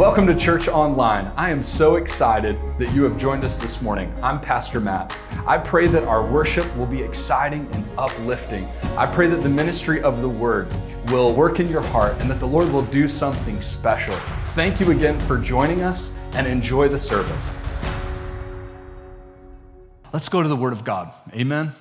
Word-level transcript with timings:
Welcome 0.00 0.26
to 0.28 0.34
Church 0.34 0.66
Online. 0.66 1.30
I 1.36 1.50
am 1.50 1.62
so 1.62 1.96
excited 1.96 2.56
that 2.78 2.90
you 2.94 3.02
have 3.02 3.18
joined 3.18 3.44
us 3.44 3.58
this 3.58 3.82
morning. 3.82 4.10
I'm 4.22 4.40
Pastor 4.40 4.80
Matt. 4.80 5.14
I 5.46 5.58
pray 5.58 5.88
that 5.88 6.04
our 6.04 6.26
worship 6.26 6.64
will 6.74 6.86
be 6.86 7.02
exciting 7.02 7.68
and 7.72 7.84
uplifting. 7.98 8.64
I 8.96 9.04
pray 9.04 9.26
that 9.26 9.42
the 9.42 9.50
ministry 9.50 10.02
of 10.02 10.22
the 10.22 10.28
Word 10.28 10.72
will 11.08 11.34
work 11.34 11.60
in 11.60 11.68
your 11.68 11.82
heart 11.82 12.16
and 12.18 12.30
that 12.30 12.40
the 12.40 12.46
Lord 12.46 12.72
will 12.72 12.86
do 12.86 13.08
something 13.08 13.60
special. 13.60 14.14
Thank 14.54 14.80
you 14.80 14.90
again 14.90 15.20
for 15.26 15.36
joining 15.36 15.82
us 15.82 16.16
and 16.32 16.46
enjoy 16.46 16.88
the 16.88 16.96
service. 16.96 17.58
Let's 20.14 20.30
go 20.30 20.42
to 20.42 20.48
the 20.48 20.56
Word 20.56 20.72
of 20.72 20.82
God. 20.82 21.12
Amen. 21.34 21.72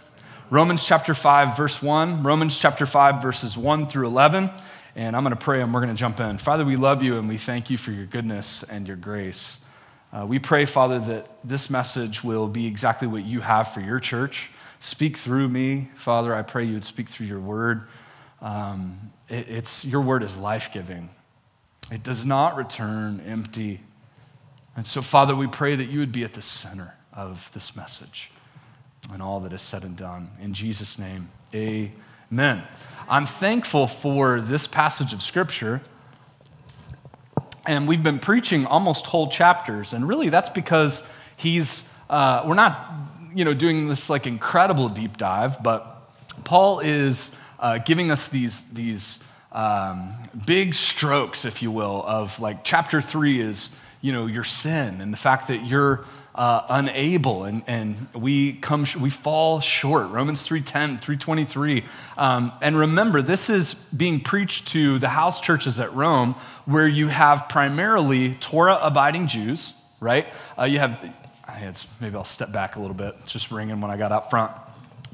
Romans 0.49 0.85
chapter 0.85 1.13
5, 1.13 1.55
verse 1.55 1.81
1, 1.81 2.23
Romans 2.23 2.59
chapter 2.59 2.85
5, 2.85 3.21
verses 3.21 3.57
1 3.57 3.85
through 3.85 4.07
11. 4.07 4.49
And 4.95 5.15
I'm 5.15 5.23
going 5.23 5.35
to 5.35 5.41
pray 5.41 5.61
and 5.61 5.73
we're 5.73 5.81
going 5.81 5.95
to 5.95 5.99
jump 5.99 6.19
in. 6.19 6.37
Father, 6.37 6.65
we 6.65 6.75
love 6.75 7.03
you 7.03 7.17
and 7.17 7.27
we 7.27 7.37
thank 7.37 7.69
you 7.69 7.77
for 7.77 7.91
your 7.91 8.05
goodness 8.05 8.63
and 8.63 8.87
your 8.87 8.97
grace. 8.97 9.63
Uh, 10.11 10.25
we 10.25 10.39
pray, 10.39 10.65
Father, 10.65 10.99
that 10.99 11.29
this 11.43 11.69
message 11.69 12.23
will 12.23 12.47
be 12.47 12.65
exactly 12.65 13.07
what 13.07 13.23
you 13.23 13.41
have 13.41 13.71
for 13.71 13.81
your 13.81 13.99
church. 13.99 14.49
Speak 14.79 15.17
through 15.17 15.49
me, 15.49 15.89
Father. 15.95 16.33
I 16.33 16.41
pray 16.41 16.63
you 16.63 16.73
would 16.73 16.83
speak 16.83 17.07
through 17.07 17.27
your 17.27 17.39
word. 17.39 17.83
Um, 18.41 19.11
it, 19.27 19.47
it's, 19.49 19.85
your 19.85 20.01
word 20.01 20.23
is 20.23 20.37
life 20.37 20.73
giving, 20.73 21.09
it 21.91 22.03
does 22.03 22.25
not 22.25 22.55
return 22.55 23.21
empty. 23.25 23.81
And 24.75 24.85
so, 24.85 25.01
Father, 25.01 25.35
we 25.35 25.47
pray 25.47 25.75
that 25.75 25.89
you 25.89 25.99
would 25.99 26.11
be 26.11 26.23
at 26.23 26.33
the 26.33 26.41
center 26.41 26.95
of 27.13 27.51
this 27.51 27.75
message 27.75 28.31
and 29.11 29.21
all 29.21 29.39
that 29.41 29.53
is 29.53 29.61
said 29.61 29.83
and 29.83 29.97
done. 29.97 30.29
In 30.41 30.53
Jesus' 30.53 30.97
name, 30.97 31.29
amen. 31.53 32.63
I'm 33.11 33.25
thankful 33.25 33.87
for 33.87 34.39
this 34.39 34.67
passage 34.67 35.13
of 35.13 35.23
Scripture. 35.23 35.81
And 37.65 37.87
we've 37.87 38.03
been 38.03 38.19
preaching 38.19 38.67
almost 38.67 39.07
whole 39.07 39.29
chapters. 39.29 39.93
And 39.93 40.07
really, 40.07 40.29
that's 40.29 40.49
because 40.49 41.11
he's, 41.35 41.89
uh, 42.07 42.43
we're 42.45 42.53
not, 42.53 42.93
you 43.33 43.45
know, 43.45 43.55
doing 43.55 43.89
this 43.89 44.11
like 44.11 44.27
incredible 44.27 44.89
deep 44.89 45.17
dive, 45.17 45.63
but 45.63 46.11
Paul 46.43 46.81
is 46.81 47.35
uh, 47.59 47.79
giving 47.79 48.11
us 48.11 48.27
these, 48.27 48.69
these 48.73 49.23
um, 49.51 50.13
big 50.45 50.75
strokes, 50.75 51.45
if 51.45 51.63
you 51.63 51.71
will, 51.71 52.03
of 52.05 52.39
like 52.39 52.63
chapter 52.63 53.01
three 53.01 53.39
is, 53.39 53.75
you 54.01 54.13
know, 54.13 54.27
your 54.27 54.43
sin 54.43 55.01
and 55.01 55.11
the 55.11 55.17
fact 55.17 55.47
that 55.47 55.65
you're 55.65 56.05
uh, 56.39 56.65
unable 56.69 57.43
and, 57.43 57.63
and 57.67 58.07
we 58.15 58.53
come 58.53 58.85
we 59.01 59.09
fall 59.09 59.59
short. 59.59 60.09
Romans 60.09 60.47
3.10 60.47 61.03
3.23 61.03 61.83
um, 62.17 62.53
and 62.61 62.77
remember 62.77 63.21
this 63.21 63.49
is 63.49 63.73
being 63.95 64.21
preached 64.21 64.69
to 64.69 64.99
the 64.99 65.09
house 65.09 65.41
churches 65.41 65.81
at 65.81 65.93
rome 65.93 66.33
where 66.65 66.87
you 66.87 67.09
have 67.09 67.49
primarily 67.49 68.35
torah 68.35 68.79
abiding 68.81 69.27
jews 69.27 69.73
right? 69.99 70.27
Uh, 70.57 70.63
you 70.63 70.79
have 70.79 71.13
it's, 71.57 71.99
maybe 71.99 72.15
i'll 72.15 72.23
step 72.23 72.53
back 72.53 72.77
a 72.77 72.79
little 72.79 72.95
bit 72.95 73.15
it's 73.19 73.33
just 73.33 73.51
ringing 73.51 73.81
when 73.81 73.91
i 73.91 73.97
got 73.97 74.13
up 74.13 74.29
front 74.29 74.53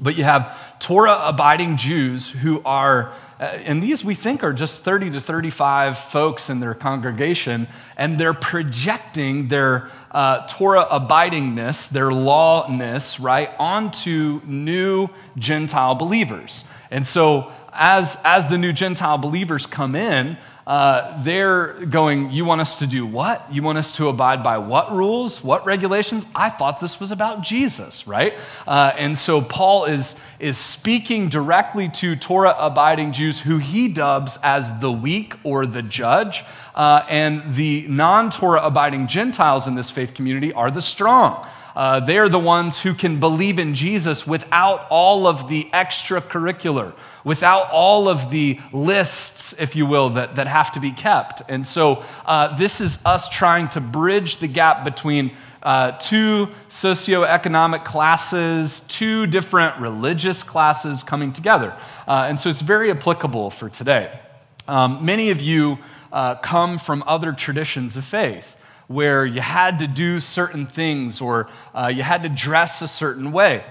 but 0.00 0.16
you 0.18 0.24
have 0.24 0.78
Torah 0.78 1.20
abiding 1.24 1.76
Jews 1.76 2.28
who 2.30 2.62
are, 2.64 3.12
uh, 3.40 3.44
and 3.64 3.82
these 3.82 4.04
we 4.04 4.14
think 4.14 4.44
are 4.44 4.52
just 4.52 4.84
30 4.84 5.10
to 5.12 5.20
35 5.20 5.98
folks 5.98 6.50
in 6.50 6.60
their 6.60 6.74
congregation, 6.74 7.66
and 7.96 8.18
they're 8.18 8.34
projecting 8.34 9.48
their 9.48 9.88
uh, 10.10 10.46
Torah 10.46 10.86
abidingness, 10.90 11.90
their 11.90 12.12
lawness, 12.12 13.18
right, 13.18 13.50
onto 13.58 14.40
new 14.44 15.08
Gentile 15.36 15.94
believers. 15.94 16.64
And 16.90 17.04
so 17.04 17.50
as, 17.72 18.20
as 18.24 18.48
the 18.48 18.58
new 18.58 18.72
Gentile 18.72 19.18
believers 19.18 19.66
come 19.66 19.94
in, 19.94 20.36
uh, 20.66 21.22
they're 21.22 21.74
going, 21.86 22.32
You 22.32 22.44
want 22.44 22.60
us 22.60 22.80
to 22.80 22.88
do 22.88 23.06
what? 23.06 23.44
You 23.52 23.62
want 23.62 23.78
us 23.78 23.92
to 23.92 24.08
abide 24.08 24.42
by 24.42 24.58
what 24.58 24.90
rules, 24.90 25.44
what 25.44 25.64
regulations? 25.64 26.26
I 26.34 26.48
thought 26.48 26.80
this 26.80 26.98
was 26.98 27.12
about 27.12 27.42
Jesus, 27.42 28.08
right? 28.08 28.36
Uh, 28.66 28.92
and 28.98 29.16
so 29.16 29.40
Paul 29.40 29.84
is, 29.84 30.20
is 30.40 30.58
speaking 30.58 31.28
directly 31.28 31.88
to 31.90 32.16
Torah 32.16 32.56
abiding 32.58 33.12
Jews 33.12 33.40
who 33.40 33.58
he 33.58 33.86
dubs 33.86 34.40
as 34.42 34.80
the 34.80 34.90
weak 34.90 35.34
or 35.44 35.66
the 35.66 35.82
judge. 35.82 36.42
Uh, 36.74 37.06
and 37.08 37.54
the 37.54 37.86
non 37.88 38.30
Torah 38.30 38.62
abiding 38.62 39.06
Gentiles 39.06 39.68
in 39.68 39.76
this 39.76 39.90
faith 39.90 40.14
community 40.14 40.52
are 40.52 40.72
the 40.72 40.82
strong. 40.82 41.46
Uh, 41.76 42.00
they're 42.00 42.30
the 42.30 42.38
ones 42.38 42.82
who 42.82 42.94
can 42.94 43.20
believe 43.20 43.58
in 43.58 43.74
Jesus 43.74 44.26
without 44.26 44.86
all 44.88 45.26
of 45.26 45.50
the 45.50 45.64
extracurricular, 45.74 46.94
without 47.22 47.68
all 47.70 48.08
of 48.08 48.30
the 48.30 48.58
lists, 48.72 49.52
if 49.60 49.76
you 49.76 49.84
will, 49.84 50.08
that, 50.08 50.36
that 50.36 50.46
have 50.46 50.72
to 50.72 50.80
be 50.80 50.90
kept. 50.90 51.42
And 51.50 51.66
so 51.66 52.02
uh, 52.24 52.56
this 52.56 52.80
is 52.80 53.04
us 53.04 53.28
trying 53.28 53.68
to 53.68 53.82
bridge 53.82 54.38
the 54.38 54.48
gap 54.48 54.84
between 54.84 55.32
uh, 55.62 55.90
two 55.92 56.48
socioeconomic 56.70 57.84
classes, 57.84 58.80
two 58.88 59.26
different 59.26 59.76
religious 59.78 60.42
classes 60.42 61.02
coming 61.02 61.30
together. 61.30 61.76
Uh, 62.08 62.24
and 62.26 62.40
so 62.40 62.48
it's 62.48 62.62
very 62.62 62.90
applicable 62.90 63.50
for 63.50 63.68
today. 63.68 64.18
Um, 64.66 65.04
many 65.04 65.30
of 65.30 65.42
you 65.42 65.78
uh, 66.10 66.36
come 66.36 66.78
from 66.78 67.04
other 67.06 67.34
traditions 67.34 67.98
of 67.98 68.04
faith 68.06 68.56
where 68.86 69.26
you 69.26 69.40
had 69.40 69.78
to 69.80 69.86
do 69.86 70.20
certain 70.20 70.66
things 70.66 71.20
or 71.20 71.48
uh, 71.74 71.90
you 71.94 72.02
had 72.02 72.22
to 72.22 72.28
dress 72.28 72.82
a 72.82 72.88
certain 72.88 73.32
way. 73.32 73.64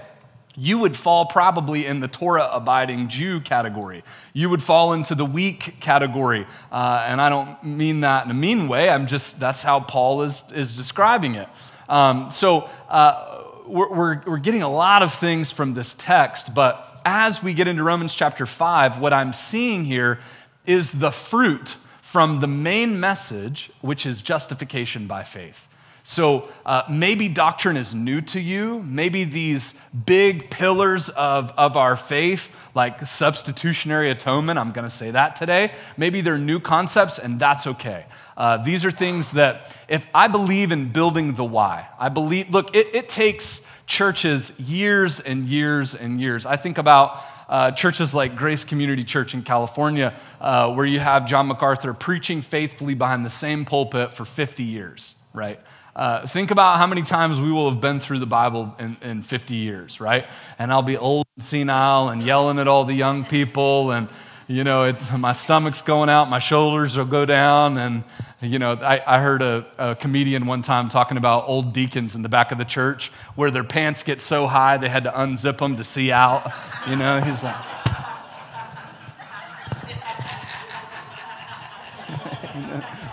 You 0.58 0.78
would 0.78 0.96
fall 0.96 1.26
probably 1.26 1.84
in 1.84 2.00
the 2.00 2.08
Torah 2.08 2.48
abiding 2.50 3.08
Jew 3.08 3.40
category. 3.40 4.02
You 4.32 4.48
would 4.48 4.62
fall 4.62 4.94
into 4.94 5.14
the 5.14 5.26
weak 5.26 5.80
category. 5.80 6.46
Uh, 6.72 7.04
and 7.06 7.20
I 7.20 7.28
don't 7.28 7.62
mean 7.62 8.00
that 8.00 8.24
in 8.24 8.30
a 8.30 8.34
mean 8.34 8.66
way. 8.66 8.88
I'm 8.88 9.06
just, 9.06 9.38
that's 9.38 9.62
how 9.62 9.80
Paul 9.80 10.22
is, 10.22 10.50
is 10.52 10.74
describing 10.74 11.34
it. 11.34 11.48
Um, 11.88 12.30
so, 12.30 12.68
uh, 12.88 13.34
we're, 13.66 13.92
we're, 13.92 14.22
we're, 14.26 14.38
getting 14.38 14.62
a 14.62 14.70
lot 14.70 15.02
of 15.02 15.12
things 15.12 15.50
from 15.50 15.74
this 15.74 15.94
text, 15.94 16.54
but 16.54 17.00
as 17.04 17.42
we 17.42 17.52
get 17.52 17.66
into 17.66 17.82
Romans 17.82 18.14
chapter 18.14 18.46
5, 18.46 19.00
what 19.00 19.12
I'm 19.12 19.32
seeing 19.32 19.84
here 19.84 20.20
is 20.66 20.92
the 20.92 21.10
fruit 21.10 21.76
from 22.16 22.40
the 22.40 22.46
main 22.46 22.98
message, 22.98 23.70
which 23.82 24.06
is 24.06 24.22
justification 24.22 25.06
by 25.06 25.22
faith. 25.22 25.68
So 26.02 26.48
uh, 26.64 26.84
maybe 26.88 27.28
doctrine 27.28 27.76
is 27.76 27.94
new 27.94 28.22
to 28.22 28.40
you. 28.40 28.82
Maybe 28.84 29.24
these 29.24 29.78
big 29.90 30.48
pillars 30.48 31.10
of, 31.10 31.52
of 31.58 31.76
our 31.76 31.94
faith, 31.94 32.70
like 32.74 33.04
substitutionary 33.04 34.08
atonement, 34.08 34.58
I'm 34.58 34.72
going 34.72 34.86
to 34.86 34.88
say 34.88 35.10
that 35.10 35.36
today, 35.36 35.72
maybe 35.98 36.22
they're 36.22 36.38
new 36.38 36.58
concepts, 36.58 37.18
and 37.18 37.38
that's 37.38 37.66
okay. 37.66 38.06
Uh, 38.34 38.56
these 38.56 38.86
are 38.86 38.90
things 38.90 39.32
that, 39.32 39.76
if 39.86 40.06
I 40.14 40.28
believe 40.28 40.72
in 40.72 40.88
building 40.88 41.34
the 41.34 41.44
why, 41.44 41.86
I 41.98 42.08
believe, 42.08 42.48
look, 42.48 42.74
it, 42.74 42.86
it 42.94 43.10
takes 43.10 43.70
churches 43.84 44.58
years 44.58 45.20
and 45.20 45.44
years 45.44 45.94
and 45.94 46.18
years. 46.18 46.46
I 46.46 46.56
think 46.56 46.78
about 46.78 47.20
uh, 47.48 47.70
churches 47.70 48.14
like 48.14 48.36
Grace 48.36 48.64
Community 48.64 49.04
Church 49.04 49.34
in 49.34 49.42
California, 49.42 50.14
uh, 50.40 50.72
where 50.72 50.86
you 50.86 50.98
have 50.98 51.26
John 51.26 51.48
MacArthur 51.48 51.94
preaching 51.94 52.42
faithfully 52.42 52.94
behind 52.94 53.24
the 53.24 53.30
same 53.30 53.64
pulpit 53.64 54.12
for 54.12 54.24
50 54.24 54.62
years, 54.62 55.16
right? 55.32 55.60
Uh, 55.94 56.26
think 56.26 56.50
about 56.50 56.76
how 56.76 56.86
many 56.86 57.00
times 57.02 57.40
we 57.40 57.50
will 57.50 57.70
have 57.70 57.80
been 57.80 58.00
through 58.00 58.18
the 58.18 58.26
Bible 58.26 58.74
in, 58.78 58.98
in 59.00 59.22
50 59.22 59.54
years, 59.54 59.98
right? 59.98 60.26
And 60.58 60.70
I'll 60.70 60.82
be 60.82 60.98
old 60.98 61.26
and 61.36 61.44
senile 61.44 62.10
and 62.10 62.22
yelling 62.22 62.58
at 62.58 62.68
all 62.68 62.84
the 62.84 62.94
young 62.94 63.24
people, 63.24 63.92
and 63.92 64.08
you 64.48 64.62
know, 64.62 64.94
my 65.18 65.32
stomach's 65.32 65.82
going 65.82 66.08
out, 66.08 66.30
my 66.30 66.38
shoulders 66.38 66.96
will 66.96 67.04
go 67.04 67.26
down, 67.26 67.78
and 67.78 68.04
you 68.40 68.60
know, 68.60 68.72
I, 68.74 69.02
I 69.06 69.20
heard 69.20 69.42
a, 69.42 69.66
a, 69.76 69.94
comedian 69.96 70.46
one 70.46 70.62
time 70.62 70.88
talking 70.88 71.16
about 71.16 71.48
old 71.48 71.72
deacons 71.72 72.14
in 72.14 72.22
the 72.22 72.28
back 72.28 72.52
of 72.52 72.58
the 72.58 72.64
church 72.64 73.08
where 73.34 73.50
their 73.50 73.64
pants 73.64 74.04
get 74.04 74.20
so 74.20 74.46
high 74.46 74.76
they 74.76 74.88
had 74.88 75.04
to 75.04 75.10
unzip 75.10 75.58
them 75.58 75.76
to 75.76 75.84
see 75.84 76.12
out. 76.12 76.48
You 76.88 76.94
know, 76.96 77.20
he's 77.20 77.42
like, 77.42 77.56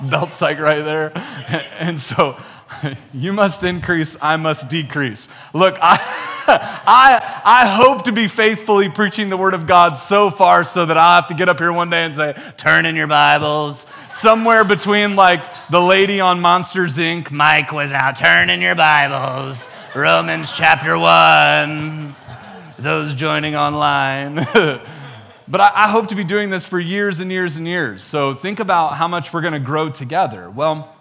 belt 0.09 0.39
like 0.41 0.59
right 0.59 0.83
there. 0.83 1.11
And 1.79 1.99
so 1.99 2.37
you 3.13 3.33
must 3.33 3.63
increase, 3.63 4.17
I 4.21 4.35
must 4.37 4.69
decrease. 4.69 5.29
Look, 5.53 5.77
I, 5.81 5.97
I, 6.47 7.41
I 7.45 7.67
hope 7.67 8.05
to 8.05 8.11
be 8.11 8.27
faithfully 8.27 8.89
preaching 8.89 9.29
the 9.29 9.37
Word 9.37 9.53
of 9.53 9.67
God 9.67 9.95
so 9.95 10.29
far 10.29 10.63
so 10.63 10.85
that 10.85 10.97
I'll 10.97 11.21
have 11.21 11.29
to 11.29 11.35
get 11.35 11.49
up 11.49 11.59
here 11.59 11.71
one 11.71 11.89
day 11.89 12.03
and 12.03 12.15
say, 12.15 12.33
turn 12.57 12.85
in 12.85 12.95
your 12.95 13.07
Bibles. 13.07 13.81
Somewhere 14.11 14.63
between 14.63 15.15
like 15.15 15.43
the 15.69 15.79
lady 15.79 16.19
on 16.19 16.39
Monsters 16.39 16.97
Inc., 16.97 17.31
Mike 17.31 17.69
Wazowski, 17.69 18.17
turn 18.17 18.49
in 18.49 18.61
your 18.61 18.75
Bibles. 18.75 19.69
Romans 19.95 20.51
chapter 20.51 20.97
1. 20.97 22.15
Those 22.79 23.15
joining 23.15 23.55
online. 23.55 24.35
but 25.47 25.61
I, 25.61 25.71
I 25.73 25.87
hope 25.87 26.07
to 26.07 26.15
be 26.15 26.23
doing 26.23 26.49
this 26.49 26.65
for 26.65 26.79
years 26.79 27.19
and 27.19 27.31
years 27.31 27.57
and 27.57 27.67
years. 27.67 28.03
So 28.03 28.33
think 28.33 28.59
about 28.59 28.95
how 28.95 29.07
much 29.07 29.31
we're 29.31 29.41
going 29.41 29.53
to 29.53 29.59
grow 29.59 29.89
together. 29.89 30.49
Well, 30.49 30.93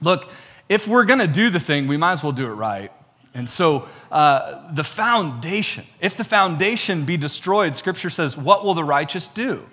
look, 0.00 0.30
if 0.68 0.88
we're 0.88 1.04
going 1.04 1.20
to 1.20 1.26
do 1.26 1.50
the 1.50 1.60
thing, 1.60 1.86
we 1.86 1.96
might 1.96 2.12
as 2.12 2.22
well 2.22 2.32
do 2.32 2.46
it 2.46 2.54
right. 2.54 2.90
And 3.34 3.50
so, 3.50 3.88
uh, 4.12 4.72
the 4.72 4.84
foundation, 4.84 5.84
if 6.00 6.16
the 6.16 6.22
foundation 6.22 7.04
be 7.04 7.16
destroyed, 7.16 7.74
Scripture 7.74 8.10
says, 8.10 8.36
what 8.36 8.64
will 8.64 8.74
the 8.74 8.84
righteous 8.84 9.26
do? 9.26 9.64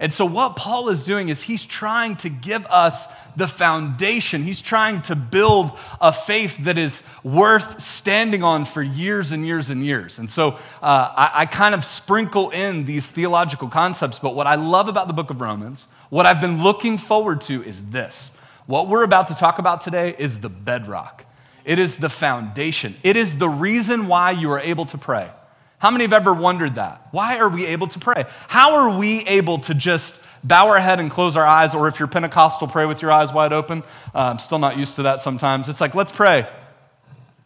And 0.00 0.12
so, 0.12 0.24
what 0.24 0.54
Paul 0.54 0.88
is 0.90 1.04
doing 1.04 1.28
is 1.28 1.42
he's 1.42 1.64
trying 1.64 2.14
to 2.16 2.28
give 2.28 2.64
us 2.66 3.26
the 3.30 3.48
foundation. 3.48 4.44
He's 4.44 4.60
trying 4.60 5.02
to 5.02 5.16
build 5.16 5.72
a 6.00 6.12
faith 6.12 6.58
that 6.58 6.78
is 6.78 7.08
worth 7.24 7.80
standing 7.80 8.44
on 8.44 8.64
for 8.64 8.80
years 8.80 9.32
and 9.32 9.44
years 9.44 9.70
and 9.70 9.84
years. 9.84 10.20
And 10.20 10.30
so, 10.30 10.50
uh, 10.80 11.12
I, 11.16 11.30
I 11.34 11.46
kind 11.46 11.74
of 11.74 11.84
sprinkle 11.84 12.50
in 12.50 12.84
these 12.84 13.10
theological 13.10 13.66
concepts. 13.66 14.20
But 14.20 14.36
what 14.36 14.46
I 14.46 14.54
love 14.54 14.88
about 14.88 15.08
the 15.08 15.12
book 15.12 15.30
of 15.30 15.40
Romans, 15.40 15.88
what 16.10 16.26
I've 16.26 16.40
been 16.40 16.62
looking 16.62 16.96
forward 16.96 17.40
to, 17.42 17.64
is 17.64 17.90
this. 17.90 18.37
What 18.68 18.88
we're 18.88 19.02
about 19.02 19.28
to 19.28 19.34
talk 19.34 19.58
about 19.58 19.80
today 19.80 20.14
is 20.18 20.40
the 20.40 20.50
bedrock, 20.50 21.24
it 21.64 21.78
is 21.78 21.96
the 21.96 22.10
foundation, 22.10 22.94
it 23.02 23.16
is 23.16 23.38
the 23.38 23.48
reason 23.48 24.08
why 24.08 24.32
you 24.32 24.50
are 24.50 24.60
able 24.60 24.84
to 24.84 24.98
pray. 24.98 25.30
How 25.78 25.90
many 25.90 26.04
have 26.04 26.12
ever 26.12 26.34
wondered 26.34 26.74
that? 26.74 27.08
Why 27.10 27.38
are 27.38 27.48
we 27.48 27.64
able 27.64 27.86
to 27.86 27.98
pray? 27.98 28.26
How 28.46 28.74
are 28.74 28.98
we 28.98 29.20
able 29.20 29.58
to 29.60 29.74
just 29.74 30.22
bow 30.44 30.68
our 30.68 30.80
head 30.80 31.00
and 31.00 31.10
close 31.10 31.34
our 31.34 31.46
eyes, 31.46 31.72
or 31.72 31.88
if 31.88 31.98
you're 31.98 32.08
Pentecostal, 32.08 32.68
pray 32.68 32.84
with 32.84 33.00
your 33.00 33.10
eyes 33.10 33.32
wide 33.32 33.54
open? 33.54 33.84
Uh, 34.14 34.28
I'm 34.32 34.38
still 34.38 34.58
not 34.58 34.76
used 34.76 34.96
to 34.96 35.04
that 35.04 35.22
sometimes. 35.22 35.70
It's 35.70 35.80
like, 35.80 35.94
let's 35.94 36.12
pray. 36.12 36.46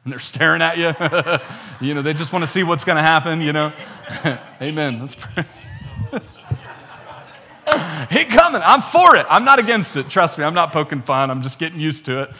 And 0.02 0.12
they're 0.12 0.18
staring 0.18 0.60
at 0.60 0.76
you. 0.76 1.86
you 1.86 1.94
know, 1.94 2.02
they 2.02 2.14
just 2.14 2.32
want 2.32 2.42
to 2.42 2.48
see 2.48 2.64
what's 2.64 2.84
going 2.84 2.96
to 2.96 3.02
happen, 3.02 3.40
you 3.40 3.52
know. 3.52 3.72
Amen. 4.60 4.98
Let's 4.98 5.14
pray. 5.14 5.44
Hit 8.10 8.28
coming. 8.28 8.62
I'm 8.64 8.80
for 8.80 9.16
it. 9.16 9.26
I'm 9.28 9.44
not 9.44 9.58
against 9.58 9.96
it. 9.96 10.08
Trust 10.08 10.38
me, 10.38 10.44
I'm 10.44 10.54
not 10.54 10.72
poking 10.72 11.02
fun. 11.02 11.30
I'm 11.30 11.42
just 11.42 11.58
getting 11.58 11.80
used 11.80 12.04
to 12.06 12.22
it. 12.22 12.30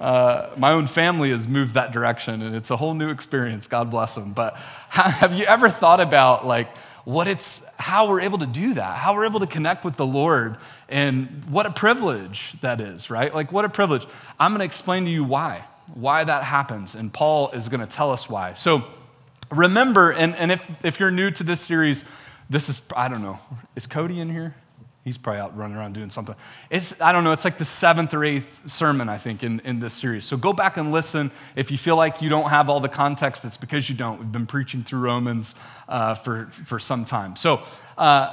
Uh, 0.00 0.50
my 0.56 0.72
own 0.72 0.88
family 0.88 1.30
has 1.30 1.46
moved 1.46 1.74
that 1.74 1.92
direction, 1.92 2.42
and 2.42 2.56
it's 2.56 2.72
a 2.72 2.76
whole 2.76 2.92
new 2.92 3.10
experience. 3.10 3.68
God 3.68 3.88
bless 3.88 4.16
them. 4.16 4.32
But 4.32 4.56
have 4.88 5.32
you 5.32 5.44
ever 5.44 5.68
thought 5.68 6.00
about 6.00 6.44
like 6.44 6.76
what 7.04 7.28
it's 7.28 7.72
how 7.76 8.08
we're 8.08 8.20
able 8.20 8.38
to 8.38 8.46
do 8.46 8.74
that? 8.74 8.96
How 8.98 9.14
we're 9.14 9.26
able 9.26 9.40
to 9.40 9.46
connect 9.46 9.84
with 9.84 9.96
the 9.96 10.06
Lord, 10.06 10.56
and 10.88 11.44
what 11.48 11.66
a 11.66 11.70
privilege 11.70 12.52
that 12.62 12.80
is, 12.80 13.10
right? 13.10 13.32
Like 13.32 13.52
what 13.52 13.64
a 13.64 13.68
privilege. 13.68 14.04
I'm 14.40 14.50
going 14.50 14.58
to 14.58 14.64
explain 14.64 15.04
to 15.04 15.10
you 15.10 15.22
why, 15.22 15.64
why 15.94 16.24
that 16.24 16.42
happens, 16.42 16.96
and 16.96 17.12
Paul 17.12 17.50
is 17.52 17.68
going 17.68 17.80
to 17.80 17.86
tell 17.86 18.10
us 18.10 18.28
why. 18.28 18.54
So 18.54 18.84
remember, 19.52 20.10
and, 20.10 20.34
and 20.34 20.50
if, 20.50 20.84
if 20.84 20.98
you're 20.98 21.12
new 21.12 21.30
to 21.30 21.44
this 21.44 21.60
series, 21.60 22.04
this 22.50 22.68
is 22.68 22.84
I 22.96 23.06
don't 23.06 23.22
know, 23.22 23.38
is 23.76 23.86
Cody 23.86 24.18
in 24.18 24.30
here? 24.30 24.56
He's 25.04 25.18
probably 25.18 25.40
out 25.40 25.56
running 25.56 25.76
around 25.76 25.94
doing 25.94 26.10
something. 26.10 26.36
It's, 26.70 27.00
I 27.00 27.10
don't 27.10 27.24
know, 27.24 27.32
it's 27.32 27.44
like 27.44 27.58
the 27.58 27.64
seventh 27.64 28.14
or 28.14 28.24
eighth 28.24 28.70
sermon, 28.70 29.08
I 29.08 29.18
think, 29.18 29.42
in, 29.42 29.60
in 29.60 29.80
this 29.80 29.94
series. 29.94 30.24
So 30.24 30.36
go 30.36 30.52
back 30.52 30.76
and 30.76 30.92
listen. 30.92 31.32
If 31.56 31.72
you 31.72 31.78
feel 31.78 31.96
like 31.96 32.22
you 32.22 32.28
don't 32.28 32.50
have 32.50 32.70
all 32.70 32.78
the 32.78 32.88
context, 32.88 33.44
it's 33.44 33.56
because 33.56 33.88
you 33.88 33.96
don't. 33.96 34.20
We've 34.20 34.30
been 34.30 34.46
preaching 34.46 34.84
through 34.84 35.00
Romans 35.00 35.56
uh, 35.88 36.14
for, 36.14 36.46
for 36.46 36.78
some 36.78 37.04
time. 37.04 37.34
So 37.34 37.60
uh, 37.98 38.32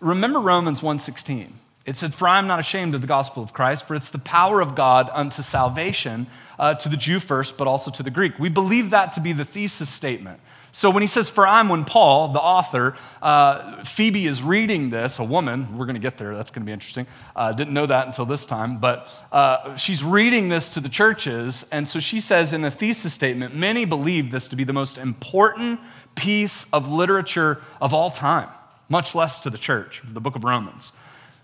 remember 0.00 0.40
Romans 0.40 0.82
1.16. 0.82 1.48
It 1.86 1.96
said, 1.96 2.12
For 2.12 2.28
I 2.28 2.38
am 2.38 2.46
not 2.46 2.60
ashamed 2.60 2.94
of 2.94 3.00
the 3.00 3.06
gospel 3.06 3.42
of 3.42 3.54
Christ, 3.54 3.88
for 3.88 3.94
it's 3.94 4.10
the 4.10 4.18
power 4.18 4.60
of 4.60 4.74
God 4.74 5.08
unto 5.14 5.40
salvation 5.40 6.26
uh, 6.58 6.74
to 6.74 6.90
the 6.90 6.98
Jew 6.98 7.18
first, 7.18 7.56
but 7.56 7.66
also 7.66 7.90
to 7.92 8.02
the 8.02 8.10
Greek. 8.10 8.38
We 8.38 8.50
believe 8.50 8.90
that 8.90 9.12
to 9.12 9.20
be 9.20 9.32
the 9.32 9.46
thesis 9.46 9.88
statement. 9.88 10.38
So 10.72 10.90
when 10.90 11.02
he 11.02 11.06
says, 11.06 11.28
For 11.28 11.46
I'm, 11.46 11.68
when 11.68 11.84
Paul, 11.84 12.28
the 12.28 12.40
author, 12.40 12.96
uh, 13.20 13.82
Phoebe 13.84 14.26
is 14.26 14.42
reading 14.42 14.90
this, 14.90 15.18
a 15.18 15.24
woman, 15.24 15.76
we're 15.76 15.86
going 15.86 15.94
to 15.94 16.00
get 16.00 16.18
there, 16.18 16.34
that's 16.34 16.50
going 16.50 16.62
to 16.62 16.66
be 16.66 16.72
interesting. 16.72 17.06
Uh, 17.34 17.52
didn't 17.52 17.74
know 17.74 17.86
that 17.86 18.06
until 18.06 18.24
this 18.24 18.46
time, 18.46 18.78
but 18.78 19.08
uh, 19.32 19.76
she's 19.76 20.04
reading 20.04 20.48
this 20.48 20.70
to 20.70 20.80
the 20.80 20.88
churches. 20.88 21.68
And 21.72 21.88
so 21.88 22.00
she 22.00 22.20
says 22.20 22.52
in 22.52 22.64
a 22.64 22.70
thesis 22.70 23.12
statement, 23.12 23.54
many 23.56 23.84
believe 23.84 24.30
this 24.30 24.48
to 24.48 24.56
be 24.56 24.64
the 24.64 24.72
most 24.72 24.98
important 24.98 25.80
piece 26.14 26.70
of 26.72 26.90
literature 26.90 27.60
of 27.80 27.92
all 27.92 28.10
time, 28.10 28.48
much 28.88 29.14
less 29.14 29.40
to 29.40 29.50
the 29.50 29.58
church, 29.58 30.02
the 30.04 30.20
book 30.20 30.36
of 30.36 30.44
Romans. 30.44 30.92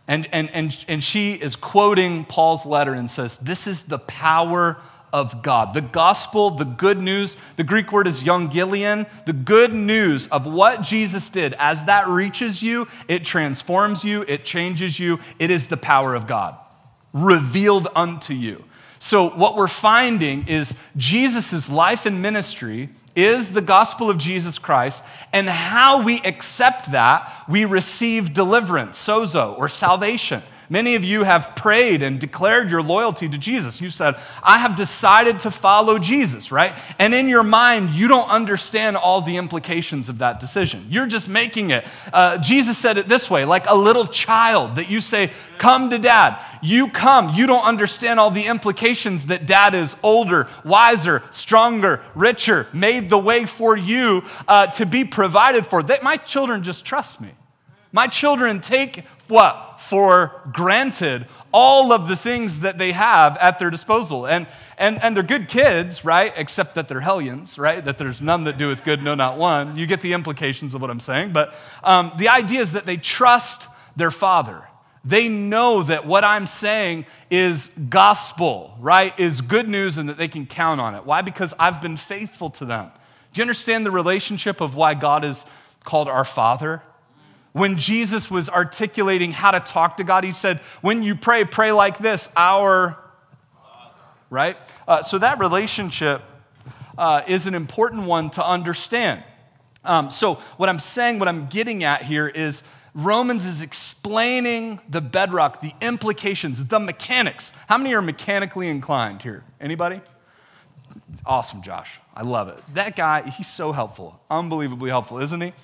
And, 0.09 0.29
and, 0.33 0.49
and, 0.51 0.85
and 0.87 1.03
she 1.03 1.33
is 1.33 1.57
quoting 1.57 2.25
Paul's 2.25 2.65
letter 2.65 2.95
and 2.95 3.11
says, 3.11 3.39
This 3.39 3.67
is 3.67 3.85
the 3.85 3.99
power 3.99 4.77
of 5.13 5.43
God. 5.43 5.75
The 5.75 5.81
gospel, 5.81 6.51
the 6.51 6.65
good 6.65 6.99
news, 6.99 7.37
the 7.57 7.65
Greek 7.65 7.93
word 7.93 8.07
is 8.07 8.25
euangelion, 8.25 9.09
the 9.25 9.33
good 9.33 9.73
news 9.73 10.27
of 10.29 10.47
what 10.47 10.83
Jesus 10.83 11.31
did. 11.31 11.55
As 11.59 11.85
that 11.85 12.07
reaches 12.07 12.63
you, 12.63 12.89
it 13.09 13.25
transforms 13.25 14.05
you, 14.05 14.25
it 14.29 14.45
changes 14.45 14.99
you. 14.99 15.19
It 15.39 15.51
is 15.51 15.69
the 15.69 15.77
power 15.77 16.15
of 16.15 16.27
God 16.27 16.57
revealed 17.17 17.89
unto 17.97 18.35
you. 18.35 18.63
So, 18.99 19.31
what 19.31 19.57
we're 19.57 19.69
finding 19.69 20.49
is 20.49 20.79
Jesus' 20.97 21.71
life 21.71 22.07
and 22.07 22.21
ministry 22.23 22.91
is 23.15 23.53
the 23.53 23.63
gospel 23.63 24.11
of 24.11 24.19
Jesus 24.19 24.59
Christ, 24.59 25.03
and 25.33 25.49
how 25.49 26.03
we 26.03 26.21
accept 26.21 26.93
that, 26.93 27.33
we 27.49 27.65
receive 27.65 28.35
deliverance, 28.35 28.99
sozo, 28.99 29.57
or 29.59 29.69
salvation. 29.69 30.43
Many 30.69 30.95
of 30.97 31.05
you 31.05 31.23
have 31.25 31.55
prayed 31.55 32.03
and 32.03 32.19
declared 32.19 32.71
your 32.71 32.83
loyalty 32.83 33.29
to 33.29 33.39
Jesus. 33.39 33.81
You 33.81 33.91
said, 33.91 34.17
I 34.43 34.59
have 34.59 34.77
decided 34.77 35.41
to 35.41 35.51
follow 35.51 35.99
Jesus, 35.99 36.51
right? 36.51 36.73
And 36.99 37.15
in 37.15 37.29
your 37.29 37.43
mind, 37.43 37.91
you 37.91 38.09
don't 38.09 38.29
understand 38.29 38.97
all 38.97 39.21
the 39.21 39.37
implications 39.37 40.09
of 40.09 40.19
that 40.19 40.41
decision. 40.41 40.87
You're 40.89 41.07
just 41.07 41.29
making 41.29 41.71
it. 41.71 41.85
Uh, 42.13 42.39
Jesus 42.39 42.77
said 42.77 42.99
it 42.99 43.07
this 43.07 43.31
way 43.31 43.45
like 43.45 43.67
a 43.69 43.75
little 43.75 44.07
child 44.07 44.77
that 44.77 44.91
you 44.91 45.01
say, 45.01 45.31
Come 45.59 45.91
to 45.91 45.99
dad. 45.99 46.39
You 46.63 46.89
come. 46.89 47.35
You 47.35 47.47
don't 47.47 47.65
understand 47.65 48.21
all 48.21 48.31
the 48.31 48.47
implications 48.47 49.27
that 49.27 49.47
dad 49.47 49.75
is 49.75 49.97
older, 50.03 50.49
wiser, 50.65 51.23
stronger, 51.31 52.03
richer, 52.15 52.67
made 52.73 53.09
the 53.09 53.19
way 53.19 53.47
for 53.47 53.77
you 53.77 54.23
uh, 54.49 54.67
to 54.69 54.85
be 54.85 55.05
provided 55.05 55.65
for. 55.65 55.83
My 56.03 56.17
children 56.17 56.63
just 56.63 56.85
trust 56.85 57.21
me. 57.21 57.31
My 57.93 58.07
children 58.07 58.61
take 58.61 59.05
what? 59.29 59.81
For 59.81 60.43
granted 60.53 61.27
all 61.53 61.93
of 61.93 62.09
the 62.09 62.17
things 62.17 62.61
that 62.61 62.79
they 62.79 62.93
have 62.93 63.37
at 63.39 63.59
their 63.59 63.71
disposal. 63.71 64.27
And, 64.27 64.47
and, 64.79 65.03
and 65.03 65.17
they're 65.17 65.23
good 65.23 65.49
kids, 65.49 66.05
right? 66.05 66.33
Except 66.37 66.75
that 66.75 66.89
they're 66.89 67.01
hellions, 67.01 67.59
right? 67.59 67.85
That 67.85 67.99
there's 67.99 68.21
none 68.21 68.45
that 68.45 68.59
doeth 68.59 68.85
good, 68.85 69.03
no, 69.03 69.15
not 69.15 69.39
one. 69.39 69.77
You 69.77 69.87
get 69.87 70.01
the 70.01 70.13
implications 70.13 70.75
of 70.75 70.83
what 70.83 70.91
I'm 70.91 71.01
saying. 71.01 71.33
But 71.33 71.55
um, 71.83 72.13
the 72.19 72.29
idea 72.29 72.61
is 72.61 72.73
that 72.73 72.87
they 72.87 72.97
trust 72.97 73.69
their 73.97 74.11
father. 74.11 74.65
They 75.05 75.29
know 75.29 75.85
that 75.85 76.05
what 76.05 76.25
I'm 76.25 76.47
saying 76.47 77.07
is 77.31 77.69
gospel, 77.89 78.77
right? 78.81 79.19
Is 79.21 79.41
good 79.41 79.69
news 79.69 79.99
and 79.99 80.09
that 80.09 80.19
they 80.19 80.29
can 80.29 80.47
count 80.47 80.81
on 80.81 80.95
it. 80.95 81.07
Why? 81.07 81.23
Because 81.23 81.55
I've 81.61 81.81
been 81.81 81.97
faithful 81.97 82.51
to 82.51 82.65
them. 82.65 82.91
Do 83.33 83.39
you 83.39 83.43
understand 83.43 83.87
the 83.87 83.91
relationship 83.91 84.61
of 84.61 84.75
why 84.75 84.95
God 84.95 85.25
is 85.25 85.47
called 85.85 86.09
our 86.09 86.25
Father? 86.25 86.83
When 87.57 87.79
Jesus 87.79 88.31
was 88.31 88.51
articulating 88.51 89.33
how 89.33 89.51
to 89.51 89.61
talk 89.61 89.97
to 89.97 90.05
God, 90.05 90.25
he 90.25 90.33
said, 90.33 90.59
When 90.83 91.03
you 91.03 91.15
pray, 91.15 91.47
pray 91.47 91.73
like 91.73 91.97
this, 91.97 92.31
our, 92.37 92.99
right? 94.29 94.59
Uh, 94.87 95.01
so 95.01 95.17
that 95.17 95.39
relationship 95.39 96.21
uh, 96.99 97.23
is 97.27 97.47
an 97.47 97.55
important 97.55 98.07
one 98.07 98.29
to 98.33 98.47
understand. 98.47 99.23
Um, 99.87 100.11
so, 100.11 100.35
what 100.59 100.69
I'm 100.69 100.79
saying, 100.79 101.19
what 101.19 101.29
I'm 101.29 101.47
getting 101.47 101.83
at 101.83 102.03
here 102.03 102.29
is 102.29 102.63
Romans 102.93 103.47
is 103.47 103.63
explaining 103.63 104.79
the 104.91 105.01
bedrock, 105.01 105.63
the 105.63 105.73
implications, 105.81 106.67
the 106.67 106.79
mechanics. 106.79 107.55
How 107.69 107.79
many 107.79 107.95
are 107.95 108.03
mechanically 108.03 108.69
inclined 108.69 109.23
here? 109.23 109.45
Anybody? 109.63 110.03
Awesome, 111.25 111.63
Josh. 111.63 112.01
I 112.15 112.23
love 112.23 112.49
it. 112.49 112.61
That 112.75 112.97
guy, 112.97 113.23
he's 113.31 113.49
so 113.49 113.73
helpful. 113.73 114.21
Unbelievably 114.31 114.91
helpful, 114.91 115.19
isn't 115.19 115.41
he? 115.41 115.55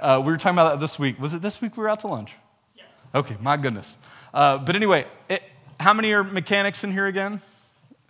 Uh, 0.00 0.22
we 0.24 0.32
were 0.32 0.38
talking 0.38 0.58
about 0.58 0.72
that 0.72 0.80
this 0.80 0.98
week. 0.98 1.20
Was 1.20 1.34
it 1.34 1.42
this 1.42 1.60
week 1.60 1.76
we 1.76 1.82
were 1.82 1.88
out 1.90 2.00
to 2.00 2.06
lunch? 2.06 2.34
Yes. 2.74 2.86
Okay, 3.14 3.36
my 3.40 3.58
goodness. 3.58 3.96
Uh, 4.32 4.56
but 4.56 4.74
anyway, 4.74 5.06
it, 5.28 5.42
how 5.78 5.92
many 5.92 6.12
are 6.14 6.24
mechanics 6.24 6.84
in 6.84 6.90
here 6.90 7.06
again? 7.06 7.38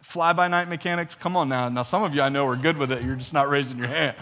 Fly 0.01 0.33
by 0.33 0.47
night 0.47 0.69
mechanics? 0.69 1.17
Come 1.17 1.37
on 1.37 1.49
now. 1.49 1.69
Now, 1.69 1.83
some 1.83 2.05
of 2.05 2.15
you 2.15 2.23
I 2.23 2.29
know 2.29 2.47
are 2.47 2.55
good 2.55 2.79
with 2.79 2.93
it. 2.93 3.03
You're 3.03 3.17
just 3.17 3.35
not 3.35 3.49
raising 3.49 3.77
your 3.77 3.89
hand. 3.89 4.17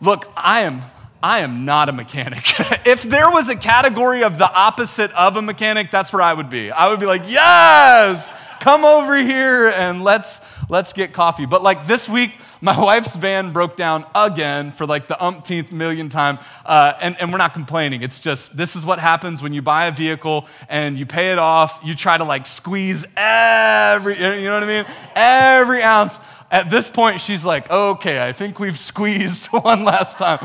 Look, 0.00 0.30
I 0.36 0.60
am. 0.60 0.82
I 1.20 1.40
am 1.40 1.64
not 1.64 1.88
a 1.88 1.92
mechanic. 1.92 2.44
if 2.86 3.02
there 3.02 3.28
was 3.28 3.48
a 3.48 3.56
category 3.56 4.22
of 4.22 4.38
the 4.38 4.48
opposite 4.48 5.10
of 5.12 5.36
a 5.36 5.42
mechanic, 5.42 5.90
that's 5.90 6.12
where 6.12 6.22
I 6.22 6.32
would 6.32 6.48
be. 6.48 6.70
I 6.70 6.88
would 6.88 7.00
be 7.00 7.06
like, 7.06 7.22
yes, 7.26 8.30
come 8.60 8.84
over 8.84 9.16
here 9.16 9.68
and 9.68 10.04
let's 10.04 10.40
let's 10.68 10.92
get 10.92 11.12
coffee. 11.12 11.46
But 11.46 11.62
like 11.62 11.88
this 11.88 12.08
week, 12.08 12.38
my 12.60 12.78
wife's 12.84 13.16
van 13.16 13.52
broke 13.52 13.76
down 13.76 14.04
again 14.14 14.70
for 14.70 14.86
like 14.86 15.08
the 15.08 15.22
umpteenth 15.22 15.72
million 15.72 16.08
time, 16.08 16.38
uh, 16.64 16.94
and, 17.00 17.16
and 17.20 17.32
we're 17.32 17.38
not 17.38 17.54
complaining. 17.54 18.02
It's 18.02 18.18
just 18.18 18.56
this 18.56 18.76
is 18.76 18.84
what 18.84 18.98
happens 18.98 19.42
when 19.42 19.52
you 19.52 19.62
buy 19.62 19.86
a 19.86 19.92
vehicle 19.92 20.46
and 20.68 20.98
you 20.98 21.06
pay 21.06 21.32
it 21.32 21.38
off. 21.38 21.80
You 21.84 21.94
try 21.94 22.16
to 22.16 22.24
like 22.24 22.46
squeeze 22.46 23.06
every, 23.16 24.14
you 24.14 24.44
know 24.44 24.54
what 24.54 24.62
I 24.62 24.66
mean? 24.66 24.84
Every 25.14 25.82
ounce. 25.82 26.20
At 26.50 26.70
this 26.70 26.88
point, 26.88 27.20
she's 27.20 27.44
like, 27.44 27.70
okay, 27.70 28.26
I 28.26 28.32
think 28.32 28.58
we've 28.58 28.78
squeezed 28.78 29.46
one 29.50 29.84
last 29.84 30.16
time. 30.16 30.38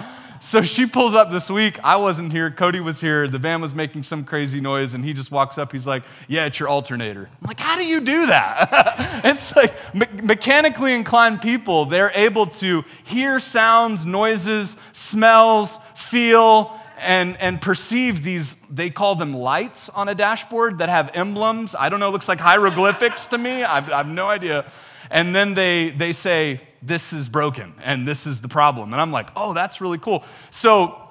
So 0.43 0.61
she 0.61 0.85
pulls 0.85 1.15
up 1.15 1.31
this 1.31 1.49
week. 1.49 1.79
I 1.85 1.95
wasn't 1.95 2.33
here. 2.33 2.51
Cody 2.51 2.81
was 2.81 2.99
here. 2.99 3.29
The 3.29 3.39
van 3.39 3.61
was 3.61 3.73
making 3.73 4.03
some 4.03 4.25
crazy 4.25 4.59
noise, 4.59 4.93
and 4.93 5.03
he 5.05 5.13
just 5.13 5.31
walks 5.31 5.57
up. 5.57 5.71
He's 5.71 5.87
like, 5.87 6.03
Yeah, 6.27 6.47
it's 6.47 6.59
your 6.59 6.67
alternator. 6.67 7.29
I'm 7.41 7.47
like, 7.47 7.61
How 7.61 7.77
do 7.77 7.85
you 7.85 8.01
do 8.01 8.25
that? 8.25 9.21
it's 9.23 9.55
like 9.55 9.73
me- 9.95 10.21
mechanically 10.21 10.93
inclined 10.93 11.41
people, 11.41 11.85
they're 11.85 12.11
able 12.13 12.47
to 12.47 12.83
hear 13.05 13.39
sounds, 13.39 14.05
noises, 14.05 14.71
smells, 14.91 15.77
feel, 15.95 16.77
and, 16.99 17.37
and 17.37 17.61
perceive 17.61 18.21
these, 18.21 18.55
they 18.63 18.89
call 18.89 19.15
them 19.15 19.33
lights 19.33 19.87
on 19.87 20.09
a 20.09 20.13
dashboard 20.13 20.79
that 20.79 20.89
have 20.89 21.15
emblems. 21.15 21.73
I 21.73 21.87
don't 21.87 22.01
know, 22.01 22.11
looks 22.11 22.27
like 22.27 22.41
hieroglyphics 22.41 23.27
to 23.27 23.37
me. 23.37 23.63
I've, 23.63 23.89
I 23.89 23.97
have 23.97 24.09
no 24.09 24.27
idea. 24.27 24.69
And 25.09 25.33
then 25.33 25.53
they, 25.53 25.91
they 25.91 26.11
say, 26.11 26.59
this 26.85 27.13
is 27.13 27.29
broken 27.29 27.73
and 27.83 28.07
this 28.07 28.27
is 28.27 28.41
the 28.41 28.47
problem. 28.47 28.93
And 28.93 29.01
I'm 29.01 29.11
like, 29.11 29.29
oh, 29.35 29.53
that's 29.53 29.81
really 29.81 29.97
cool. 29.97 30.23
So 30.49 31.02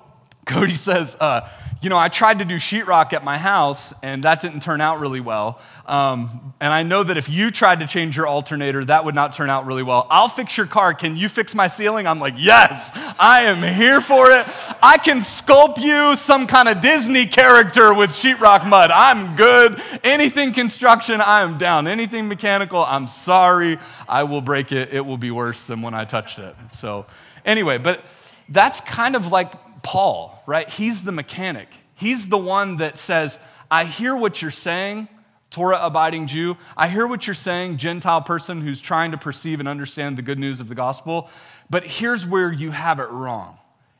Cody 0.44 0.75
says, 0.75 1.16
uh, 1.20 1.49
you 1.82 1.88
know, 1.88 1.99
I 1.99 2.08
tried 2.08 2.38
to 2.38 2.44
do 2.44 2.56
sheetrock 2.56 3.12
at 3.12 3.25
my 3.25 3.38
house 3.38 3.92
and 4.02 4.22
that 4.22 4.40
didn't 4.40 4.61
turn 4.61 4.80
out 4.80 5.00
really 5.00 5.20
well. 5.20 5.61
Um, 5.87 6.54
and 6.61 6.72
I 6.72 6.84
know 6.84 7.02
that 7.02 7.16
if 7.16 7.28
you 7.28 7.50
tried 7.50 7.80
to 7.80 7.88
change 7.88 8.16
your 8.16 8.26
alternator, 8.28 8.84
that 8.84 9.04
would 9.04 9.16
not 9.16 9.32
turn 9.32 9.50
out 9.50 9.66
really 9.66 9.82
well. 9.82 10.06
I'll 10.11 10.28
fix 10.28 10.56
your 10.56 10.66
car. 10.66 10.94
Can 10.94 11.16
you 11.16 11.28
fix 11.28 11.54
my 11.54 11.66
ceiling? 11.66 12.06
I'm 12.06 12.20
like, 12.20 12.34
yes, 12.37 12.92
I 13.18 13.42
am 13.42 13.62
here 13.62 14.00
for 14.00 14.30
it. 14.30 14.46
I 14.80 14.99
can 14.99 15.18
sculpt 15.18 15.78
you 15.78 16.16
some 16.16 16.46
kind 16.46 16.68
of 16.68 16.80
Disney 16.80 17.26
character 17.26 17.94
with 17.94 18.11
sheetrock 18.11 18.68
mud. 18.68 18.90
I'm 18.92 19.34
good. 19.37 19.80
Anything 20.04 20.52
construction, 20.52 21.20
I 21.20 21.42
am 21.42 21.58
down. 21.58 21.88
Anything 21.88 22.28
mechanical, 22.28 22.84
I'm 22.84 23.08
sorry. 23.08 23.78
I 24.08 24.22
will 24.25 24.40
break 24.40 24.70
it. 24.70 24.92
It 24.92 25.04
will 25.04 25.18
be 25.18 25.32
worse 25.32 25.66
than 25.66 25.82
when 25.82 25.94
I 25.94 26.04
touched 26.04 26.38
it. 26.38 26.54
So, 26.72 27.06
anyway, 27.44 27.78
but 27.78 28.04
that's 28.49 28.80
kind 28.80 29.16
of 29.16 29.32
like 29.32 29.52
Paul, 29.82 30.42
right? 30.46 30.68
He's 30.68 31.04
the 31.04 31.12
mechanic. 31.12 31.68
He's 31.94 32.28
the 32.28 32.38
one 32.38 32.76
that 32.76 32.98
says, 32.98 33.38
I 33.70 33.84
hear 33.84 34.16
what 34.16 34.42
you're 34.42 34.50
saying, 34.50 35.08
Torah 35.50 35.78
abiding 35.82 36.26
Jew. 36.26 36.56
I 36.76 36.88
hear 36.88 37.06
what 37.06 37.26
you're 37.26 37.34
saying, 37.34 37.76
Gentile 37.76 38.22
person 38.22 38.60
who's 38.60 38.80
trying 38.80 39.10
to 39.12 39.18
perceive 39.18 39.60
and 39.60 39.68
understand 39.68 40.16
the 40.16 40.22
good 40.22 40.38
news 40.38 40.60
of 40.60 40.68
the 40.68 40.74
gospel. 40.74 41.30
But 41.70 41.86
here's 41.86 42.26
where 42.26 42.52
you 42.52 42.70
have 42.70 43.00
it 43.00 43.08
wrong. 43.10 43.58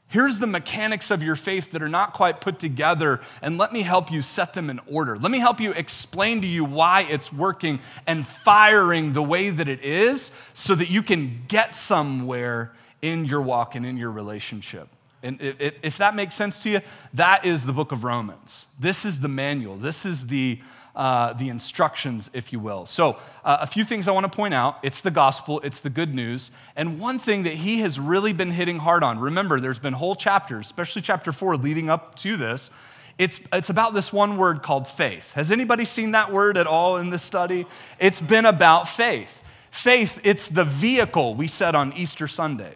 Here's 0.09 0.39
the 0.39 0.47
mechanics 0.47 1.11
of 1.11 1.23
your 1.23 1.37
faith 1.37 1.71
that 1.71 1.81
are 1.81 1.89
not 1.89 2.13
quite 2.13 2.43
put 2.43 2.59
together, 2.59 3.21
and 3.41 3.57
let 3.57 3.73
me 3.73 3.81
help 3.81 4.13
you 4.13 4.21
set 4.21 4.53
them 4.53 4.69
in 4.69 4.79
order. 4.87 5.17
Let 5.17 5.31
me 5.31 5.39
help 5.39 5.59
you 5.59 5.73
explain 5.73 6.43
to 6.43 6.47
you 6.47 6.67
why 6.67 7.07
it's 7.09 7.33
working 7.33 7.81
and 8.07 8.27
firing 8.27 9.15
the 9.15 9.23
way 9.23 9.49
that 9.49 9.69
it 9.69 9.83
is 9.83 10.31
so 10.53 10.75
that 10.75 10.91
you 10.91 11.03
can 11.03 11.45
get 11.49 11.75
somewhere 11.75 12.75
in 13.01 13.25
your 13.25 13.41
walk 13.41 13.75
and 13.75 13.87
in 13.87 13.97
your 13.97 14.11
relationship. 14.11 14.89
And 15.23 15.39
if 15.41 15.99
that 15.99 16.17
makes 16.17 16.35
sense 16.35 16.59
to 16.61 16.71
you, 16.71 16.81
that 17.15 17.45
is 17.45 17.65
the 17.65 17.73
book 17.73 17.93
of 17.93 18.03
Romans. 18.03 18.67
This 18.81 19.05
is 19.05 19.21
the 19.21 19.29
manual. 19.29 19.77
This 19.77 20.05
is 20.05 20.27
the, 20.27 20.59
uh, 20.97 21.33
the 21.35 21.49
instructions, 21.49 22.29
if 22.35 22.53
you 22.53 22.59
will. 22.59 22.87
So, 22.87 23.17
uh, 23.45 23.59
a 23.61 23.67
few 23.67 23.85
things 23.85 24.09
I 24.09 24.13
want 24.13 24.31
to 24.31 24.37
point 24.37 24.53
out 24.53 24.79
it's 24.83 25.01
the 25.01 25.13
gospel, 25.13 25.61
it's 25.61 25.79
the 25.79 25.91
good 25.91 26.13
news. 26.13 26.51
And 26.75 27.01
one 27.01 27.21
thing 27.21 27.45
that 27.45 27.55
he 27.55 27.81
has 27.81 28.01
really 28.01 28.33
been 28.33 28.51
hitting 28.51 28.79
hard 28.79 29.05
on 29.05 29.19
remember, 29.21 29.61
there's 29.61 29.79
been 29.79 29.93
whole 29.93 30.17
chapters, 30.17 30.67
especially 30.67 31.03
chapter 31.03 31.31
four 31.31 31.57
leading 31.57 31.89
up 31.89 32.17
to 32.17 32.37
this. 32.37 32.71
It's, 33.19 33.41
it's 33.53 33.71
about 33.71 33.95
this 33.95 34.13
one 34.13 34.37
word 34.39 34.63
called 34.63 34.89
faith. 34.89 35.35
Has 35.35 35.53
anybody 35.53 35.85
seen 35.85 36.13
that 36.13 36.33
word 36.33 36.57
at 36.57 36.67
all 36.67 36.97
in 36.97 37.11
this 37.11 37.23
study? 37.23 37.67
It's 38.01 38.21
been 38.21 38.47
about 38.47 38.89
faith. 38.89 39.43
Faith, 39.71 40.21
it's 40.25 40.49
the 40.49 40.65
vehicle 40.65 41.35
we 41.35 41.47
said 41.47 41.75
on 41.75 41.93
Easter 41.93 42.27
Sunday. 42.27 42.75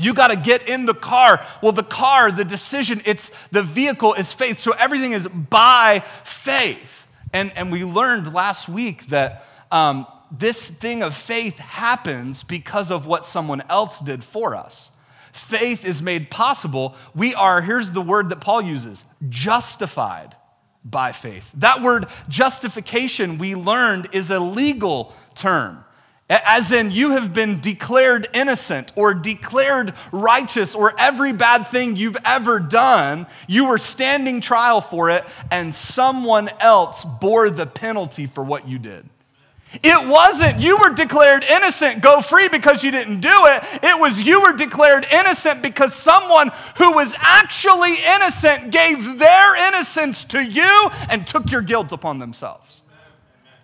You 0.00 0.14
got 0.14 0.28
to 0.28 0.36
get 0.36 0.68
in 0.68 0.86
the 0.86 0.94
car. 0.94 1.44
Well, 1.62 1.72
the 1.72 1.82
car, 1.82 2.32
the 2.32 2.44
decision, 2.44 3.02
it's 3.04 3.30
the 3.48 3.62
vehicle 3.62 4.14
is 4.14 4.32
faith. 4.32 4.58
So 4.58 4.72
everything 4.72 5.12
is 5.12 5.26
by 5.26 6.02
faith. 6.24 7.06
And, 7.32 7.52
and 7.54 7.70
we 7.70 7.84
learned 7.84 8.32
last 8.32 8.68
week 8.68 9.06
that 9.06 9.44
um, 9.70 10.06
this 10.30 10.68
thing 10.70 11.02
of 11.02 11.14
faith 11.14 11.58
happens 11.58 12.42
because 12.42 12.90
of 12.90 13.06
what 13.06 13.24
someone 13.24 13.62
else 13.68 14.00
did 14.00 14.24
for 14.24 14.54
us. 14.54 14.90
Faith 15.32 15.84
is 15.84 16.02
made 16.02 16.30
possible. 16.30 16.96
We 17.14 17.34
are, 17.34 17.60
here's 17.62 17.92
the 17.92 18.02
word 18.02 18.30
that 18.30 18.40
Paul 18.40 18.62
uses 18.62 19.04
justified 19.28 20.34
by 20.84 21.12
faith. 21.12 21.52
That 21.56 21.82
word 21.82 22.06
justification, 22.28 23.38
we 23.38 23.54
learned, 23.54 24.08
is 24.12 24.30
a 24.30 24.40
legal 24.40 25.14
term. 25.34 25.84
As 26.30 26.70
in, 26.70 26.92
you 26.92 27.10
have 27.12 27.34
been 27.34 27.58
declared 27.58 28.28
innocent 28.32 28.92
or 28.94 29.14
declared 29.14 29.94
righteous, 30.12 30.76
or 30.76 30.94
every 30.96 31.32
bad 31.32 31.66
thing 31.66 31.96
you've 31.96 32.16
ever 32.24 32.60
done, 32.60 33.26
you 33.48 33.66
were 33.66 33.78
standing 33.78 34.40
trial 34.40 34.80
for 34.80 35.10
it, 35.10 35.24
and 35.50 35.74
someone 35.74 36.48
else 36.60 37.04
bore 37.04 37.50
the 37.50 37.66
penalty 37.66 38.26
for 38.26 38.44
what 38.44 38.68
you 38.68 38.78
did. 38.78 39.06
It 39.82 40.08
wasn't 40.08 40.60
you 40.60 40.78
were 40.78 40.90
declared 40.90 41.44
innocent, 41.44 42.00
go 42.00 42.20
free 42.20 42.48
because 42.48 42.84
you 42.84 42.92
didn't 42.92 43.20
do 43.20 43.28
it. 43.28 43.64
It 43.82 43.98
was 44.00 44.22
you 44.22 44.42
were 44.42 44.52
declared 44.52 45.06
innocent 45.12 45.62
because 45.62 45.94
someone 45.94 46.50
who 46.76 46.92
was 46.92 47.16
actually 47.20 47.94
innocent 48.16 48.70
gave 48.70 49.18
their 49.18 49.68
innocence 49.68 50.24
to 50.26 50.44
you 50.44 50.90
and 51.08 51.26
took 51.26 51.50
your 51.50 51.62
guilt 51.62 51.92
upon 51.92 52.18
themselves. 52.18 52.79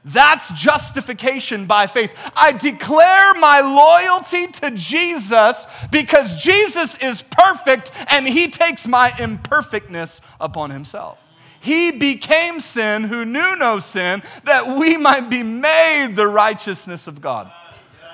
That's 0.06 0.52
justification 0.52 1.66
by 1.66 1.88
faith. 1.88 2.16
I 2.36 2.52
declare 2.52 3.34
my 3.40 3.60
loyalty 3.60 4.46
to 4.46 4.70
Jesus 4.70 5.66
because 5.90 6.40
Jesus 6.40 6.96
is 6.98 7.22
perfect 7.22 7.90
and 8.10 8.26
he 8.26 8.48
takes 8.48 8.86
my 8.86 9.12
imperfectness 9.18 10.20
upon 10.40 10.70
himself. 10.70 11.25
He 11.58 11.90
became 11.90 12.60
sin 12.60 13.02
who 13.02 13.25
knew 13.25 13.56
no 13.56 13.80
sin 13.80 14.22
that 14.44 14.78
we 14.78 14.96
might 14.96 15.28
be 15.28 15.42
made 15.42 16.14
the 16.14 16.28
righteousness 16.28 17.08
of 17.08 17.20
God. 17.20 17.50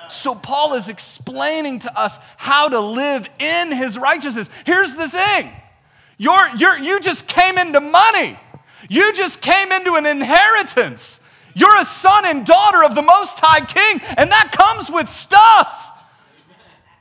So, 0.09 0.33
Paul 0.33 0.73
is 0.73 0.89
explaining 0.89 1.79
to 1.79 1.99
us 1.99 2.17
how 2.37 2.69
to 2.69 2.79
live 2.79 3.29
in 3.37 3.71
his 3.71 3.99
righteousness. 3.99 4.49
Here's 4.65 4.95
the 4.95 5.07
thing 5.07 5.51
you're, 6.17 6.55
you're, 6.57 6.79
you 6.79 6.99
just 6.99 7.27
came 7.27 7.59
into 7.59 7.79
money, 7.79 8.35
you 8.89 9.13
just 9.13 9.43
came 9.43 9.71
into 9.71 9.93
an 9.93 10.07
inheritance. 10.07 11.19
You're 11.55 11.79
a 11.79 11.85
son 11.85 12.25
and 12.25 12.45
daughter 12.45 12.83
of 12.83 12.95
the 12.95 13.01
Most 13.01 13.39
High 13.41 13.65
King, 13.65 14.01
and 14.17 14.29
that 14.31 14.51
comes 14.51 14.89
with 14.89 15.07
stuff. 15.07 15.91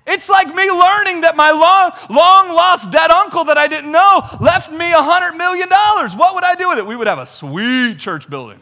It's 0.06 0.28
like 0.28 0.48
me 0.48 0.68
learning 0.68 1.20
that 1.22 1.36
my 1.36 1.52
long, 1.52 1.92
long 2.10 2.54
lost 2.54 2.90
dead 2.90 3.10
uncle 3.10 3.44
that 3.44 3.56
I 3.56 3.68
didn't 3.68 3.92
know 3.92 4.22
left 4.40 4.70
me 4.72 4.92
a 4.92 4.96
$100 4.96 5.36
million. 5.36 5.68
What 6.18 6.34
would 6.34 6.44
I 6.44 6.56
do 6.56 6.68
with 6.68 6.78
it? 6.78 6.86
We 6.86 6.96
would 6.96 7.06
have 7.06 7.20
a 7.20 7.26
sweet 7.26 7.98
church 7.98 8.28
building. 8.28 8.58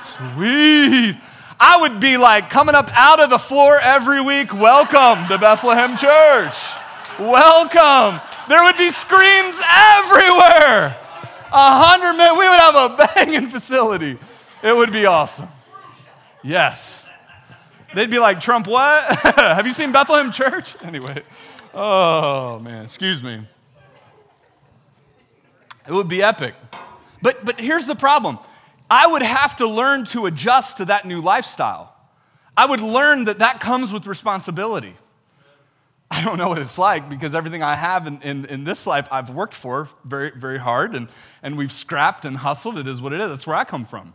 Sweet. 0.00 1.16
I 1.60 1.78
would 1.80 2.00
be 2.00 2.16
like 2.16 2.50
coming 2.50 2.74
up 2.74 2.90
out 2.92 3.20
of 3.20 3.30
the 3.30 3.38
floor 3.38 3.78
every 3.80 4.20
week. 4.20 4.52
Welcome 4.52 5.28
to 5.28 5.38
Bethlehem 5.38 5.96
Church. 5.96 6.58
Welcome. 7.20 8.20
There 8.48 8.64
would 8.64 8.76
be 8.76 8.90
screens 8.90 9.62
everywhere. 9.62 10.96
A 11.54 11.70
hundred 11.78 12.18
men. 12.18 12.36
We 12.36 12.48
would 12.48 12.58
have 12.58 12.74
a 12.74 12.96
banging 13.14 13.48
facility. 13.48 14.18
It 14.62 14.76
would 14.76 14.92
be 14.92 15.06
awesome. 15.06 15.48
Yes. 16.42 17.06
They'd 17.94 18.10
be 18.10 18.18
like, 18.18 18.40
Trump, 18.40 18.66
what? 18.66 19.02
Have 19.36 19.66
you 19.66 19.72
seen 19.72 19.92
Bethlehem 19.92 20.30
Church? 20.30 20.76
Anyway. 20.82 21.22
Oh, 21.74 22.58
man. 22.60 22.84
Excuse 22.84 23.22
me. 23.22 23.40
It 25.86 25.92
would 25.92 26.08
be 26.08 26.22
epic. 26.22 26.54
But, 27.22 27.44
but 27.44 27.58
here's 27.58 27.86
the 27.86 27.94
problem 27.94 28.38
I 28.90 29.06
would 29.06 29.22
have 29.22 29.56
to 29.56 29.66
learn 29.66 30.04
to 30.06 30.26
adjust 30.26 30.76
to 30.78 30.84
that 30.86 31.04
new 31.04 31.20
lifestyle. 31.20 31.94
I 32.56 32.66
would 32.66 32.80
learn 32.80 33.24
that 33.24 33.38
that 33.38 33.60
comes 33.60 33.92
with 33.92 34.06
responsibility. 34.06 34.94
I 36.10 36.22
don't 36.22 36.36
know 36.36 36.50
what 36.50 36.58
it's 36.58 36.76
like 36.76 37.08
because 37.08 37.34
everything 37.34 37.62
I 37.62 37.74
have 37.74 38.06
in, 38.06 38.20
in, 38.20 38.44
in, 38.44 38.64
this 38.64 38.86
life 38.86 39.08
I've 39.10 39.30
worked 39.30 39.54
for 39.54 39.88
very, 40.04 40.30
very 40.30 40.58
hard 40.58 40.94
and, 40.94 41.08
and 41.42 41.56
we've 41.56 41.72
scrapped 41.72 42.26
and 42.26 42.36
hustled. 42.36 42.76
It 42.76 42.86
is 42.86 43.00
what 43.00 43.14
it 43.14 43.20
is. 43.22 43.30
That's 43.30 43.46
where 43.46 43.56
I 43.56 43.64
come 43.64 43.86
from. 43.86 44.12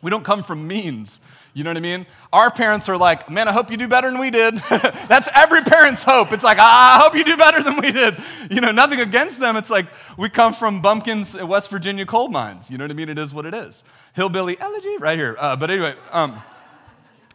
We 0.00 0.10
don't 0.10 0.24
come 0.24 0.42
from 0.42 0.66
means. 0.66 1.20
You 1.54 1.64
know 1.64 1.70
what 1.70 1.76
I 1.76 1.80
mean? 1.80 2.06
Our 2.32 2.50
parents 2.52 2.88
are 2.88 2.96
like, 2.96 3.28
man, 3.28 3.48
I 3.48 3.52
hope 3.52 3.70
you 3.70 3.76
do 3.76 3.88
better 3.88 4.10
than 4.10 4.20
we 4.20 4.30
did. 4.30 4.54
That's 5.08 5.28
every 5.34 5.62
parent's 5.62 6.04
hope. 6.04 6.32
It's 6.32 6.44
like, 6.44 6.58
I 6.60 7.00
hope 7.02 7.14
you 7.14 7.24
do 7.24 7.36
better 7.36 7.62
than 7.62 7.78
we 7.78 7.90
did. 7.90 8.16
You 8.50 8.60
know, 8.60 8.70
nothing 8.70 9.00
against 9.00 9.40
them. 9.40 9.56
It's 9.56 9.70
like, 9.70 9.86
we 10.16 10.28
come 10.28 10.54
from 10.54 10.80
bumpkins 10.80 11.34
at 11.34 11.48
West 11.48 11.70
Virginia 11.70 12.06
coal 12.06 12.28
mines. 12.28 12.70
You 12.70 12.78
know 12.78 12.84
what 12.84 12.92
I 12.92 12.94
mean? 12.94 13.08
It 13.08 13.18
is 13.18 13.34
what 13.34 13.44
it 13.44 13.54
is. 13.54 13.82
Hillbilly 14.14 14.60
elegy 14.60 14.96
right 14.98 15.18
here. 15.18 15.36
Uh, 15.38 15.56
but 15.56 15.70
anyway, 15.70 15.94
um, 16.12 16.38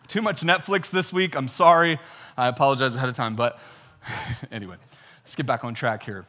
too 0.08 0.22
much 0.22 0.42
Netflix 0.42 0.90
this 0.90 1.12
week. 1.12 1.36
I'm 1.36 1.50
sorry. 1.50 2.00
I 2.38 2.48
apologize 2.48 2.96
ahead 2.96 3.10
of 3.10 3.16
time. 3.16 3.36
But 3.36 3.60
anyway, 4.52 4.78
let's 5.24 5.36
get 5.36 5.46
back 5.46 5.66
on 5.66 5.74
track 5.74 6.04
here. 6.04 6.24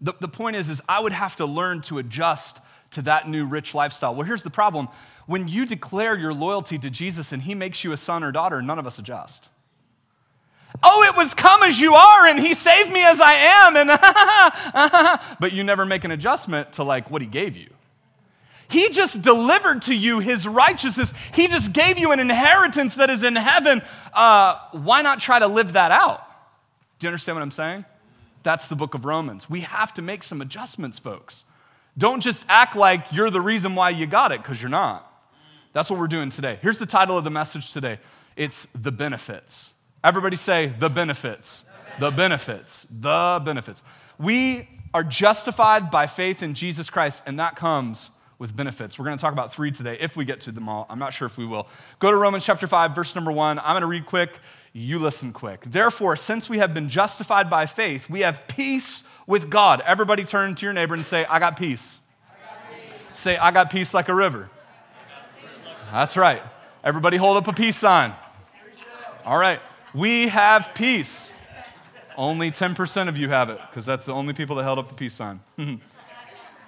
The, 0.00 0.12
the 0.18 0.28
point 0.28 0.56
is, 0.56 0.68
is 0.68 0.82
I 0.88 1.00
would 1.00 1.12
have 1.12 1.36
to 1.36 1.46
learn 1.46 1.82
to 1.82 1.98
adjust 1.98 2.60
to 2.96 3.02
that 3.02 3.28
new 3.28 3.44
rich 3.44 3.74
lifestyle. 3.74 4.14
Well, 4.14 4.26
here's 4.26 4.42
the 4.42 4.48
problem 4.48 4.88
when 5.26 5.48
you 5.48 5.66
declare 5.66 6.16
your 6.16 6.32
loyalty 6.32 6.78
to 6.78 6.88
Jesus 6.88 7.30
and 7.30 7.42
he 7.42 7.54
makes 7.54 7.84
you 7.84 7.92
a 7.92 7.96
son 7.96 8.24
or 8.24 8.32
daughter, 8.32 8.62
none 8.62 8.78
of 8.78 8.86
us 8.86 8.98
adjust. 8.98 9.50
Oh, 10.82 11.04
it 11.04 11.14
was 11.14 11.34
come 11.34 11.62
as 11.62 11.78
you 11.78 11.94
are, 11.94 12.26
and 12.26 12.38
he 12.38 12.54
saved 12.54 12.90
me 12.90 13.04
as 13.04 13.20
I 13.20 13.32
am, 13.34 13.76
and 13.76 15.20
but 15.40 15.52
you 15.52 15.62
never 15.62 15.84
make 15.84 16.04
an 16.04 16.10
adjustment 16.10 16.72
to 16.74 16.84
like 16.84 17.10
what 17.10 17.20
he 17.20 17.28
gave 17.28 17.54
you. 17.54 17.68
He 18.68 18.88
just 18.88 19.20
delivered 19.20 19.82
to 19.82 19.94
you 19.94 20.20
his 20.20 20.48
righteousness. 20.48 21.12
He 21.34 21.48
just 21.48 21.74
gave 21.74 21.98
you 21.98 22.12
an 22.12 22.20
inheritance 22.20 22.96
that 22.96 23.10
is 23.10 23.24
in 23.24 23.36
heaven. 23.36 23.82
Uh, 24.14 24.56
why 24.72 25.02
not 25.02 25.20
try 25.20 25.38
to 25.38 25.46
live 25.46 25.74
that 25.74 25.92
out? 25.92 26.26
Do 26.98 27.06
you 27.06 27.10
understand 27.10 27.36
what 27.36 27.42
I'm 27.42 27.50
saying? 27.50 27.84
That's 28.42 28.68
the 28.68 28.76
book 28.76 28.94
of 28.94 29.04
Romans. 29.04 29.50
We 29.50 29.60
have 29.60 29.92
to 29.94 30.02
make 30.02 30.22
some 30.22 30.40
adjustments, 30.40 30.98
folks. 30.98 31.44
Don't 31.98 32.20
just 32.22 32.44
act 32.48 32.76
like 32.76 33.12
you're 33.12 33.30
the 33.30 33.40
reason 33.40 33.74
why 33.74 33.90
you 33.90 34.06
got 34.06 34.32
it, 34.32 34.42
because 34.42 34.60
you're 34.60 34.70
not. 34.70 35.10
That's 35.72 35.90
what 35.90 35.98
we're 35.98 36.08
doing 36.08 36.30
today. 36.30 36.58
Here's 36.62 36.78
the 36.78 36.86
title 36.86 37.16
of 37.18 37.24
the 37.24 37.30
message 37.30 37.72
today 37.72 37.98
it's 38.36 38.66
The 38.66 38.92
Benefits. 38.92 39.72
Everybody 40.04 40.36
say, 40.36 40.72
The 40.78 40.88
benefits. 40.88 41.64
The 41.98 42.10
benefits. 42.10 42.84
The 42.84 43.40
benefits. 43.44 43.82
We 44.18 44.68
are 44.92 45.04
justified 45.04 45.90
by 45.90 46.06
faith 46.06 46.42
in 46.42 46.54
Jesus 46.54 46.90
Christ, 46.90 47.22
and 47.26 47.38
that 47.38 47.56
comes 47.56 48.10
with 48.38 48.54
benefits. 48.54 48.98
We're 48.98 49.06
going 49.06 49.16
to 49.16 49.20
talk 49.20 49.32
about 49.32 49.52
three 49.52 49.70
today 49.70 49.96
if 50.00 50.16
we 50.16 50.24
get 50.24 50.40
to 50.42 50.52
them 50.52 50.68
all. 50.68 50.86
I'm 50.90 50.98
not 50.98 51.14
sure 51.14 51.26
if 51.26 51.38
we 51.38 51.46
will. 51.46 51.68
Go 51.98 52.10
to 52.10 52.16
Romans 52.16 52.44
chapter 52.44 52.66
5, 52.66 52.94
verse 52.94 53.14
number 53.14 53.32
1. 53.32 53.58
I'm 53.58 53.64
going 53.64 53.80
to 53.80 53.86
read 53.86 54.06
quick. 54.06 54.38
You 54.72 54.98
listen 54.98 55.32
quick. 55.32 55.62
Therefore, 55.62 56.16
since 56.16 56.50
we 56.50 56.58
have 56.58 56.74
been 56.74 56.88
justified 56.88 57.48
by 57.48 57.64
faith, 57.66 58.10
we 58.10 58.20
have 58.20 58.46
peace 58.46 59.08
with 59.26 59.50
God. 59.50 59.82
Everybody 59.84 60.24
turn 60.24 60.54
to 60.54 60.66
your 60.66 60.72
neighbor 60.72 60.94
and 60.94 61.04
say, 61.04 61.24
I 61.26 61.38
got 61.38 61.58
peace. 61.58 62.00
I 62.28 62.32
got 62.32 62.58
peace. 62.70 63.18
Say, 63.18 63.36
I 63.36 63.50
got 63.50 63.70
peace 63.70 63.94
like 63.94 64.08
a 64.08 64.14
river. 64.14 64.48
That's 65.92 66.16
right. 66.16 66.42
Everybody 66.84 67.16
hold 67.16 67.36
up 67.36 67.48
a 67.48 67.52
peace 67.52 67.76
sign. 67.76 68.12
All 69.24 69.38
right. 69.38 69.60
We 69.94 70.28
have 70.28 70.72
peace. 70.74 71.32
Only 72.16 72.50
10% 72.50 73.08
of 73.08 73.16
you 73.16 73.28
have 73.28 73.50
it 73.50 73.60
because 73.68 73.84
that's 73.84 74.06
the 74.06 74.12
only 74.12 74.32
people 74.32 74.56
that 74.56 74.62
held 74.62 74.78
up 74.78 74.88
the 74.88 74.94
peace 74.94 75.14
sign. 75.14 75.40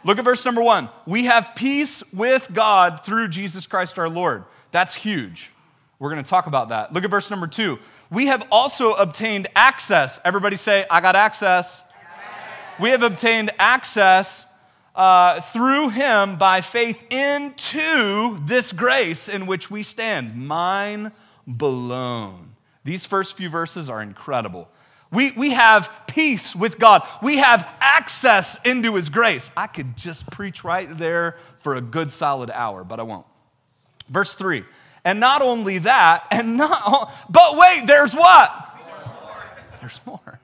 Look 0.05 0.19
at 0.19 0.25
verse 0.25 0.45
number 0.45 0.63
one. 0.63 0.89
We 1.07 1.25
have 1.25 1.53
peace 1.55 2.03
with 2.13 2.53
God 2.53 3.05
through 3.05 3.29
Jesus 3.29 3.67
Christ 3.67 3.99
our 3.99 4.09
Lord. 4.09 4.45
That's 4.71 4.95
huge. 4.95 5.51
We're 5.99 6.11
going 6.11 6.23
to 6.23 6.29
talk 6.29 6.47
about 6.47 6.69
that. 6.69 6.93
Look 6.93 7.05
at 7.05 7.11
verse 7.11 7.31
number 7.31 7.47
two. 7.47 7.79
We 8.11 8.27
have 8.27 8.47
also 8.53 8.93
obtained 8.93 9.49
access. 9.57 10.21
Everybody 10.25 10.57
say, 10.57 10.87
I 10.91 11.01
got 11.01 11.17
access. 11.17 11.83
We 12.81 12.91
have 12.91 13.03
obtained 13.03 13.51
access 13.59 14.47
uh, 14.95 15.41
through 15.41 15.91
him 15.91 16.37
by 16.37 16.61
faith 16.61 17.13
into 17.13 18.39
this 18.45 18.73
grace 18.73 19.29
in 19.29 19.47
which 19.47 19.71
we 19.71 19.83
stand. 19.83 20.47
Mine 20.47 21.13
blown. 21.47 22.51
These 22.85 23.05
first 23.05 23.37
few 23.37 23.49
verses 23.49 23.91
are 23.91 24.01
incredible. 24.01 24.69
We, 25.11 25.31
we 25.33 25.51
have 25.51 25.91
peace 26.07 26.55
with 26.55 26.79
God. 26.79 27.03
We 27.23 27.39
have 27.39 27.67
access 27.81 28.61
into 28.65 28.95
His 28.95 29.09
grace. 29.09 29.51
I 29.57 29.67
could 29.67 29.97
just 29.97 30.31
preach 30.31 30.65
right 30.65 30.89
there 30.99 31.37
for 31.59 31.77
a 31.77 31.81
good 31.81 32.13
solid 32.13 32.51
hour, 32.51 32.85
but 32.85 33.01
I 33.01 33.05
won't. 33.05 33.27
Verse 34.09 34.35
3 34.35 34.65
And 35.05 35.19
not 35.19 35.41
only 35.41 35.79
that, 35.79 36.27
and 36.31 36.59
not, 36.59 37.13
but 37.31 37.57
wait, 37.57 37.87
there's 37.87 38.15
what? 38.15 38.65
There's 39.81 40.05
more. 40.07 40.38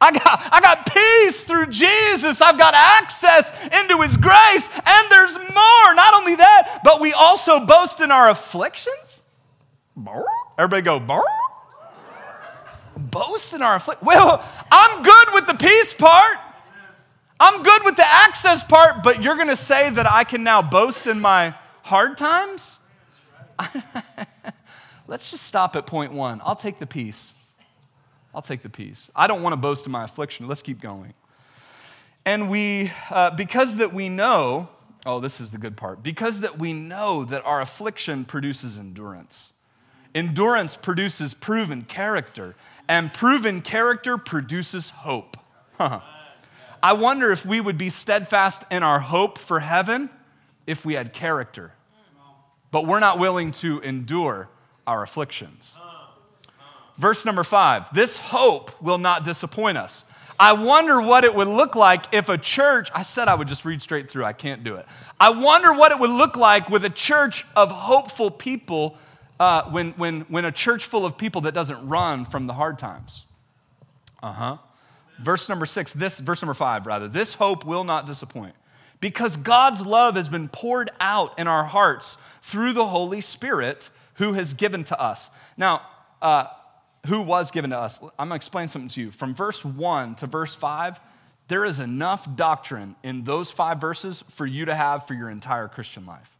I 0.00 0.12
got, 0.12 0.48
I 0.52 0.60
got 0.60 0.90
peace 0.90 1.44
through 1.44 1.66
Jesus. 1.66 2.40
I've 2.40 2.58
got 2.58 2.74
access 2.74 3.52
into 3.66 4.00
His 4.00 4.16
grace, 4.16 4.68
and 4.74 5.10
there's 5.10 5.34
more. 5.34 5.94
Not 5.94 6.14
only 6.14 6.36
that, 6.36 6.80
but 6.84 7.00
we 7.00 7.12
also 7.12 7.66
boast 7.66 8.00
in 8.00 8.10
our 8.10 8.30
afflictions. 8.30 9.24
Everybody 10.58 10.82
go, 10.82 10.98
Burr? 11.00 11.20
boast 13.10 13.54
in 13.54 13.62
our 13.62 13.76
affliction. 13.76 14.06
Well, 14.06 14.44
I'm 14.70 15.02
good 15.02 15.28
with 15.34 15.46
the 15.46 15.54
peace 15.54 15.92
part. 15.92 16.38
I'm 17.38 17.62
good 17.62 17.82
with 17.84 17.96
the 17.96 18.06
access 18.06 18.62
part, 18.62 19.02
but 19.02 19.22
you're 19.22 19.36
going 19.36 19.48
to 19.48 19.56
say 19.56 19.90
that 19.90 20.10
I 20.10 20.24
can 20.24 20.44
now 20.44 20.60
boast 20.60 21.06
in 21.06 21.20
my 21.20 21.54
hard 21.82 22.16
times? 22.16 22.78
Let's 25.06 25.30
just 25.30 25.44
stop 25.44 25.74
at 25.74 25.86
point 25.86 26.12
one. 26.12 26.40
I'll 26.44 26.56
take 26.56 26.78
the 26.78 26.86
peace. 26.86 27.34
I'll 28.34 28.42
take 28.42 28.62
the 28.62 28.70
peace. 28.70 29.10
I 29.14 29.26
don't 29.26 29.42
want 29.42 29.54
to 29.54 29.56
boast 29.56 29.86
in 29.86 29.92
my 29.92 30.04
affliction. 30.04 30.46
Let's 30.46 30.62
keep 30.62 30.80
going. 30.80 31.14
And 32.24 32.50
we, 32.50 32.92
uh, 33.10 33.30
because 33.32 33.76
that 33.76 33.92
we 33.92 34.08
know, 34.08 34.68
oh, 35.06 35.20
this 35.20 35.40
is 35.40 35.50
the 35.50 35.58
good 35.58 35.76
part, 35.76 36.02
because 36.02 36.40
that 36.40 36.58
we 36.58 36.72
know 36.72 37.24
that 37.24 37.44
our 37.44 37.60
affliction 37.60 38.24
produces 38.24 38.78
endurance. 38.78 39.52
Endurance 40.14 40.76
produces 40.76 41.34
proven 41.34 41.82
character, 41.82 42.54
and 42.88 43.12
proven 43.12 43.60
character 43.60 44.18
produces 44.18 44.90
hope. 44.90 45.36
I 45.78 46.92
wonder 46.92 47.30
if 47.30 47.46
we 47.46 47.60
would 47.60 47.78
be 47.78 47.90
steadfast 47.90 48.64
in 48.70 48.82
our 48.82 49.00
hope 49.00 49.38
for 49.38 49.60
heaven 49.60 50.10
if 50.66 50.84
we 50.84 50.94
had 50.94 51.12
character. 51.12 51.72
But 52.70 52.86
we're 52.86 53.00
not 53.00 53.18
willing 53.18 53.50
to 53.52 53.80
endure 53.80 54.48
our 54.86 55.02
afflictions. 55.02 55.76
Verse 57.00 57.24
number 57.24 57.44
five 57.44 57.92
this 57.94 58.18
hope 58.18 58.80
will 58.82 58.98
not 58.98 59.24
disappoint 59.24 59.78
us. 59.78 60.04
I 60.38 60.52
wonder 60.52 61.00
what 61.00 61.24
it 61.24 61.34
would 61.34 61.48
look 61.48 61.74
like 61.74 62.14
if 62.14 62.28
a 62.28 62.36
church, 62.36 62.90
I 62.94 63.02
said 63.02 63.26
I 63.26 63.34
would 63.34 63.48
just 63.48 63.64
read 63.64 63.80
straight 63.80 64.10
through, 64.10 64.24
I 64.24 64.34
can't 64.34 64.64
do 64.64 64.76
it. 64.76 64.84
I 65.18 65.30
wonder 65.30 65.72
what 65.72 65.92
it 65.92 65.98
would 65.98 66.10
look 66.10 66.36
like 66.36 66.68
with 66.68 66.84
a 66.84 66.90
church 66.90 67.46
of 67.56 67.70
hopeful 67.70 68.30
people 68.30 68.98
uh, 69.38 69.70
when, 69.70 69.92
when, 69.92 70.20
when 70.22 70.44
a 70.44 70.52
church 70.52 70.84
full 70.84 71.06
of 71.06 71.16
people 71.16 71.42
that 71.42 71.54
doesn't 71.54 71.88
run 71.88 72.26
from 72.26 72.46
the 72.46 72.52
hard 72.52 72.78
times. 72.78 73.24
Uh 74.22 74.32
huh. 74.32 74.56
Verse 75.18 75.48
number 75.48 75.66
six, 75.66 75.94
this, 75.94 76.20
verse 76.20 76.42
number 76.42 76.54
five, 76.54 76.86
rather, 76.86 77.08
this 77.08 77.32
hope 77.34 77.64
will 77.64 77.84
not 77.84 78.06
disappoint 78.06 78.54
because 79.00 79.38
God's 79.38 79.86
love 79.86 80.16
has 80.16 80.28
been 80.28 80.48
poured 80.48 80.90
out 81.00 81.38
in 81.38 81.48
our 81.48 81.64
hearts 81.64 82.18
through 82.42 82.74
the 82.74 82.86
Holy 82.86 83.22
Spirit 83.22 83.88
who 84.14 84.34
has 84.34 84.52
given 84.52 84.84
to 84.84 85.00
us. 85.00 85.30
Now, 85.56 85.82
uh, 86.20 86.44
who 87.06 87.22
was 87.22 87.50
given 87.50 87.70
to 87.70 87.78
us? 87.78 88.02
I'm 88.18 88.28
gonna 88.28 88.34
explain 88.34 88.68
something 88.68 88.88
to 88.90 89.00
you. 89.00 89.10
From 89.10 89.34
verse 89.34 89.64
one 89.64 90.14
to 90.16 90.26
verse 90.26 90.54
five, 90.54 91.00
there 91.48 91.64
is 91.64 91.80
enough 91.80 92.36
doctrine 92.36 92.94
in 93.02 93.24
those 93.24 93.50
five 93.50 93.80
verses 93.80 94.22
for 94.22 94.46
you 94.46 94.66
to 94.66 94.74
have 94.74 95.06
for 95.06 95.14
your 95.14 95.30
entire 95.30 95.66
Christian 95.66 96.06
life. 96.06 96.36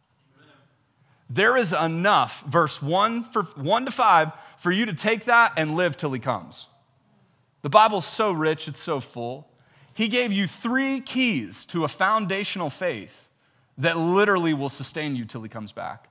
There 1.29 1.55
is 1.55 1.71
enough, 1.71 2.43
verse 2.43 2.81
1, 2.81 3.23
for, 3.23 3.43
1 3.43 3.85
to 3.85 3.91
5, 3.91 4.31
for 4.57 4.69
you 4.69 4.85
to 4.87 4.93
take 4.93 5.25
that 5.25 5.53
and 5.55 5.75
live 5.75 5.95
till 5.95 6.11
he 6.11 6.19
comes. 6.19 6.67
The 7.61 7.69
Bible's 7.69 8.05
so 8.05 8.33
rich, 8.33 8.67
it's 8.67 8.81
so 8.81 8.99
full. 8.99 9.47
He 9.93 10.09
gave 10.09 10.33
you 10.33 10.45
three 10.45 10.99
keys 10.99 11.65
to 11.67 11.85
a 11.85 11.87
foundational 11.87 12.69
faith 12.69 13.29
that 13.77 13.97
literally 13.97 14.53
will 14.53 14.69
sustain 14.69 15.15
you 15.15 15.23
till 15.23 15.41
he 15.41 15.47
comes 15.47 15.71
back. 15.71 16.09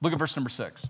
Look 0.00 0.14
at 0.14 0.18
verse 0.18 0.34
number 0.34 0.50
6. 0.50 0.88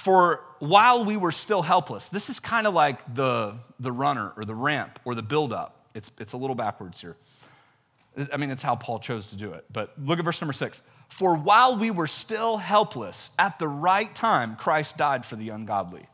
For 0.00 0.40
while 0.60 1.04
we 1.04 1.18
were 1.18 1.30
still 1.30 1.60
helpless, 1.60 2.08
this 2.08 2.30
is 2.30 2.40
kind 2.40 2.66
of 2.66 2.72
like 2.72 3.14
the, 3.14 3.54
the 3.78 3.92
runner 3.92 4.32
or 4.34 4.46
the 4.46 4.54
ramp 4.54 4.98
or 5.04 5.14
the 5.14 5.22
buildup. 5.22 5.76
It's, 5.92 6.10
it's 6.18 6.32
a 6.32 6.38
little 6.38 6.56
backwards 6.56 7.02
here. 7.02 7.16
I 8.32 8.38
mean, 8.38 8.48
it's 8.48 8.62
how 8.62 8.76
Paul 8.76 8.98
chose 8.98 9.28
to 9.28 9.36
do 9.36 9.52
it. 9.52 9.66
But 9.70 9.92
look 10.02 10.18
at 10.18 10.24
verse 10.24 10.40
number 10.40 10.54
six. 10.54 10.82
For 11.10 11.36
while 11.36 11.76
we 11.76 11.90
were 11.90 12.06
still 12.06 12.56
helpless, 12.56 13.30
at 13.38 13.58
the 13.58 13.68
right 13.68 14.12
time, 14.14 14.56
Christ 14.56 14.96
died 14.96 15.26
for 15.26 15.36
the 15.36 15.50
ungodly. 15.50 16.06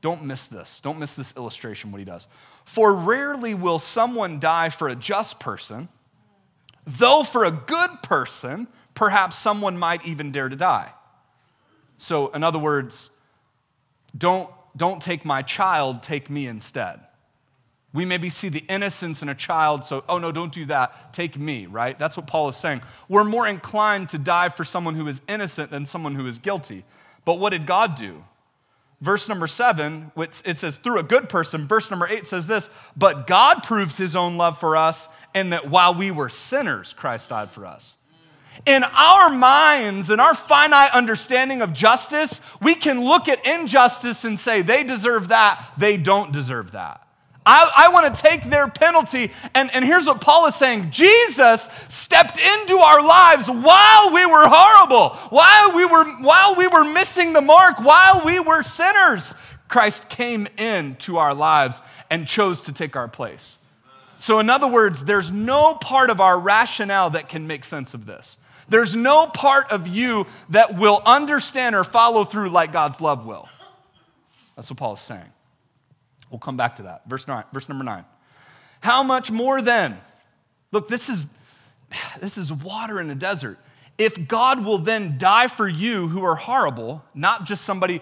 Don't 0.00 0.24
miss 0.24 0.48
this. 0.48 0.80
Don't 0.80 0.98
miss 0.98 1.14
this 1.14 1.36
illustration, 1.36 1.92
what 1.92 2.00
he 2.00 2.04
does. 2.04 2.26
For 2.64 2.92
rarely 2.92 3.54
will 3.54 3.78
someone 3.78 4.40
die 4.40 4.70
for 4.70 4.88
a 4.88 4.96
just 4.96 5.38
person, 5.38 5.88
though 6.84 7.22
for 7.22 7.44
a 7.44 7.52
good 7.52 8.02
person, 8.02 8.66
perhaps 8.94 9.38
someone 9.38 9.78
might 9.78 10.04
even 10.08 10.32
dare 10.32 10.48
to 10.48 10.56
die. 10.56 10.90
So, 11.98 12.32
in 12.32 12.42
other 12.42 12.58
words, 12.58 13.10
don't, 14.16 14.50
don't 14.76 15.02
take 15.02 15.24
my 15.24 15.42
child, 15.42 16.02
take 16.02 16.30
me 16.30 16.46
instead. 16.46 17.00
We 17.94 18.04
maybe 18.04 18.28
see 18.28 18.50
the 18.50 18.64
innocence 18.68 19.22
in 19.22 19.28
a 19.28 19.34
child, 19.34 19.84
so, 19.84 20.04
oh 20.08 20.18
no, 20.18 20.30
don't 20.30 20.52
do 20.52 20.66
that. 20.66 21.12
Take 21.12 21.38
me, 21.38 21.66
right? 21.66 21.98
That's 21.98 22.16
what 22.16 22.26
Paul 22.26 22.48
is 22.48 22.56
saying. 22.56 22.82
We're 23.08 23.24
more 23.24 23.48
inclined 23.48 24.10
to 24.10 24.18
die 24.18 24.50
for 24.50 24.64
someone 24.64 24.94
who 24.94 25.08
is 25.08 25.22
innocent 25.26 25.70
than 25.70 25.86
someone 25.86 26.14
who 26.14 26.26
is 26.26 26.38
guilty. 26.38 26.84
But 27.24 27.38
what 27.38 27.50
did 27.50 27.66
God 27.66 27.96
do? 27.96 28.24
Verse 29.00 29.28
number 29.28 29.46
seven, 29.46 30.10
it 30.16 30.58
says, 30.58 30.76
through 30.76 30.98
a 30.98 31.04
good 31.04 31.28
person. 31.28 31.66
Verse 31.66 31.90
number 31.90 32.08
eight 32.08 32.26
says 32.26 32.46
this, 32.46 32.68
but 32.96 33.26
God 33.26 33.62
proves 33.62 33.96
his 33.96 34.16
own 34.16 34.36
love 34.36 34.58
for 34.58 34.76
us, 34.76 35.08
and 35.34 35.52
that 35.52 35.70
while 35.70 35.94
we 35.94 36.10
were 36.10 36.28
sinners, 36.28 36.92
Christ 36.92 37.30
died 37.30 37.52
for 37.52 37.64
us. 37.64 37.96
In 38.66 38.82
our 38.84 39.30
minds 39.30 40.10
and 40.10 40.20
our 40.20 40.34
finite 40.34 40.92
understanding 40.92 41.62
of 41.62 41.72
justice, 41.72 42.40
we 42.60 42.74
can 42.74 43.04
look 43.04 43.28
at 43.28 43.46
injustice 43.46 44.24
and 44.24 44.38
say, 44.38 44.62
they 44.62 44.84
deserve 44.84 45.28
that, 45.28 45.64
they 45.76 45.96
don't 45.96 46.32
deserve 46.32 46.72
that. 46.72 47.08
I, 47.46 47.70
I 47.86 47.88
want 47.88 48.14
to 48.14 48.22
take 48.22 48.44
their 48.44 48.68
penalty. 48.68 49.32
And, 49.54 49.74
and 49.74 49.82
here's 49.82 50.06
what 50.06 50.20
Paul 50.20 50.46
is 50.46 50.54
saying 50.54 50.90
Jesus 50.90 51.62
stepped 51.88 52.38
into 52.38 52.76
our 52.76 53.02
lives 53.02 53.48
while 53.48 54.12
we 54.12 54.26
were 54.26 54.46
horrible, 54.46 55.10
while 55.30 55.74
we 55.74 55.86
were, 55.86 56.04
while 56.22 56.56
we 56.56 56.66
were 56.66 56.84
missing 56.84 57.32
the 57.32 57.40
mark, 57.40 57.82
while 57.82 58.22
we 58.24 58.38
were 58.38 58.62
sinners. 58.62 59.34
Christ 59.68 60.08
came 60.08 60.46
into 60.58 61.18
our 61.18 61.34
lives 61.34 61.82
and 62.10 62.26
chose 62.26 62.62
to 62.62 62.72
take 62.72 62.96
our 62.96 63.08
place. 63.08 63.58
So, 64.16 64.40
in 64.40 64.50
other 64.50 64.66
words, 64.66 65.04
there's 65.04 65.30
no 65.30 65.74
part 65.74 66.10
of 66.10 66.20
our 66.20 66.38
rationale 66.38 67.10
that 67.10 67.28
can 67.28 67.46
make 67.46 67.64
sense 67.64 67.94
of 67.94 68.04
this. 68.04 68.37
There's 68.68 68.94
no 68.94 69.26
part 69.26 69.72
of 69.72 69.88
you 69.88 70.26
that 70.50 70.76
will 70.76 71.00
understand 71.06 71.74
or 71.74 71.84
follow 71.84 72.24
through 72.24 72.50
like 72.50 72.72
God's 72.72 73.00
love 73.00 73.24
will. 73.24 73.48
That's 74.56 74.70
what 74.70 74.78
Paul 74.78 74.94
is 74.94 75.00
saying. 75.00 75.24
We'll 76.30 76.38
come 76.38 76.56
back 76.56 76.76
to 76.76 76.82
that. 76.82 77.02
Verse, 77.06 77.26
nine, 77.26 77.44
verse 77.52 77.68
number 77.68 77.84
nine. 77.84 78.04
How 78.80 79.02
much 79.02 79.30
more 79.30 79.62
then? 79.62 79.98
Look, 80.72 80.88
this 80.88 81.08
is, 81.08 81.26
this 82.20 82.36
is 82.36 82.52
water 82.52 83.00
in 83.00 83.10
a 83.10 83.14
desert. 83.14 83.58
If 83.96 84.28
God 84.28 84.64
will 84.64 84.78
then 84.78 85.16
die 85.18 85.48
for 85.48 85.66
you 85.66 86.06
who 86.08 86.24
are 86.24 86.36
horrible, 86.36 87.04
not 87.14 87.46
just 87.46 87.64
somebody, 87.64 88.00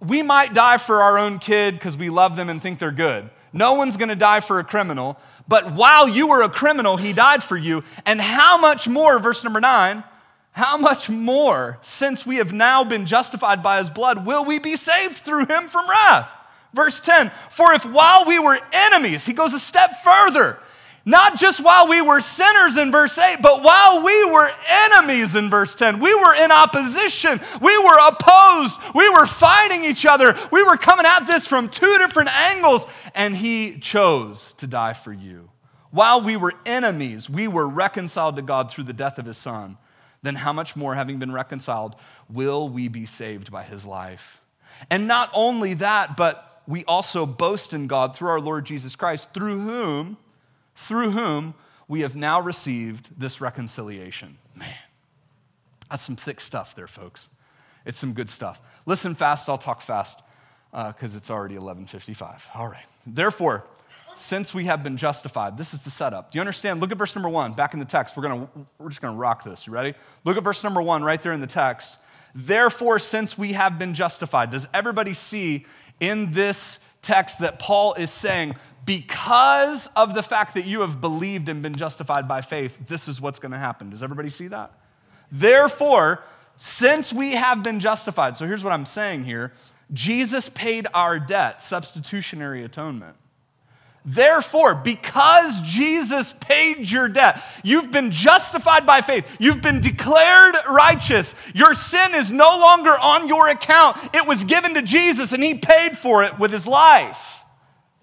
we 0.00 0.22
might 0.22 0.54
die 0.54 0.78
for 0.78 1.02
our 1.02 1.18
own 1.18 1.38
kid 1.38 1.74
because 1.74 1.96
we 1.96 2.10
love 2.10 2.36
them 2.36 2.48
and 2.48 2.62
think 2.62 2.78
they're 2.78 2.92
good. 2.92 3.28
No 3.54 3.74
one's 3.74 3.96
gonna 3.96 4.16
die 4.16 4.40
for 4.40 4.58
a 4.58 4.64
criminal, 4.64 5.16
but 5.46 5.72
while 5.72 6.08
you 6.08 6.26
were 6.26 6.42
a 6.42 6.48
criminal, 6.48 6.96
he 6.96 7.12
died 7.12 7.42
for 7.42 7.56
you. 7.56 7.84
And 8.04 8.20
how 8.20 8.58
much 8.58 8.88
more, 8.88 9.18
verse 9.20 9.44
number 9.44 9.60
nine, 9.60 10.02
how 10.50 10.76
much 10.76 11.08
more, 11.08 11.78
since 11.80 12.26
we 12.26 12.36
have 12.36 12.52
now 12.52 12.82
been 12.82 13.06
justified 13.06 13.62
by 13.62 13.78
his 13.78 13.90
blood, 13.90 14.26
will 14.26 14.44
we 14.44 14.58
be 14.58 14.74
saved 14.74 15.16
through 15.16 15.46
him 15.46 15.68
from 15.68 15.88
wrath? 15.88 16.34
Verse 16.74 16.98
10 16.98 17.30
For 17.50 17.72
if 17.72 17.86
while 17.86 18.24
we 18.24 18.40
were 18.40 18.58
enemies, 18.72 19.24
he 19.24 19.32
goes 19.32 19.54
a 19.54 19.60
step 19.60 20.02
further, 20.02 20.58
not 21.06 21.36
just 21.36 21.62
while 21.62 21.88
we 21.88 22.00
were 22.00 22.20
sinners 22.20 22.78
in 22.78 22.90
verse 22.90 23.18
8, 23.18 23.42
but 23.42 23.62
while 23.62 24.02
we 24.02 24.24
were 24.24 24.50
enemies 24.86 25.36
in 25.36 25.50
verse 25.50 25.74
10. 25.74 25.98
We 25.98 26.14
were 26.14 26.34
in 26.34 26.50
opposition. 26.50 27.40
We 27.60 27.76
were 27.78 28.08
opposed. 28.08 28.80
We 28.94 29.08
were 29.10 29.26
fighting 29.26 29.84
each 29.84 30.06
other. 30.06 30.36
We 30.50 30.62
were 30.62 30.78
coming 30.78 31.04
at 31.06 31.26
this 31.26 31.46
from 31.46 31.68
two 31.68 31.98
different 31.98 32.30
angles, 32.34 32.86
and 33.14 33.36
He 33.36 33.78
chose 33.78 34.54
to 34.54 34.66
die 34.66 34.94
for 34.94 35.12
you. 35.12 35.50
While 35.90 36.22
we 36.22 36.36
were 36.36 36.54
enemies, 36.64 37.28
we 37.28 37.48
were 37.48 37.68
reconciled 37.68 38.36
to 38.36 38.42
God 38.42 38.70
through 38.70 38.84
the 38.84 38.92
death 38.92 39.18
of 39.18 39.26
His 39.26 39.36
Son. 39.36 39.76
Then, 40.22 40.36
how 40.36 40.54
much 40.54 40.74
more, 40.74 40.94
having 40.94 41.18
been 41.18 41.32
reconciled, 41.32 41.96
will 42.30 42.68
we 42.68 42.88
be 42.88 43.04
saved 43.04 43.52
by 43.52 43.62
His 43.62 43.84
life? 43.84 44.40
And 44.90 45.06
not 45.06 45.30
only 45.34 45.74
that, 45.74 46.16
but 46.16 46.62
we 46.66 46.82
also 46.84 47.26
boast 47.26 47.74
in 47.74 47.88
God 47.88 48.16
through 48.16 48.30
our 48.30 48.40
Lord 48.40 48.64
Jesus 48.64 48.96
Christ, 48.96 49.34
through 49.34 49.60
whom 49.60 50.16
through 50.74 51.10
whom 51.10 51.54
we 51.88 52.00
have 52.00 52.16
now 52.16 52.40
received 52.40 53.18
this 53.18 53.40
reconciliation. 53.40 54.38
Man, 54.56 54.68
that's 55.90 56.04
some 56.04 56.16
thick 56.16 56.40
stuff 56.40 56.74
there, 56.74 56.86
folks. 56.86 57.28
It's 57.84 57.98
some 57.98 58.14
good 58.14 58.30
stuff. 58.30 58.60
Listen 58.86 59.14
fast, 59.14 59.48
I'll 59.48 59.58
talk 59.58 59.80
fast 59.82 60.20
because 60.70 61.14
uh, 61.14 61.18
it's 61.18 61.30
already 61.30 61.56
11:55. 61.56 62.56
All 62.56 62.66
right. 62.66 62.86
Therefore, 63.06 63.64
since 64.16 64.54
we 64.54 64.64
have 64.64 64.82
been 64.82 64.96
justified, 64.96 65.56
this 65.56 65.74
is 65.74 65.80
the 65.82 65.90
setup. 65.90 66.30
Do 66.30 66.36
you 66.38 66.40
understand? 66.40 66.80
Look 66.80 66.90
at 66.92 66.98
verse 66.98 67.14
number 67.14 67.28
one, 67.28 67.52
back 67.52 67.74
in 67.74 67.80
the 67.80 67.84
text. 67.84 68.16
We're 68.16 68.22
gonna 68.22 68.48
we're 68.78 68.88
just 68.88 69.02
gonna 69.02 69.16
rock 69.16 69.44
this. 69.44 69.66
You 69.66 69.72
ready? 69.72 69.94
Look 70.24 70.36
at 70.36 70.44
verse 70.44 70.64
number 70.64 70.82
one 70.82 71.04
right 71.04 71.20
there 71.20 71.32
in 71.32 71.40
the 71.40 71.46
text. 71.46 71.98
Therefore, 72.34 72.98
since 72.98 73.38
we 73.38 73.52
have 73.52 73.78
been 73.78 73.94
justified, 73.94 74.50
does 74.50 74.66
everybody 74.74 75.14
see 75.14 75.66
in 76.00 76.32
this 76.32 76.80
text 77.04 77.40
that 77.40 77.58
Paul 77.58 77.94
is 77.94 78.10
saying, 78.10 78.56
because 78.84 79.86
of 79.96 80.14
the 80.14 80.22
fact 80.22 80.54
that 80.54 80.66
you 80.66 80.80
have 80.80 81.00
believed 81.00 81.48
and 81.48 81.62
been 81.62 81.74
justified 81.74 82.26
by 82.26 82.40
faith, 82.40 82.88
this 82.88 83.08
is 83.08 83.20
what's 83.20 83.38
going 83.38 83.52
to 83.52 83.58
happen. 83.58 83.90
Does 83.90 84.02
everybody 84.02 84.28
see 84.28 84.48
that? 84.48 84.72
Therefore, 85.30 86.22
since 86.56 87.12
we 87.12 87.32
have 87.32 87.62
been 87.62 87.80
justified, 87.80 88.36
so 88.36 88.46
here's 88.46 88.64
what 88.64 88.72
I'm 88.72 88.86
saying 88.86 89.24
here 89.24 89.52
Jesus 89.92 90.48
paid 90.48 90.86
our 90.94 91.18
debt, 91.18 91.62
substitutionary 91.62 92.64
atonement. 92.64 93.16
Therefore, 94.04 94.74
because 94.74 95.62
Jesus 95.62 96.34
paid 96.34 96.90
your 96.90 97.08
debt, 97.08 97.42
you've 97.62 97.90
been 97.90 98.10
justified 98.10 98.84
by 98.84 99.00
faith. 99.00 99.36
You've 99.40 99.62
been 99.62 99.80
declared 99.80 100.56
righteous. 100.68 101.34
Your 101.54 101.72
sin 101.72 102.14
is 102.14 102.30
no 102.30 102.58
longer 102.58 102.90
on 102.90 103.28
your 103.28 103.48
account. 103.48 103.96
It 104.12 104.26
was 104.26 104.44
given 104.44 104.74
to 104.74 104.82
Jesus, 104.82 105.32
and 105.32 105.42
He 105.42 105.54
paid 105.54 105.96
for 105.96 106.22
it 106.22 106.38
with 106.38 106.52
His 106.52 106.66
life. 106.66 107.44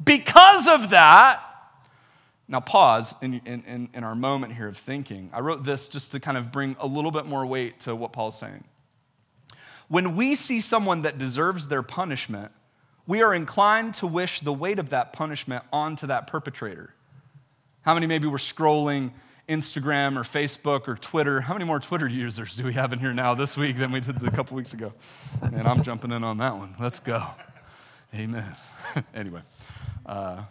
Because 0.04 0.68
of 0.68 0.90
that, 0.90 1.40
now 2.48 2.62
pause 2.62 3.14
in, 3.22 3.40
in, 3.46 3.90
in 3.94 4.04
our 4.04 4.16
moment 4.16 4.54
here 4.54 4.68
of 4.68 4.78
thinking. 4.78 5.30
I 5.32 5.42
wrote 5.42 5.64
this 5.64 5.88
just 5.88 6.14
to 6.14 6.20
kind 6.20 6.36
of 6.36 6.52
bring 6.52 6.76
a 6.80 6.88
little 6.88 7.12
bit 7.12 7.28
more 7.28 7.46
weight 7.46 7.82
to 7.82 7.96
what 7.96 8.12
Paul's 8.12 8.40
saying. 8.40 8.64
When 9.88 10.16
we 10.16 10.34
see 10.34 10.62
someone 10.62 11.04
that 11.04 11.20
deserves 11.20 11.68
their 11.68 11.84
punishment, 11.84 12.52
we 13.08 13.22
are 13.22 13.34
inclined 13.34 13.96
to 13.96 14.08
wish 14.08 14.42
the 14.42 14.54
weight 14.54 14.80
of 14.80 14.90
that 14.90 15.14
punishment 15.14 15.64
onto 15.72 16.08
that 16.08 16.28
perpetrator. 16.28 16.94
How 17.82 17.94
many 17.94 18.06
maybe 18.06 18.28
were 18.28 18.38
scrolling 18.38 19.12
Instagram 19.50 20.18
or 20.18 20.22
Facebook 20.22 20.88
or 20.88 20.96
Twitter? 20.96 21.42
How 21.42 21.54
many 21.54 21.66
more 21.66 21.80
Twitter 21.80 22.08
users 22.08 22.56
do 22.56 22.64
we 22.64 22.74
have 22.74 22.94
in 22.94 23.00
here 23.00 23.14
now 23.14 23.34
this 23.34 23.58
week 23.58 23.78
than 23.78 23.92
we 23.92 24.00
did 24.00 24.22
a 24.26 24.32
couple 24.32 24.56
weeks 24.56 24.74
ago? 24.74 24.94
And 25.42 25.68
I'm 25.68 25.82
jumping 25.84 26.12
in 26.12 26.24
on 26.24 26.38
that 26.38 26.56
one. 26.56 26.76
Let's 26.80 27.00
go. 27.00 27.26
Amen. 28.14 28.56
anyway. 29.16 29.42
Uh, 30.06 30.44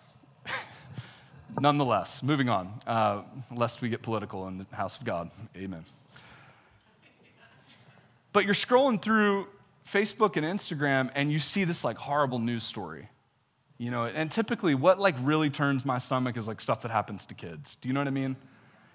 nonetheless, 1.61 2.23
moving 2.23 2.49
on, 2.49 2.73
uh, 2.87 3.23
lest 3.55 3.81
we 3.81 3.89
get 3.89 4.03
political 4.03 4.49
in 4.49 4.59
the 4.59 4.67
house 4.75 4.99
of 4.99 5.05
God. 5.05 5.31
Amen. 5.57 5.85
But 8.33 8.45
you're 8.45 8.55
scrolling 8.55 9.01
through 9.01 9.49
Facebook 9.93 10.37
and 10.37 10.47
Instagram 10.47 11.11
and 11.15 11.31
you 11.31 11.39
see 11.39 11.65
this 11.65 11.85
like 11.85 11.97
horrible 11.97 12.39
news 12.39 12.65
story. 12.65 13.09
You 13.79 13.91
know, 13.91 14.05
and 14.05 14.31
typically 14.31 14.75
what 14.75 14.99
like 14.99 15.17
really 15.23 15.49
turns 15.49 15.85
my 15.87 15.99
stomach 15.99 16.37
is 16.37 16.47
like 16.47 16.61
stuff 16.61 16.83
that 16.83 16.91
happens 16.91 17.27
to 17.27 17.35
kids. 17.35 17.77
Do 17.77 17.89
you 17.89 17.95
know 17.95 18.01
what 18.01 18.09
I 18.09 18.13
mean? 18.13 18.37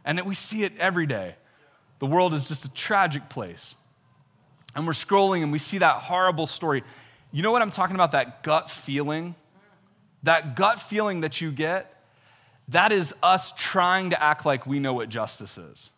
And 0.04 0.18
that 0.18 0.26
we 0.26 0.36
see 0.36 0.64
it 0.64 0.74
every 0.78 1.08
day. 1.08 1.36
The 2.00 2.06
world 2.06 2.34
is 2.34 2.48
just 2.48 2.66
a 2.66 2.74
tragic 2.74 3.30
place. 3.30 3.76
And 4.76 4.86
we're 4.86 4.94
scrolling 4.94 5.42
and 5.42 5.52
we 5.52 5.58
see 5.58 5.80
that 5.80 5.96
horrible 5.96 6.46
story. 6.46 6.84
You 7.32 7.42
know 7.42 7.52
what 7.52 7.62
I'm 7.62 7.72
talking 7.72 7.96
about? 7.96 8.12
That 8.12 8.44
gut 8.44 8.70
feeling 8.70 9.36
that 10.26 10.56
gut 10.56 10.80
feeling 10.80 11.22
that 11.22 11.40
you 11.40 11.52
get, 11.52 12.04
that 12.68 12.92
is 12.92 13.16
us 13.24 13.54
trying 13.56 14.10
to 14.10 14.22
act 14.22 14.46
like 14.46 14.66
we 14.68 14.80
know 14.80 14.94
what 14.94 15.08
justice 15.08 15.58
is. 15.58 15.92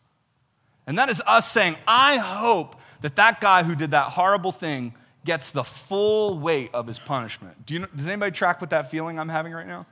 And 0.87 0.97
that 0.97 1.09
is 1.09 1.21
us 1.27 1.51
saying, 1.51 1.75
I 1.85 2.17
hope 2.17 2.77
that 3.01 3.17
that 3.17 3.41
guy 3.41 3.63
who 3.63 3.75
did 3.75 3.91
that 3.91 4.11
horrible 4.11 4.53
thing 4.53 4.95
gets 5.25 5.51
the 5.51 5.63
full 5.63 6.39
weight 6.39 6.71
of 6.73 6.87
his 6.87 6.97
punishment. 6.97 7.65
Do 7.65 7.73
you 7.73 7.81
know, 7.81 7.87
does 7.93 8.07
anybody 8.07 8.31
track 8.31 8.61
with 8.61 8.69
that 8.69 8.89
feeling 8.89 9.19
I'm 9.19 9.29
having 9.29 9.51
right 9.51 9.67
now? 9.67 9.85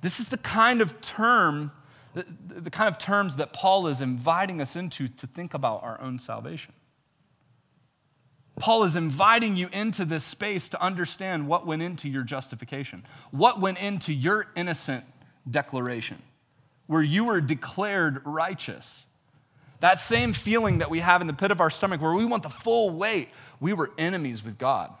This 0.00 0.20
is 0.20 0.28
the 0.28 0.38
kind 0.38 0.80
of 0.80 1.00
term, 1.00 1.72
the, 2.14 2.24
the 2.48 2.70
kind 2.70 2.88
of 2.88 2.98
terms 2.98 3.36
that 3.36 3.52
Paul 3.52 3.88
is 3.88 4.00
inviting 4.00 4.60
us 4.60 4.76
into 4.76 5.08
to 5.08 5.26
think 5.26 5.54
about 5.54 5.82
our 5.82 6.00
own 6.00 6.20
salvation. 6.20 6.72
Paul 8.60 8.84
is 8.84 8.94
inviting 8.94 9.56
you 9.56 9.68
into 9.72 10.04
this 10.04 10.24
space 10.24 10.68
to 10.70 10.82
understand 10.82 11.48
what 11.48 11.66
went 11.66 11.82
into 11.82 12.08
your 12.08 12.22
justification, 12.22 13.04
what 13.32 13.60
went 13.60 13.80
into 13.82 14.12
your 14.12 14.46
innocent 14.54 15.04
declaration, 15.50 16.22
where 16.86 17.02
you 17.02 17.24
were 17.24 17.40
declared 17.40 18.20
righteous. 18.24 19.06
That 19.80 20.00
same 20.00 20.32
feeling 20.32 20.78
that 20.78 20.90
we 20.90 20.98
have 20.98 21.20
in 21.20 21.26
the 21.26 21.32
pit 21.32 21.50
of 21.50 21.60
our 21.60 21.70
stomach, 21.70 22.00
where 22.00 22.14
we 22.14 22.24
want 22.24 22.42
the 22.42 22.48
full 22.48 22.90
weight, 22.90 23.28
we 23.60 23.72
were 23.72 23.90
enemies 23.96 24.44
with 24.44 24.58
God. 24.58 24.92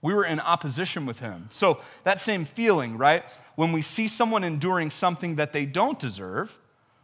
We 0.00 0.14
were 0.14 0.24
in 0.24 0.40
opposition 0.40 1.06
with 1.06 1.20
Him. 1.20 1.48
So, 1.50 1.80
that 2.04 2.18
same 2.18 2.44
feeling, 2.44 2.98
right? 2.98 3.24
When 3.54 3.72
we 3.72 3.82
see 3.82 4.08
someone 4.08 4.44
enduring 4.44 4.90
something 4.90 5.36
that 5.36 5.52
they 5.52 5.66
don't 5.66 5.98
deserve, 5.98 6.58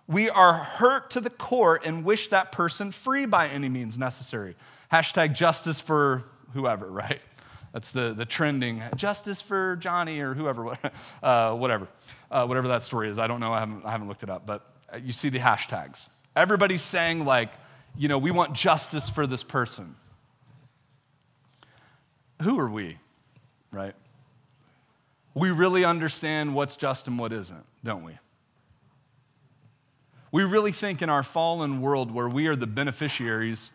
we 0.07 0.29
are 0.29 0.55
hurt 0.55 1.11
to 1.13 1.21
the 1.21 1.31
core 1.31 1.81
and 1.85 2.05
wish 2.05 2.29
that 2.29 2.53
person 2.53 2.91
free 2.91 3.27
by 3.27 3.47
any 3.47 3.69
means 3.69 3.99
necessary. 3.99 4.57
Hashtag 4.93 5.35
justice 5.35 5.81
for 5.81 6.25
whoever, 6.53 6.87
right? 6.91 7.21
That's 7.73 7.93
the, 7.93 8.13
the 8.13 8.25
trending 8.25 8.83
justice 8.97 9.41
for 9.41 9.77
Johnny 9.77 10.19
or 10.21 10.35
whoever, 10.35 10.77
uh, 11.23 11.55
whatever, 11.55 11.87
uh, 12.31 12.45
whatever 12.47 12.69
that 12.69 12.83
story 12.83 13.09
is. 13.09 13.19
I 13.19 13.29
don't 13.29 13.41
know. 13.41 13.53
I 13.53 13.61
haven't, 13.61 13.85
I 13.85 13.93
haven't 13.93 14.09
looked 14.09 14.25
it 14.25 14.31
up, 14.31 14.45
but 14.45 14.67
you 15.03 15.13
see 15.13 15.29
the 15.29 15.39
hashtags. 15.39 16.09
Everybody's 16.37 16.83
saying, 16.83 17.25
like, 17.25 17.51
you 17.97 18.09
know, 18.09 18.19
we 18.19 18.31
want 18.31 18.55
justice 18.55 19.11
for 19.11 19.27
this 19.27 19.43
person. 19.43 19.97
Who 22.43 22.59
are 22.59 22.71
we, 22.71 22.97
right? 23.71 23.95
We 25.35 25.51
really 25.51 25.85
understand 25.85 26.55
what's 26.55 26.77
just 26.77 27.07
and 27.09 27.19
what 27.19 27.33
isn't, 27.33 27.65
don't 27.85 28.05
we? 28.05 28.13
We 30.33 30.45
really 30.45 30.73
think 30.73 31.03
in 31.03 31.11
our 31.11 31.23
fallen 31.23 31.81
world 31.81 32.13
where 32.13 32.29
we 32.29 32.47
are 32.47 32.57
the 32.57 32.67
beneficiaries 32.67 33.73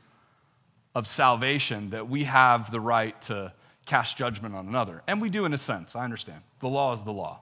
of 0.96 1.06
salvation 1.06 1.90
that 1.90 2.08
we 2.08 2.24
have 2.24 2.72
the 2.72 2.80
right 2.80 3.20
to 3.24 3.52
cast 3.86 4.18
judgment 4.18 4.56
on 4.56 4.68
another. 4.68 5.04
And 5.08 5.22
we 5.22 5.30
do 5.30 5.46
in 5.46 5.54
a 5.54 5.58
sense, 5.58 5.96
I 5.96 6.04
understand. 6.04 6.42
The 6.60 6.70
law 6.70 6.94
is 6.94 7.04
the 7.04 7.12
law. 7.12 7.42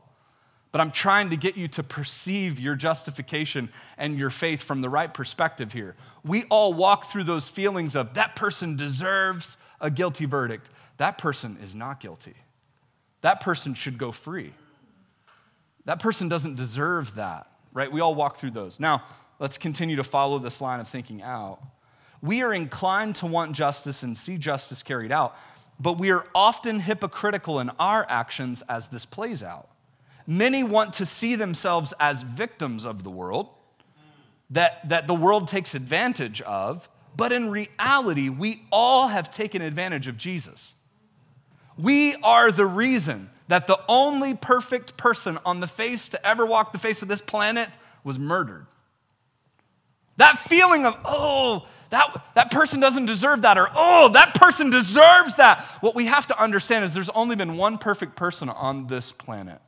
But 0.73 0.81
I'm 0.81 0.91
trying 0.91 1.29
to 1.29 1.37
get 1.37 1.55
you 1.55 1.69
to 1.69 1.83
perceive 1.83 2.59
your 2.59 2.75
justification 2.75 3.69
and 3.97 4.17
your 4.17 4.29
faith 4.29 4.61
from 4.61 4.81
the 4.81 4.89
right 4.89 5.13
perspective 5.13 5.71
here. 5.71 5.95
We 6.25 6.43
all 6.49 6.73
walk 6.73 7.05
through 7.05 7.23
those 7.23 7.47
feelings 7.47 7.95
of 7.95 8.15
that 8.15 8.35
person 8.35 8.75
deserves 8.75 9.57
a 9.79 9.89
guilty 9.89 10.25
verdict. 10.25 10.69
That 10.97 11.17
person 11.17 11.57
is 11.63 11.73
not 11.73 12.01
guilty. 12.01 12.33
That 13.21 13.39
person 13.39 13.73
should 13.73 13.97
go 13.97 14.11
free. 14.11 14.51
That 15.85 16.01
person 16.01 16.27
doesn't 16.27 16.57
deserve 16.57 17.15
that, 17.15 17.47
right? 17.71 17.89
We 17.89 18.01
all 18.01 18.15
walk 18.15 18.35
through 18.35 18.51
those. 18.51 18.81
Now, 18.81 19.03
let's 19.39 19.57
continue 19.57 19.95
to 19.95 20.03
follow 20.03 20.39
this 20.39 20.59
line 20.59 20.81
of 20.81 20.89
thinking 20.89 21.21
out 21.21 21.61
we 22.23 22.41
are 22.41 22.53
inclined 22.53 23.17
to 23.17 23.25
want 23.25 23.51
justice 23.51 24.01
and 24.01 24.17
see 24.17 24.37
justice 24.37 24.81
carried 24.81 25.11
out. 25.11 25.35
but 25.79 25.99
we 25.99 26.11
are 26.11 26.25
often 26.35 26.79
hypocritical 26.79 27.59
in 27.59 27.69
our 27.79 28.05
actions 28.07 28.61
as 28.69 28.89
this 28.89 29.05
plays 29.05 29.43
out. 29.43 29.67
Many 30.25 30.63
want 30.63 30.93
to 30.93 31.05
see 31.05 31.35
themselves 31.35 31.93
as 31.99 32.23
victims 32.23 32.85
of 32.85 33.03
the 33.03 33.09
world, 33.09 33.57
that, 34.49 34.87
that 34.89 35.07
the 35.07 35.15
world 35.15 35.47
takes 35.47 35.75
advantage 35.75 36.41
of, 36.41 36.89
but 37.15 37.31
in 37.31 37.49
reality, 37.49 38.29
we 38.29 38.63
all 38.71 39.07
have 39.07 39.29
taken 39.29 39.61
advantage 39.61 40.07
of 40.07 40.17
Jesus. 40.17 40.73
We 41.77 42.15
are 42.23 42.51
the 42.51 42.65
reason 42.65 43.29
that 43.47 43.67
the 43.67 43.79
only 43.89 44.33
perfect 44.33 44.97
person 44.97 45.37
on 45.45 45.59
the 45.59 45.67
face 45.67 46.09
to 46.09 46.25
ever 46.25 46.45
walk 46.45 46.71
the 46.71 46.79
face 46.79 47.01
of 47.01 47.07
this 47.07 47.21
planet 47.21 47.69
was 48.03 48.17
murdered. 48.17 48.67
That 50.17 50.37
feeling 50.37 50.85
of, 50.85 50.95
oh, 51.03 51.67
that, 51.89 52.23
that 52.35 52.51
person 52.51 52.79
doesn't 52.79 53.07
deserve 53.07 53.41
that, 53.43 53.57
or 53.57 53.67
oh, 53.75 54.09
that 54.09 54.35
person 54.35 54.69
deserves 54.69 55.35
that. 55.35 55.59
What 55.81 55.95
we 55.95 56.05
have 56.05 56.27
to 56.27 56.41
understand 56.41 56.85
is 56.85 56.93
there's 56.93 57.09
only 57.09 57.35
been 57.35 57.57
one 57.57 57.77
perfect 57.77 58.15
person 58.15 58.49
on 58.49 58.87
this 58.87 59.11
planet, 59.11 59.59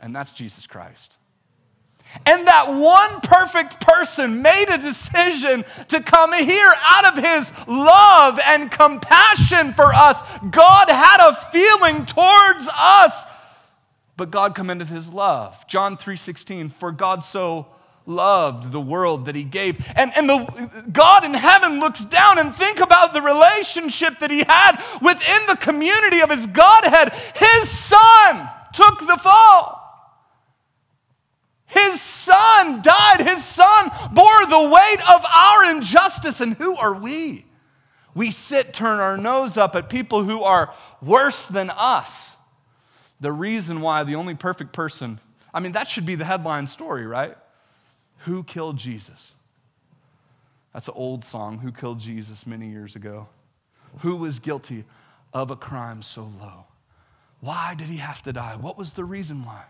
and 0.00 0.14
that's 0.14 0.32
Jesus 0.32 0.66
Christ. 0.66 1.16
And 2.24 2.46
that 2.46 2.68
one 2.68 3.20
perfect 3.20 3.80
person 3.80 4.40
made 4.40 4.66
a 4.68 4.78
decision 4.78 5.64
to 5.88 6.02
come 6.02 6.32
here 6.32 6.72
out 6.80 7.16
of 7.16 7.22
his 7.22 7.52
love 7.66 8.38
and 8.46 8.70
compassion 8.70 9.72
for 9.72 9.92
us. 9.92 10.22
God 10.50 10.88
had 10.88 11.28
a 11.28 11.34
feeling 11.34 12.06
towards 12.06 12.68
us, 12.72 13.26
but 14.16 14.30
God 14.30 14.54
commendeth 14.54 14.88
his 14.88 15.12
love. 15.12 15.66
John 15.66 15.96
3:16, 15.96 16.70
for 16.70 16.92
God 16.92 17.24
so 17.24 17.66
loved 18.06 18.70
the 18.70 18.80
world 18.80 19.26
that 19.26 19.34
he 19.34 19.42
gave. 19.42 19.84
And, 19.96 20.12
and 20.16 20.28
the, 20.28 20.84
God 20.92 21.24
in 21.24 21.34
heaven 21.34 21.80
looks 21.80 22.04
down 22.04 22.38
and 22.38 22.54
think 22.54 22.78
about 22.78 23.12
the 23.12 23.20
relationship 23.20 24.20
that 24.20 24.30
he 24.30 24.44
had 24.46 24.76
within 25.02 25.46
the 25.48 25.56
community 25.56 26.20
of 26.20 26.30
his 26.30 26.46
Godhead. 26.46 27.12
His 27.34 27.68
son 27.68 28.48
took 28.72 29.00
the 29.00 29.16
fall. 29.16 29.85
His 31.76 32.00
son 32.00 32.80
died. 32.82 33.20
His 33.20 33.44
son 33.44 33.90
bore 34.14 34.46
the 34.46 34.68
weight 34.68 35.10
of 35.10 35.24
our 35.24 35.70
injustice. 35.70 36.40
And 36.40 36.54
who 36.54 36.76
are 36.76 36.94
we? 36.94 37.44
We 38.14 38.30
sit, 38.30 38.72
turn 38.72 38.98
our 38.98 39.18
nose 39.18 39.58
up 39.58 39.76
at 39.76 39.90
people 39.90 40.24
who 40.24 40.42
are 40.42 40.72
worse 41.02 41.48
than 41.48 41.70
us. 41.70 42.36
The 43.20 43.32
reason 43.32 43.82
why 43.82 44.04
the 44.04 44.14
only 44.14 44.34
perfect 44.34 44.72
person, 44.72 45.20
I 45.52 45.60
mean, 45.60 45.72
that 45.72 45.86
should 45.86 46.06
be 46.06 46.14
the 46.14 46.24
headline 46.24 46.66
story, 46.66 47.06
right? 47.06 47.36
Who 48.20 48.42
killed 48.42 48.78
Jesus? 48.78 49.34
That's 50.72 50.88
an 50.88 50.94
old 50.96 51.24
song, 51.24 51.58
Who 51.58 51.72
Killed 51.72 52.00
Jesus, 52.00 52.46
many 52.46 52.68
years 52.68 52.96
ago. 52.96 53.28
Who 54.00 54.16
was 54.16 54.38
guilty 54.38 54.84
of 55.32 55.50
a 55.50 55.56
crime 55.56 56.02
so 56.02 56.30
low? 56.40 56.66
Why 57.40 57.74
did 57.74 57.88
he 57.88 57.98
have 57.98 58.22
to 58.22 58.32
die? 58.32 58.56
What 58.56 58.76
was 58.76 58.94
the 58.94 59.04
reason 59.04 59.44
why? 59.44 59.64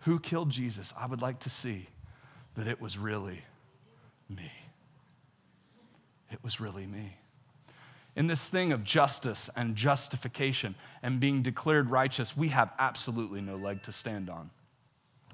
Who 0.00 0.18
killed 0.18 0.50
Jesus? 0.50 0.92
I 0.98 1.06
would 1.06 1.22
like 1.22 1.40
to 1.40 1.50
see 1.50 1.86
that 2.54 2.66
it 2.66 2.80
was 2.80 2.98
really 2.98 3.42
me. 4.28 4.52
It 6.30 6.42
was 6.42 6.60
really 6.60 6.86
me. 6.86 7.16
In 8.16 8.26
this 8.26 8.48
thing 8.48 8.72
of 8.72 8.82
justice 8.84 9.48
and 9.56 9.76
justification 9.76 10.74
and 11.02 11.20
being 11.20 11.42
declared 11.42 11.88
righteous, 11.88 12.36
we 12.36 12.48
have 12.48 12.72
absolutely 12.78 13.40
no 13.40 13.56
leg 13.56 13.82
to 13.84 13.92
stand 13.92 14.28
on. 14.28 14.50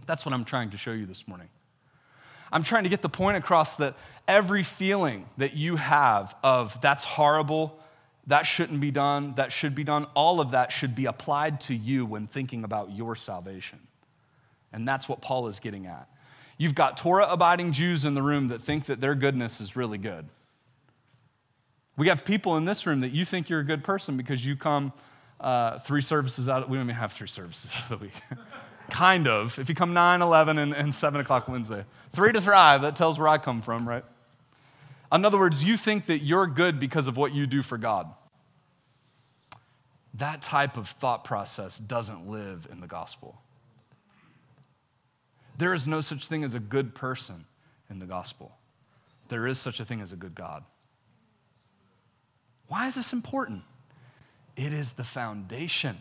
That's 0.07 0.27
what 0.27 0.35
I'm 0.35 0.44
trying 0.44 0.70
to 0.70 0.77
show 0.77 0.92
you 0.92 1.07
this 1.07 1.27
morning. 1.27 1.48
I'm 2.53 2.62
trying 2.62 2.85
to 2.85 2.90
get 2.90 3.03
the 3.03 3.09
point 3.09 3.37
across 3.37 3.77
that 3.77 3.96
every 4.29 4.62
feeling 4.62 5.27
that 5.38 5.55
you 5.55 5.77
have 5.77 6.37
of 6.44 6.81
that's 6.81 7.05
horrible, 7.05 7.81
that 8.27 8.42
shouldn't 8.42 8.81
be 8.81 8.90
done, 8.90 9.35
that 9.35 9.50
should 9.50 9.74
be 9.74 9.83
done, 9.83 10.07
all 10.14 10.40
of 10.40 10.50
that 10.53 10.70
should 10.70 10.94
be 10.94 11.07
applied 11.07 11.61
to 11.62 11.74
you 11.74 12.07
when 12.07 12.27
thinking 12.27 12.64
about 12.64 12.92
your 12.92 13.16
salvation. 13.16 13.81
And 14.74 14.87
that's 14.87 15.08
what 15.08 15.22
Paul 15.22 15.46
is 15.46 15.60
getting 15.60 15.87
at. 15.87 16.08
You've 16.58 16.74
got 16.74 16.96
Torah 16.96 17.26
abiding 17.30 17.72
Jews 17.72 18.04
in 18.04 18.14
the 18.14 18.22
room 18.22 18.48
that 18.48 18.60
think 18.60 18.87
that 18.87 19.00
their 19.00 19.14
goodness 19.14 19.60
is 19.60 19.76
really 19.76 19.98
good. 19.98 20.26
We 21.96 22.08
have 22.08 22.24
people 22.24 22.56
in 22.56 22.64
this 22.64 22.84
room 22.87 23.00
that 23.00 23.12
you 23.12 23.24
think 23.24 23.48
you're 23.48 23.60
a 23.60 23.64
good 23.64 23.84
person 23.84 24.16
because 24.16 24.44
you 24.44 24.56
come 24.56 24.92
uh, 25.40 25.78
three 25.78 26.00
services 26.00 26.48
out. 26.48 26.64
Of, 26.64 26.68
we 26.68 26.76
don't 26.76 26.87
even 26.87 26.96
have 26.96 27.12
three 27.12 27.28
services 27.28 27.72
out 27.74 27.84
of 27.84 27.88
the 27.88 27.96
week. 27.98 28.20
kind 28.90 29.28
of. 29.28 29.58
If 29.60 29.68
you 29.68 29.76
come 29.76 29.94
9, 29.94 30.20
11, 30.20 30.58
and, 30.58 30.72
and 30.72 30.92
7 30.92 31.20
o'clock 31.20 31.46
Wednesday. 31.46 31.84
Three 32.10 32.32
to 32.32 32.40
thrive, 32.40 32.82
that 32.82 32.96
tells 32.96 33.16
where 33.16 33.28
I 33.28 33.38
come 33.38 33.60
from, 33.60 33.88
right? 33.88 34.04
In 35.12 35.24
other 35.24 35.38
words, 35.38 35.62
you 35.62 35.76
think 35.76 36.06
that 36.06 36.18
you're 36.18 36.48
good 36.48 36.80
because 36.80 37.06
of 37.06 37.16
what 37.16 37.32
you 37.32 37.46
do 37.46 37.62
for 37.62 37.78
God. 37.78 38.12
That 40.14 40.42
type 40.42 40.76
of 40.76 40.88
thought 40.88 41.24
process 41.24 41.78
doesn't 41.78 42.28
live 42.28 42.66
in 42.70 42.80
the 42.80 42.87
gospel. 42.88 43.40
There 45.56 45.74
is 45.74 45.86
no 45.86 46.00
such 46.00 46.26
thing 46.26 46.44
as 46.44 46.54
a 46.54 46.60
good 46.60 46.94
person 46.94 47.44
in 47.90 47.98
the 47.98 48.06
gospel. 48.06 48.56
There 49.28 49.46
is 49.46 49.58
such 49.58 49.80
a 49.80 49.84
thing 49.84 50.00
as 50.00 50.12
a 50.12 50.16
good 50.16 50.34
God. 50.34 50.64
Why 52.66 52.86
is 52.86 52.94
this 52.94 53.12
important? 53.12 53.62
It 54.56 54.72
is 54.72 54.94
the 54.94 55.04
foundation. 55.04 55.98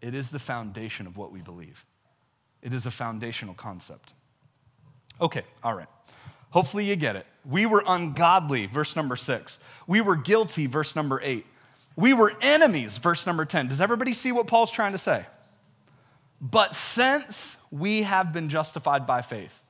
It 0.00 0.14
is 0.14 0.30
the 0.30 0.38
foundation 0.38 1.06
of 1.06 1.16
what 1.16 1.32
we 1.32 1.40
believe. 1.40 1.84
It 2.62 2.72
is 2.72 2.86
a 2.86 2.90
foundational 2.90 3.54
concept. 3.54 4.12
Okay, 5.20 5.42
all 5.62 5.74
right. 5.74 5.88
Hopefully 6.50 6.84
you 6.84 6.96
get 6.96 7.16
it. 7.16 7.26
We 7.44 7.66
were 7.66 7.82
ungodly, 7.86 8.66
verse 8.66 8.96
number 8.96 9.16
six. 9.16 9.58
We 9.86 10.00
were 10.00 10.16
guilty, 10.16 10.66
verse 10.66 10.96
number 10.96 11.20
eight. 11.22 11.46
We 11.98 12.14
were 12.14 12.32
enemies, 12.42 12.96
verse 12.98 13.26
number 13.26 13.44
10. 13.44 13.66
Does 13.66 13.80
everybody 13.80 14.12
see 14.12 14.30
what 14.30 14.46
Paul's 14.46 14.70
trying 14.70 14.92
to 14.92 14.98
say? 14.98 15.26
But 16.40 16.74
since 16.74 17.58
we 17.70 18.02
have 18.02 18.32
been 18.32 18.48
justified 18.48 19.06
by 19.06 19.22
faith, 19.22 19.62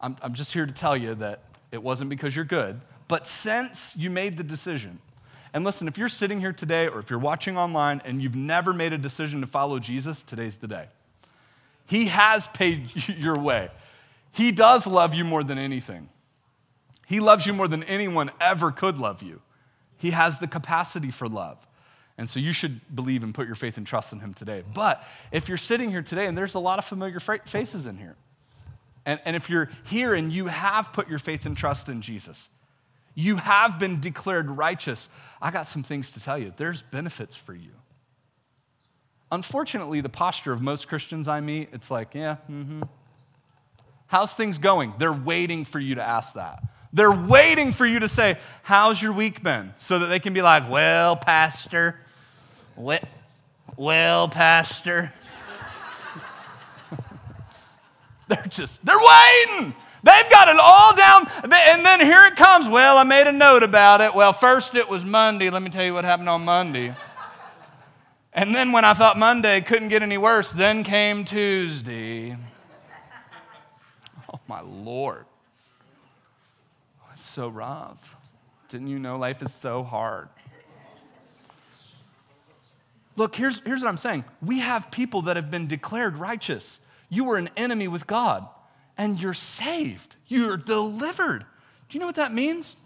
I'm, 0.00 0.16
I'm 0.22 0.34
just 0.34 0.52
here 0.52 0.66
to 0.66 0.72
tell 0.72 0.96
you 0.96 1.14
that 1.16 1.42
it 1.72 1.82
wasn't 1.82 2.10
because 2.10 2.34
you're 2.34 2.44
good, 2.44 2.80
but 3.08 3.26
since 3.26 3.96
you 3.96 4.10
made 4.10 4.36
the 4.36 4.44
decision, 4.44 4.98
and 5.52 5.64
listen, 5.64 5.88
if 5.88 5.98
you're 5.98 6.08
sitting 6.08 6.40
here 6.40 6.52
today 6.52 6.88
or 6.88 7.00
if 7.00 7.10
you're 7.10 7.18
watching 7.18 7.56
online 7.56 8.00
and 8.04 8.22
you've 8.22 8.36
never 8.36 8.72
made 8.72 8.92
a 8.92 8.98
decision 8.98 9.40
to 9.40 9.46
follow 9.46 9.78
Jesus, 9.78 10.22
today's 10.22 10.58
the 10.58 10.68
day. 10.68 10.86
He 11.86 12.06
has 12.06 12.46
paid 12.48 13.08
your 13.08 13.38
way. 13.38 13.68
He 14.32 14.52
does 14.52 14.86
love 14.86 15.14
you 15.14 15.24
more 15.24 15.42
than 15.42 15.58
anything. 15.58 16.08
He 17.06 17.18
loves 17.18 17.46
you 17.46 17.52
more 17.52 17.66
than 17.66 17.82
anyone 17.84 18.30
ever 18.40 18.70
could 18.70 18.96
love 18.96 19.22
you. 19.22 19.42
He 19.96 20.12
has 20.12 20.38
the 20.38 20.46
capacity 20.46 21.10
for 21.10 21.28
love. 21.28 21.58
And 22.20 22.28
so 22.28 22.38
you 22.38 22.52
should 22.52 22.82
believe 22.94 23.22
and 23.22 23.34
put 23.34 23.46
your 23.46 23.56
faith 23.56 23.78
and 23.78 23.86
trust 23.86 24.12
in 24.12 24.20
him 24.20 24.34
today. 24.34 24.62
But 24.74 25.02
if 25.32 25.48
you're 25.48 25.56
sitting 25.56 25.88
here 25.88 26.02
today, 26.02 26.26
and 26.26 26.36
there's 26.36 26.54
a 26.54 26.58
lot 26.58 26.78
of 26.78 26.84
familiar 26.84 27.18
faces 27.18 27.86
in 27.86 27.96
here, 27.96 28.14
and, 29.06 29.18
and 29.24 29.34
if 29.34 29.48
you're 29.48 29.70
here 29.84 30.12
and 30.12 30.30
you 30.30 30.48
have 30.48 30.92
put 30.92 31.08
your 31.08 31.18
faith 31.18 31.46
and 31.46 31.56
trust 31.56 31.88
in 31.88 32.02
Jesus, 32.02 32.50
you 33.14 33.36
have 33.36 33.78
been 33.78 34.00
declared 34.00 34.50
righteous, 34.50 35.08
I 35.40 35.50
got 35.50 35.66
some 35.66 35.82
things 35.82 36.12
to 36.12 36.20
tell 36.20 36.36
you. 36.36 36.52
There's 36.54 36.82
benefits 36.82 37.36
for 37.36 37.54
you. 37.54 37.70
Unfortunately, 39.32 40.02
the 40.02 40.10
posture 40.10 40.52
of 40.52 40.60
most 40.60 40.88
Christians 40.88 41.26
I 41.26 41.40
meet, 41.40 41.70
it's 41.72 41.90
like, 41.90 42.14
yeah, 42.14 42.36
mm-hmm. 42.50 42.82
How's 44.08 44.34
things 44.34 44.58
going? 44.58 44.92
They're 44.98 45.10
waiting 45.10 45.64
for 45.64 45.78
you 45.78 45.94
to 45.94 46.02
ask 46.02 46.34
that. 46.34 46.62
They're 46.92 47.10
waiting 47.10 47.72
for 47.72 47.86
you 47.86 48.00
to 48.00 48.08
say, 48.08 48.36
How's 48.62 49.00
your 49.00 49.12
week 49.12 49.42
been? 49.42 49.72
So 49.76 50.00
that 50.00 50.06
they 50.06 50.18
can 50.18 50.34
be 50.34 50.42
like, 50.42 50.68
Well, 50.68 51.16
Pastor, 51.16 51.98
well, 52.80 53.00
well 53.76 54.28
Pastor. 54.28 55.12
they're 58.28 58.46
just, 58.48 58.84
they're 58.84 58.96
waiting. 58.96 59.74
They've 60.02 60.30
got 60.30 60.48
it 60.48 60.56
all 60.60 60.96
down. 60.96 61.26
And 61.42 61.84
then 61.84 62.00
here 62.00 62.24
it 62.24 62.36
comes. 62.36 62.66
Well, 62.68 62.96
I 62.96 63.04
made 63.04 63.26
a 63.26 63.32
note 63.32 63.62
about 63.62 64.00
it. 64.00 64.14
Well, 64.14 64.32
first 64.32 64.74
it 64.74 64.88
was 64.88 65.04
Monday. 65.04 65.50
Let 65.50 65.62
me 65.62 65.68
tell 65.68 65.84
you 65.84 65.92
what 65.92 66.04
happened 66.04 66.28
on 66.28 66.44
Monday. 66.44 66.94
And 68.32 68.54
then 68.54 68.72
when 68.72 68.84
I 68.84 68.94
thought 68.94 69.18
Monday 69.18 69.60
couldn't 69.60 69.88
get 69.88 70.02
any 70.02 70.16
worse, 70.16 70.52
then 70.52 70.84
came 70.84 71.24
Tuesday. 71.24 72.36
Oh, 74.32 74.40
my 74.46 74.60
Lord. 74.60 75.26
It's 77.12 77.28
so 77.28 77.48
rough. 77.48 78.16
Didn't 78.68 78.86
you 78.86 78.98
know 78.98 79.18
life 79.18 79.42
is 79.42 79.52
so 79.52 79.82
hard? 79.82 80.28
Look, 83.20 83.36
here's, 83.36 83.60
here's 83.64 83.82
what 83.82 83.90
I'm 83.90 83.98
saying. 83.98 84.24
We 84.40 84.60
have 84.60 84.90
people 84.90 85.20
that 85.22 85.36
have 85.36 85.50
been 85.50 85.66
declared 85.66 86.16
righteous. 86.16 86.80
You 87.10 87.26
were 87.26 87.36
an 87.36 87.50
enemy 87.54 87.86
with 87.86 88.06
God, 88.06 88.48
and 88.96 89.20
you're 89.20 89.34
saved. 89.34 90.16
You're 90.26 90.56
delivered. 90.56 91.44
Do 91.90 91.98
you 91.98 92.00
know 92.00 92.06
what 92.06 92.14
that 92.14 92.32
means? 92.32 92.76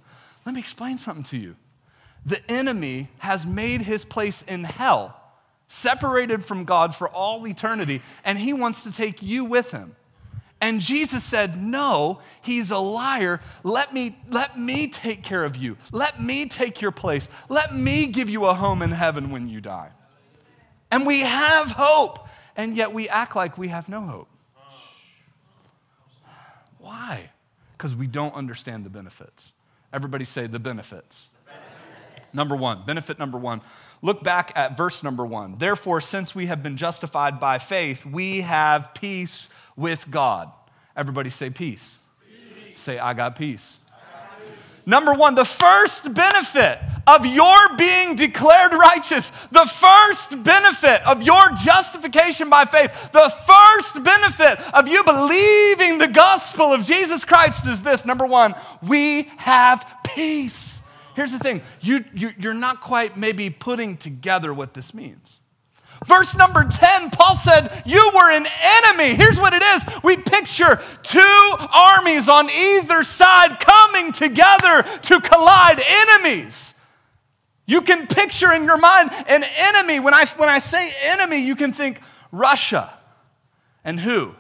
Let 0.45 0.57
me 0.57 0.61
explain 0.61 0.99
something 0.99 1.23
to 1.27 1.39
you. 1.39 1.55
The 2.27 2.41
enemy 2.51 3.11
has 3.19 3.47
made 3.47 3.83
his 3.83 4.05
place 4.05 4.43
in 4.43 4.65
hell, 4.65 5.17
separated 5.69 6.45
from 6.45 6.65
God 6.65 6.97
for 6.97 7.09
all 7.09 7.47
eternity, 7.47 8.03
and 8.25 8.37
he 8.37 8.53
wants 8.53 8.83
to 8.83 8.93
take 8.93 9.23
you 9.23 9.45
with 9.45 9.71
him. 9.71 9.95
And 10.61 10.81
Jesus 10.81 11.23
said, 11.23 11.63
No, 11.63 12.19
he's 12.43 12.73
a 12.73 12.79
liar. 12.79 13.39
Let 13.63 13.95
me, 13.95 14.19
let 14.31 14.59
me 14.59 14.89
take 14.89 15.23
care 15.23 15.45
of 15.45 15.55
you. 15.55 15.77
Let 15.93 16.21
me 16.21 16.47
take 16.49 16.81
your 16.81 16.91
place. 16.91 17.29
Let 17.49 17.73
me 17.73 18.09
give 18.09 18.29
you 18.29 18.47
a 18.47 18.55
home 18.55 18.83
in 18.83 18.91
heaven 18.91 19.31
when 19.31 19.49
you 19.49 19.61
die. 19.61 19.93
And 20.95 21.05
we 21.05 21.23
have 21.23 21.73
hope, 21.73 22.29
and 22.55 22.77
yet 22.77 22.93
we 22.93 23.09
act 23.09 23.35
like 23.35 23.59
we 23.59 23.67
have 23.67 23.89
no 23.89 24.01
hope. 24.03 24.29
Why? 26.79 27.31
Because 27.73 27.97
we 27.97 28.07
don't 28.07 28.33
understand 28.33 28.87
the 28.87 28.91
benefits. 28.91 29.55
Everybody 29.93 30.25
say 30.25 30.47
the 30.47 30.61
benefits. 30.61 31.31
Number 32.33 32.55
one, 32.55 32.85
benefit 32.87 33.19
number 33.19 33.37
one. 33.39 33.61
Look 34.03 34.23
back 34.23 34.53
at 34.55 34.77
verse 34.77 35.03
number 35.03 35.27
one. 35.27 35.59
Therefore, 35.59 36.01
since 36.01 36.33
we 36.33 36.47
have 36.47 36.63
been 36.63 36.77
justified 36.77 37.41
by 37.41 37.59
faith, 37.59 38.07
we 38.07 38.43
have 38.43 38.95
peace 38.95 39.49
with 39.75 40.09
God. 40.13 40.53
Everybody 40.97 41.29
say 41.29 41.51
peace. 41.51 41.99
peace. 42.67 42.79
Say, 42.79 43.01
I 43.01 43.15
got 43.15 43.35
peace. 43.35 43.81
Number 44.87 45.15
one, 45.15 45.35
the 45.35 45.45
first 45.45 46.13
benefit 46.15 46.79
of 47.07 47.27
your 47.27 47.77
being 47.77 48.17
declared 48.17 48.73
righteous, 48.73 49.31
the 49.49 49.67
first 49.67 50.43
benefit 50.43 51.07
of 51.07 51.23
your 51.23 51.51
justification 51.53 52.51
by 52.51 52.65
faith, 52.65 53.13
the 53.13 53.33
first 53.47 54.03
benefit 54.03 54.61
of 54.75 54.89
you 54.89 55.05
believing 55.05 55.99
the 55.99 56.11
gospel 56.13 56.73
of 56.73 56.85
Jesus 56.85 57.25
Christ 57.25 57.67
is 57.67 57.83
this 57.83 58.05
number 58.05 58.27
one, 58.27 58.55
we 58.87 59.25
have 59.39 59.87
peace. 60.15 60.91
Here's 61.15 61.33
the 61.33 61.39
thing 61.39 61.63
you, 61.81 62.05
you, 62.15 62.33
you're 62.39 62.55
not 62.55 62.81
quite 62.81 63.17
maybe 63.17 63.51
putting 63.51 63.97
together 63.97 64.53
what 64.53 64.75
this 64.75 64.95
means. 64.95 65.41
Verse 66.05 66.37
number 66.37 66.65
10, 66.65 67.11
Paul 67.11 67.37
said, 67.37 67.83
You 67.85 68.11
were 68.15 68.31
an 68.31 68.47
enemy. 68.63 69.15
Here's 69.15 69.39
what 69.39 69.55
it 69.55 69.63
is 69.63 69.85
we 70.03 70.17
picture 70.17 70.81
two 71.03 71.57
armies 71.75 72.29
on 72.29 72.49
either 72.51 73.05
side 73.05 73.59
coming 73.59 74.13
together 74.13 74.83
to 75.03 75.21
collide, 75.21 75.81
enemies. 75.81 76.75
You 77.67 77.81
can 77.81 78.07
picture 78.07 78.53
in 78.53 78.65
your 78.65 78.79
mind 78.79 79.11
an 79.27 79.45
enemy. 79.57 79.99
When 80.01 80.13
I, 80.13 80.27
when 80.37 80.49
I 80.49 80.59
say 80.59 80.91
enemy, 81.07 81.45
you 81.45 81.57
can 81.57 81.73
think 81.73 82.01
Russia. 82.31 82.91
And 83.85 83.99
who? 83.99 84.35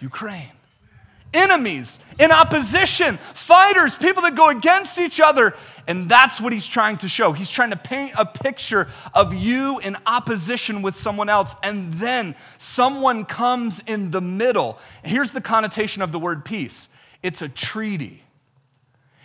Ukraine 0.00 0.57
enemies, 1.34 1.98
in 2.18 2.30
opposition, 2.30 3.16
fighters, 3.16 3.96
people 3.96 4.22
that 4.22 4.34
go 4.34 4.48
against 4.48 4.98
each 4.98 5.20
other. 5.20 5.54
And 5.86 6.08
that's 6.08 6.40
what 6.40 6.52
he's 6.52 6.66
trying 6.66 6.98
to 6.98 7.08
show. 7.08 7.32
He's 7.32 7.50
trying 7.50 7.70
to 7.70 7.76
paint 7.76 8.12
a 8.18 8.24
picture 8.24 8.88
of 9.14 9.34
you 9.34 9.78
in 9.78 9.96
opposition 10.06 10.82
with 10.82 10.94
someone 10.94 11.28
else. 11.28 11.54
And 11.62 11.92
then 11.94 12.34
someone 12.58 13.24
comes 13.24 13.82
in 13.86 14.10
the 14.10 14.20
middle. 14.20 14.78
Here's 15.02 15.32
the 15.32 15.40
connotation 15.40 16.02
of 16.02 16.12
the 16.12 16.18
word 16.18 16.44
peace 16.44 16.94
it's 17.22 17.42
a 17.42 17.48
treaty. 17.48 18.22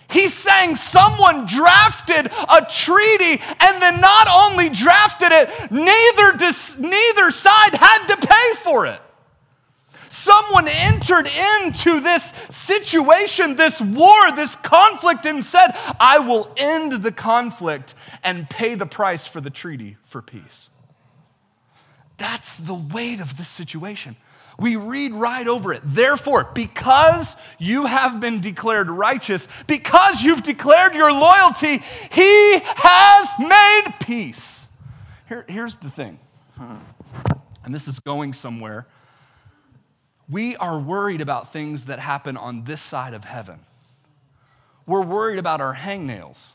He's 0.10 0.34
saying 0.34 0.76
someone 0.76 1.46
drafted 1.46 2.28
a 2.28 2.66
treaty 2.70 3.42
and 3.60 3.82
then 3.82 4.00
not 4.00 4.28
only 4.32 4.70
drafted 4.70 5.32
it, 5.32 5.50
neither, 5.72 6.38
dis, 6.38 6.78
neither 6.78 7.32
side 7.32 7.74
had 7.74 8.06
to 8.08 8.18
pay 8.18 8.54
for 8.62 8.86
it. 8.86 9.00
Someone 10.14 10.68
entered 10.68 11.28
into 11.28 12.00
this 12.00 12.26
situation, 12.52 13.56
this 13.56 13.82
war, 13.82 14.32
this 14.36 14.56
conflict, 14.56 15.26
and 15.26 15.44
said, 15.44 15.72
I 16.00 16.20
will 16.20 16.54
end 16.56 17.02
the 17.02 17.12
conflict 17.12 17.96
and 18.24 18.48
pay 18.48 18.76
the 18.76 18.86
price 18.86 19.26
for 19.26 19.42
the 19.42 19.50
treaty 19.50 19.98
for 20.04 20.22
peace. 20.22 20.70
That's 22.18 22.58
the 22.58 22.76
weight 22.76 23.22
of 23.22 23.38
this 23.38 23.48
situation. 23.48 24.16
We 24.60 24.76
read 24.76 25.14
right 25.14 25.48
over 25.48 25.74
it. 25.74 25.82
Therefore, 25.84 26.48
because 26.54 27.36
you 27.58 27.88
have 27.88 28.20
been 28.20 28.40
declared 28.40 28.92
righteous, 28.92 29.48
because 29.66 30.22
you've 30.22 30.44
declared 30.44 30.94
your 30.94 31.12
loyalty, 31.12 31.80
he 32.12 32.60
has 32.64 33.30
made 33.40 33.96
peace. 34.00 34.68
Here, 35.28 35.44
here's 35.50 35.78
the 35.78 35.90
thing, 35.90 36.20
and 36.60 37.74
this 37.74 37.88
is 37.88 37.98
going 37.98 38.34
somewhere 38.34 38.86
we 40.34 40.56
are 40.58 40.80
worried 40.80 41.22
about 41.22 41.54
things 41.54 41.86
that 41.86 42.00
happen 42.00 42.36
on 42.36 42.64
this 42.64 42.82
side 42.82 43.14
of 43.14 43.24
heaven. 43.24 43.60
We're 44.88 45.06
worried 45.06 45.40
about 45.40 45.62
our 45.62 45.76
hangnails. 45.76 46.52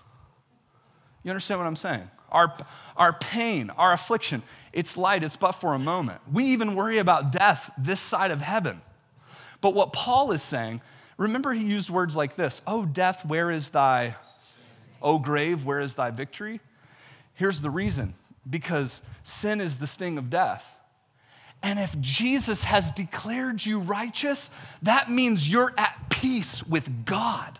You 1.22 1.30
understand 1.30 1.60
what 1.60 1.66
I'm 1.66 1.76
saying? 1.76 2.10
Our, 2.30 2.52
our 2.96 3.12
pain, 3.12 3.70
our 3.70 3.92
affliction, 3.92 4.42
it's 4.72 4.96
light, 4.96 5.22
it's 5.22 5.36
but 5.36 5.52
for 5.52 5.74
a 5.74 5.78
moment. 5.78 6.20
We 6.30 6.46
even 6.46 6.74
worry 6.74 6.98
about 6.98 7.32
death 7.32 7.70
this 7.78 8.00
side 8.00 8.32
of 8.32 8.42
heaven. 8.42 8.82
But 9.60 9.74
what 9.74 9.92
Paul 9.92 10.32
is 10.32 10.42
saying, 10.42 10.82
remember 11.16 11.52
he 11.52 11.64
used 11.64 11.88
words 11.88 12.16
like 12.16 12.36
this 12.36 12.60
Oh, 12.66 12.84
death, 12.84 13.24
where 13.24 13.50
is 13.50 13.70
thy, 13.70 14.16
oh, 15.00 15.18
grave, 15.18 15.64
where 15.64 15.80
is 15.80 15.94
thy 15.94 16.10
victory? 16.10 16.60
Here's 17.34 17.60
the 17.60 17.70
reason 17.70 18.14
because 18.48 19.06
sin 19.22 19.60
is 19.60 19.78
the 19.78 19.86
sting 19.86 20.18
of 20.18 20.30
death. 20.30 20.77
And 21.62 21.78
if 21.78 21.98
Jesus 22.00 22.64
has 22.64 22.92
declared 22.92 23.64
you 23.64 23.80
righteous, 23.80 24.50
that 24.82 25.10
means 25.10 25.48
you're 25.48 25.72
at 25.76 26.08
peace 26.08 26.64
with 26.66 27.04
God. 27.04 27.58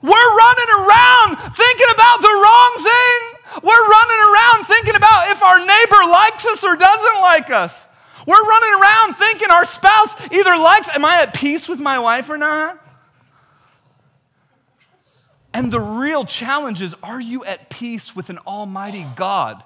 We're 0.00 0.36
running 0.36 0.70
around 0.78 1.36
thinking 1.54 1.88
about 1.94 2.20
the 2.20 2.28
wrong 2.28 2.72
thing. 2.78 3.62
We're 3.62 3.88
running 3.88 4.20
around 4.32 4.66
thinking 4.66 4.94
about 4.94 5.30
if 5.30 5.42
our 5.42 5.58
neighbor 5.58 6.10
likes 6.12 6.46
us 6.46 6.62
or 6.62 6.76
doesn't 6.76 7.20
like 7.20 7.50
us. 7.50 7.88
We're 8.26 8.44
running 8.44 8.80
around 8.80 9.16
thinking 9.16 9.50
our 9.50 9.64
spouse 9.64 10.14
either 10.30 10.56
likes, 10.56 10.88
am 10.94 11.04
I 11.04 11.22
at 11.22 11.34
peace 11.34 11.68
with 11.68 11.80
my 11.80 11.98
wife 11.98 12.28
or 12.28 12.36
not? 12.36 12.78
And 15.54 15.72
the 15.72 15.80
real 15.80 16.24
challenge 16.24 16.82
is 16.82 16.94
are 17.02 17.20
you 17.20 17.44
at 17.44 17.70
peace 17.70 18.14
with 18.14 18.30
an 18.30 18.38
almighty 18.46 19.06
God 19.16 19.64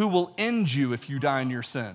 who 0.00 0.08
will 0.08 0.32
end 0.38 0.72
you 0.72 0.94
if 0.94 1.10
you 1.10 1.18
die 1.18 1.42
in 1.42 1.50
your 1.50 1.62
sin. 1.62 1.94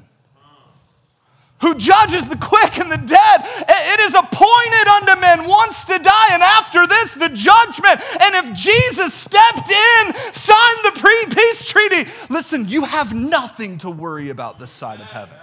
Who 1.62 1.74
judges 1.74 2.30
the 2.30 2.36
quick 2.36 2.78
and 2.78 2.92
the 2.92 2.98
dead. 2.98 3.42
It 3.68 4.00
is 4.02 4.14
appointed 4.14 4.88
unto 4.88 5.20
men 5.20 5.50
once 5.50 5.86
to 5.86 5.98
die, 5.98 6.28
and 6.34 6.44
after 6.44 6.86
this, 6.86 7.16
the 7.16 7.30
judgment. 7.30 8.00
And 8.22 8.36
if 8.46 8.54
Jesus 8.54 9.12
stepped 9.12 9.72
in, 9.72 10.14
signed 10.32 10.80
the 10.84 10.92
pre 11.00 11.26
peace 11.32 11.66
treaty, 11.66 12.08
listen, 12.30 12.68
you 12.68 12.84
have 12.84 13.12
nothing 13.16 13.80
to 13.80 13.90
worry 13.90 14.30
about 14.30 14.60
this 14.60 14.70
side 14.70 15.00
of 15.02 15.10
heaven. 15.10 15.36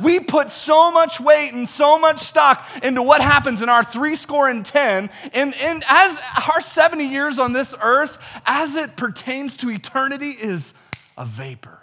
We 0.00 0.20
put 0.20 0.50
so 0.50 0.92
much 0.92 1.18
weight 1.18 1.54
and 1.54 1.68
so 1.68 1.98
much 1.98 2.20
stock 2.20 2.64
into 2.84 3.02
what 3.02 3.20
happens 3.20 3.62
in 3.62 3.68
our 3.68 3.82
three 3.82 4.14
score 4.14 4.48
and 4.48 4.64
ten, 4.64 5.10
and, 5.32 5.52
and 5.60 5.82
as 5.88 6.20
our 6.52 6.60
70 6.60 7.04
years 7.04 7.40
on 7.40 7.52
this 7.52 7.74
earth, 7.82 8.40
as 8.46 8.76
it 8.76 8.96
pertains 8.96 9.56
to 9.56 9.70
eternity, 9.70 10.30
is 10.30 10.74
a 11.16 11.24
vapor. 11.24 11.80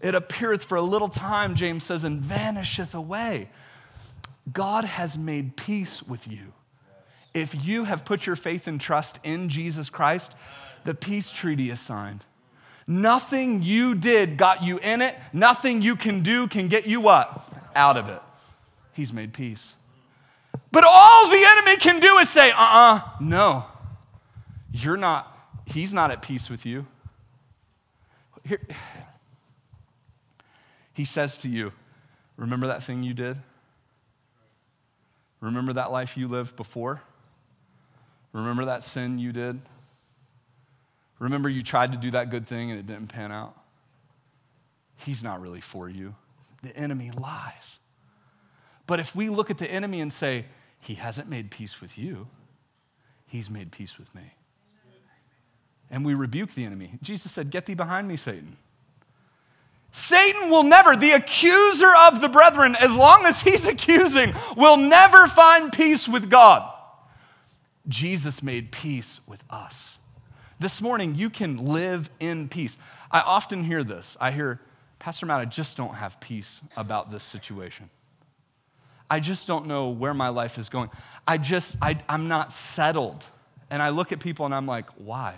It 0.00 0.14
appeareth 0.14 0.64
for 0.64 0.76
a 0.76 0.82
little 0.82 1.08
time, 1.08 1.54
James 1.54 1.84
says, 1.84 2.04
and 2.04 2.20
vanisheth 2.20 2.94
away. 2.94 3.48
God 4.52 4.84
has 4.84 5.18
made 5.18 5.56
peace 5.56 6.02
with 6.02 6.30
you. 6.30 6.52
If 7.34 7.66
you 7.66 7.84
have 7.84 8.04
put 8.04 8.26
your 8.26 8.36
faith 8.36 8.66
and 8.66 8.80
trust 8.80 9.20
in 9.24 9.48
Jesus 9.48 9.90
Christ, 9.90 10.34
the 10.84 10.94
peace 10.94 11.30
treaty 11.30 11.70
is 11.70 11.80
signed. 11.80 12.24
Nothing 12.86 13.62
you 13.62 13.94
did 13.94 14.38
got 14.38 14.62
you 14.62 14.78
in 14.82 15.02
it. 15.02 15.14
Nothing 15.32 15.82
you 15.82 15.94
can 15.94 16.22
do 16.22 16.48
can 16.48 16.68
get 16.68 16.86
you 16.86 17.00
what? 17.00 17.38
Out 17.74 17.98
of 17.98 18.08
it. 18.08 18.20
He's 18.94 19.12
made 19.12 19.34
peace. 19.34 19.74
But 20.72 20.84
all 20.86 21.28
the 21.28 21.44
enemy 21.46 21.76
can 21.76 22.00
do 22.00 22.16
is 22.18 22.30
say, 22.30 22.50
uh 22.50 22.54
uh-uh, 22.54 22.96
uh, 22.96 23.10
no. 23.20 23.64
You're 24.72 24.96
not, 24.96 25.36
he's 25.66 25.92
not 25.92 26.10
at 26.10 26.22
peace 26.22 26.48
with 26.48 26.64
you. 26.64 26.86
Here, 28.48 28.60
he 30.94 31.04
says 31.04 31.38
to 31.38 31.48
you, 31.48 31.72
Remember 32.36 32.68
that 32.68 32.82
thing 32.82 33.02
you 33.02 33.14
did? 33.14 33.36
Remember 35.40 35.72
that 35.74 35.92
life 35.92 36.16
you 36.16 36.28
lived 36.28 36.56
before? 36.56 37.02
Remember 38.32 38.64
that 38.64 38.82
sin 38.82 39.18
you 39.18 39.32
did? 39.32 39.60
Remember 41.18 41.48
you 41.48 41.62
tried 41.62 41.92
to 41.92 41.98
do 41.98 42.12
that 42.12 42.30
good 42.30 42.46
thing 42.46 42.70
and 42.70 42.78
it 42.78 42.86
didn't 42.86 43.08
pan 43.08 43.32
out? 43.32 43.56
He's 44.96 45.22
not 45.22 45.40
really 45.40 45.60
for 45.60 45.88
you. 45.88 46.14
The 46.62 46.76
enemy 46.76 47.10
lies. 47.10 47.78
But 48.86 48.98
if 48.98 49.14
we 49.14 49.28
look 49.28 49.50
at 49.50 49.58
the 49.58 49.70
enemy 49.70 50.00
and 50.00 50.12
say, 50.12 50.46
He 50.80 50.94
hasn't 50.94 51.28
made 51.28 51.50
peace 51.50 51.80
with 51.80 51.98
you, 51.98 52.26
He's 53.26 53.50
made 53.50 53.72
peace 53.72 53.98
with 53.98 54.14
me 54.14 54.32
and 55.90 56.04
we 56.04 56.14
rebuke 56.14 56.50
the 56.54 56.64
enemy. 56.64 56.92
Jesus 57.02 57.32
said, 57.32 57.50
Get 57.50 57.66
thee 57.66 57.74
behind 57.74 58.08
me, 58.08 58.16
Satan. 58.16 58.56
Satan 59.90 60.50
will 60.50 60.64
never, 60.64 60.96
the 60.96 61.12
accuser 61.12 61.92
of 62.06 62.20
the 62.20 62.28
brethren, 62.28 62.76
as 62.78 62.94
long 62.94 63.24
as 63.24 63.40
he's 63.40 63.66
accusing, 63.66 64.32
will 64.56 64.76
never 64.76 65.26
find 65.26 65.72
peace 65.72 66.06
with 66.06 66.28
God. 66.28 66.70
Jesus 67.88 68.42
made 68.42 68.70
peace 68.70 69.20
with 69.26 69.42
us. 69.48 69.98
This 70.60 70.82
morning, 70.82 71.14
you 71.14 71.30
can 71.30 71.56
live 71.56 72.10
in 72.20 72.48
peace. 72.48 72.76
I 73.10 73.20
often 73.20 73.64
hear 73.64 73.82
this. 73.82 74.16
I 74.20 74.30
hear, 74.30 74.60
Pastor 74.98 75.24
Matt, 75.24 75.40
I 75.40 75.46
just 75.46 75.76
don't 75.76 75.94
have 75.94 76.20
peace 76.20 76.60
about 76.76 77.10
this 77.10 77.22
situation. 77.22 77.88
I 79.10 79.20
just 79.20 79.46
don't 79.46 79.66
know 79.66 79.88
where 79.88 80.12
my 80.12 80.28
life 80.28 80.58
is 80.58 80.68
going. 80.68 80.90
I 81.26 81.38
just, 81.38 81.76
I, 81.80 81.98
I'm 82.08 82.28
not 82.28 82.52
settled. 82.52 83.24
And 83.70 83.80
I 83.80 83.88
look 83.88 84.12
at 84.12 84.20
people 84.20 84.44
and 84.44 84.54
I'm 84.54 84.66
like, 84.66 84.90
why? 84.98 85.34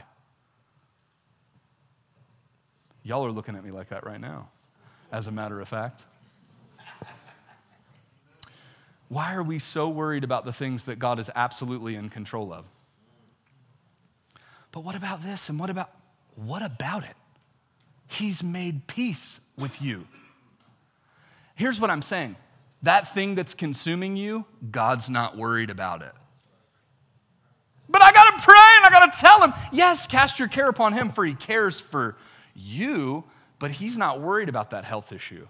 Y'all 3.03 3.25
are 3.25 3.31
looking 3.31 3.57
at 3.57 3.65
me 3.65 3.71
like 3.71 3.89
that 3.89 4.05
right 4.05 4.21
now, 4.21 4.49
as 5.11 5.27
a 5.27 5.33
matter 5.33 5.61
of 5.61 5.69
fact. 5.69 6.05
Why 9.09 9.35
are 9.35 9.43
we 9.43 9.59
so 9.59 9.89
worried 9.89 10.23
about 10.23 10.45
the 10.45 10.53
things 10.53 10.85
that 10.85 11.01
God 11.01 11.19
is 11.19 11.31
absolutely 11.35 11.97
in 11.97 12.11
control 12.11 12.53
of? 12.53 12.65
But 14.71 14.85
what 14.85 14.95
about 14.95 15.23
this 15.23 15.49
and 15.49 15.59
what 15.59 15.69
about 15.69 15.91
what 16.37 16.63
about 16.63 17.03
it? 17.03 17.17
He's 18.07 18.43
made 18.43 18.87
peace 18.87 19.41
with 19.59 19.83
you. 19.83 20.07
Here's 21.55 21.81
what 21.81 21.91
I'm 21.91 22.03
saying. 22.03 22.37
That 22.83 23.13
thing 23.13 23.35
that's 23.35 23.53
consuming 23.53 24.17
you, 24.17 24.47
God's 24.71 25.11
not 25.11 25.37
worried 25.37 25.71
about 25.71 26.03
it. 26.03 26.13
But 27.89 28.03
I 28.03 28.13
got 28.13 28.39
to 28.39 28.45
pray 28.45 28.55
and 28.77 28.87
I 28.87 28.91
got 28.91 29.13
to 29.13 29.21
tell 29.21 29.43
him, 29.43 29.53
yes, 29.73 30.07
cast 30.07 30.39
your 30.39 30.49
care 30.49 30.69
upon 30.69 30.93
him 30.93 31.11
for 31.11 31.25
he 31.25 31.35
cares 31.35 31.81
for 31.81 32.17
you, 32.55 33.25
but 33.59 33.71
he's 33.71 33.97
not 33.99 34.21
worried 34.21 34.49
about 34.49 34.71
that 34.71 34.85
health 34.85 35.13
issue. 35.13 35.47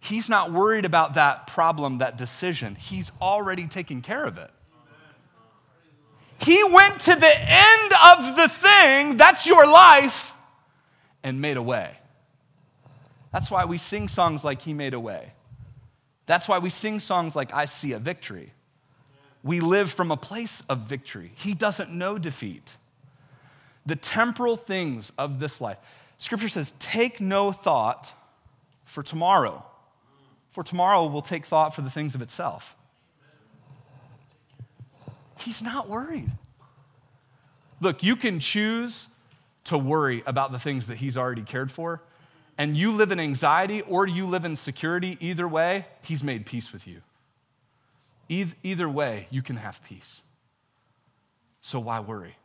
He's 0.00 0.28
not 0.28 0.52
worried 0.52 0.84
about 0.84 1.14
that 1.14 1.46
problem, 1.46 1.98
that 1.98 2.18
decision. 2.18 2.74
He's 2.74 3.10
already 3.22 3.66
taken 3.66 4.02
care 4.02 4.24
of 4.24 4.36
it. 4.36 4.50
He 6.38 6.62
went 6.64 7.00
to 7.00 7.14
the 7.14 7.34
end 7.34 7.92
of 8.04 8.36
the 8.36 8.48
thing, 8.48 9.16
that's 9.16 9.46
your 9.46 9.66
life, 9.66 10.34
and 11.22 11.40
made 11.40 11.56
a 11.56 11.62
way. 11.62 11.96
That's 13.32 13.50
why 13.50 13.64
we 13.64 13.78
sing 13.78 14.08
songs 14.08 14.44
like 14.44 14.60
He 14.60 14.74
made 14.74 14.92
a 14.92 15.00
way. 15.00 15.32
That's 16.26 16.48
why 16.48 16.58
we 16.58 16.70
sing 16.70 17.00
songs 17.00 17.34
like 17.34 17.52
I 17.54 17.64
See 17.64 17.92
a 17.92 17.98
Victory. 17.98 18.52
We 19.42 19.60
live 19.60 19.92
from 19.92 20.10
a 20.10 20.16
place 20.16 20.62
of 20.70 20.80
victory. 20.80 21.32
He 21.34 21.52
doesn't 21.52 21.90
know 21.90 22.18
defeat. 22.18 22.76
The 23.86 23.96
temporal 23.96 24.56
things 24.56 25.10
of 25.18 25.40
this 25.40 25.60
life. 25.60 25.78
Scripture 26.16 26.48
says, 26.48 26.72
take 26.78 27.20
no 27.20 27.52
thought 27.52 28.12
for 28.84 29.02
tomorrow, 29.02 29.64
for 30.50 30.62
tomorrow 30.62 31.06
will 31.06 31.22
take 31.22 31.44
thought 31.44 31.74
for 31.74 31.82
the 31.82 31.90
things 31.90 32.14
of 32.14 32.22
itself. 32.22 32.76
He's 35.38 35.62
not 35.62 35.88
worried. 35.88 36.30
Look, 37.80 38.02
you 38.02 38.16
can 38.16 38.38
choose 38.40 39.08
to 39.64 39.76
worry 39.76 40.22
about 40.26 40.52
the 40.52 40.58
things 40.58 40.86
that 40.86 40.98
He's 40.98 41.18
already 41.18 41.42
cared 41.42 41.72
for, 41.72 42.00
and 42.56 42.76
you 42.76 42.92
live 42.92 43.10
in 43.10 43.18
anxiety 43.18 43.82
or 43.82 44.06
you 44.06 44.26
live 44.26 44.44
in 44.44 44.56
security. 44.56 45.18
Either 45.20 45.48
way, 45.48 45.86
He's 46.02 46.22
made 46.22 46.46
peace 46.46 46.72
with 46.72 46.86
you. 46.86 47.00
Either 48.28 48.88
way, 48.88 49.26
you 49.30 49.42
can 49.42 49.56
have 49.56 49.82
peace. 49.84 50.22
So 51.60 51.80
why 51.80 52.00
worry? 52.00 52.36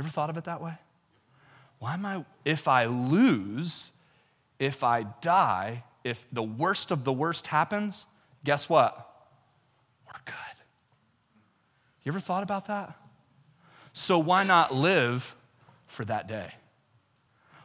Ever 0.00 0.08
thought 0.08 0.30
of 0.30 0.38
it 0.38 0.44
that 0.44 0.62
way? 0.62 0.72
Why 1.78 1.92
am 1.92 2.06
I, 2.06 2.24
if 2.46 2.68
I 2.68 2.86
lose, 2.86 3.90
if 4.58 4.82
I 4.82 5.02
die, 5.20 5.84
if 6.04 6.24
the 6.32 6.42
worst 6.42 6.90
of 6.90 7.04
the 7.04 7.12
worst 7.12 7.48
happens, 7.48 8.06
guess 8.42 8.66
what? 8.66 8.94
We're 10.06 10.20
good. 10.24 10.34
You 12.02 12.12
ever 12.12 12.20
thought 12.20 12.42
about 12.42 12.66
that? 12.68 12.94
So 13.92 14.18
why 14.18 14.42
not 14.42 14.74
live 14.74 15.36
for 15.86 16.06
that 16.06 16.26
day? 16.26 16.54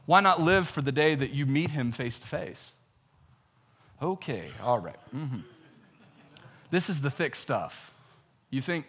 Why 0.05 0.19
not 0.19 0.41
live 0.41 0.67
for 0.67 0.81
the 0.81 0.91
day 0.91 1.15
that 1.15 1.31
you 1.31 1.45
meet 1.45 1.69
him 1.69 1.93
face 1.93 2.19
to 2.19 2.27
face? 2.27 2.73
Okay, 4.01 4.49
all 4.61 4.79
right. 4.79 4.99
mm-hmm. 5.15 5.39
This 6.69 6.89
is 6.89 6.99
the 6.99 7.09
thick 7.09 7.33
stuff. 7.33 7.93
You 8.49 8.59
think 8.59 8.87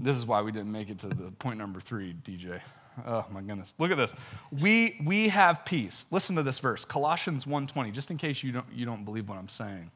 this 0.00 0.16
is 0.16 0.26
why 0.26 0.42
we 0.42 0.52
didn't 0.52 0.72
make 0.72 0.90
it 0.90 0.98
to 1.00 1.08
the 1.08 1.30
point 1.32 1.58
number 1.58 1.80
three, 1.80 2.14
DJ. 2.24 2.60
Oh 3.06 3.26
my 3.30 3.42
goodness. 3.42 3.74
Look 3.78 3.90
at 3.90 3.96
this. 3.96 4.14
We 4.50 4.98
we 5.04 5.28
have 5.28 5.64
peace. 5.64 6.06
Listen 6.10 6.36
to 6.36 6.42
this 6.42 6.58
verse, 6.58 6.84
Colossians 6.84 7.44
1:20, 7.44 7.92
just 7.92 8.10
in 8.10 8.16
case 8.16 8.42
you 8.42 8.52
don't 8.52 8.66
you 8.72 8.86
don't 8.86 9.04
believe 9.04 9.28
what 9.28 9.38
I'm 9.38 9.48
saying. 9.48 9.90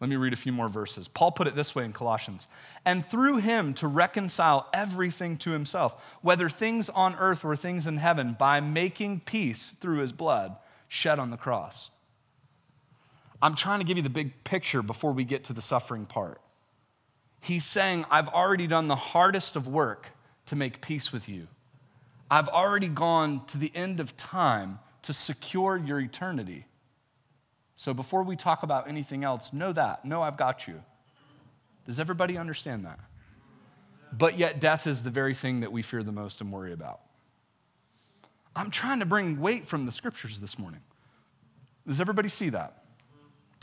Let 0.00 0.08
me 0.08 0.16
read 0.16 0.32
a 0.32 0.36
few 0.36 0.52
more 0.52 0.68
verses. 0.68 1.08
Paul 1.08 1.30
put 1.30 1.46
it 1.46 1.54
this 1.54 1.74
way 1.74 1.84
in 1.84 1.92
Colossians 1.92 2.48
and 2.86 3.04
through 3.04 3.36
him 3.36 3.74
to 3.74 3.86
reconcile 3.86 4.66
everything 4.72 5.36
to 5.38 5.50
himself, 5.50 6.18
whether 6.22 6.48
things 6.48 6.88
on 6.88 7.14
earth 7.16 7.44
or 7.44 7.54
things 7.54 7.86
in 7.86 7.98
heaven, 7.98 8.34
by 8.38 8.60
making 8.60 9.20
peace 9.20 9.76
through 9.78 9.98
his 9.98 10.10
blood 10.10 10.56
shed 10.88 11.18
on 11.18 11.30
the 11.30 11.36
cross. 11.36 11.90
I'm 13.42 13.54
trying 13.54 13.80
to 13.80 13.86
give 13.86 13.96
you 13.96 14.02
the 14.02 14.10
big 14.10 14.42
picture 14.42 14.82
before 14.82 15.12
we 15.12 15.24
get 15.24 15.44
to 15.44 15.52
the 15.52 15.62
suffering 15.62 16.06
part. 16.06 16.40
He's 17.40 17.64
saying, 17.64 18.04
I've 18.10 18.28
already 18.28 18.66
done 18.66 18.88
the 18.88 18.96
hardest 18.96 19.56
of 19.56 19.66
work 19.66 20.10
to 20.46 20.56
make 20.56 20.80
peace 20.80 21.12
with 21.12 21.28
you. 21.28 21.46
I've 22.30 22.48
already 22.48 22.88
gone 22.88 23.44
to 23.46 23.58
the 23.58 23.72
end 23.74 23.98
of 23.98 24.16
time 24.16 24.78
to 25.02 25.12
secure 25.12 25.76
your 25.76 25.98
eternity. 25.98 26.66
So 27.76 27.94
before 27.94 28.22
we 28.22 28.36
talk 28.36 28.62
about 28.62 28.88
anything 28.88 29.24
else, 29.24 29.52
know 29.52 29.72
that. 29.72 30.04
Know 30.04 30.22
I've 30.22 30.36
got 30.36 30.68
you. 30.68 30.82
Does 31.86 31.98
everybody 31.98 32.36
understand 32.36 32.84
that? 32.84 33.00
But 34.12 34.38
yet, 34.38 34.60
death 34.60 34.86
is 34.86 35.02
the 35.02 35.10
very 35.10 35.34
thing 35.34 35.60
that 35.60 35.72
we 35.72 35.82
fear 35.82 36.02
the 36.02 36.12
most 36.12 36.40
and 36.40 36.52
worry 36.52 36.72
about. 36.72 37.00
I'm 38.54 38.70
trying 38.70 38.98
to 39.00 39.06
bring 39.06 39.40
weight 39.40 39.66
from 39.66 39.86
the 39.86 39.92
scriptures 39.92 40.40
this 40.40 40.58
morning. 40.58 40.80
Does 41.86 42.00
everybody 42.00 42.28
see 42.28 42.50
that? 42.50 42.79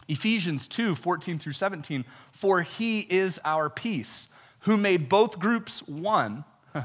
Ephesians 0.08 0.68
2 0.68 0.96
14 0.96 1.38
through 1.38 1.54
17. 1.54 2.06
For 2.32 2.62
he 2.62 3.02
is 3.02 3.40
our 3.44 3.70
peace, 3.70 4.30
who 4.62 4.78
made 4.78 5.10
both 5.10 5.40
groups 5.40 5.88
one, 5.88 6.46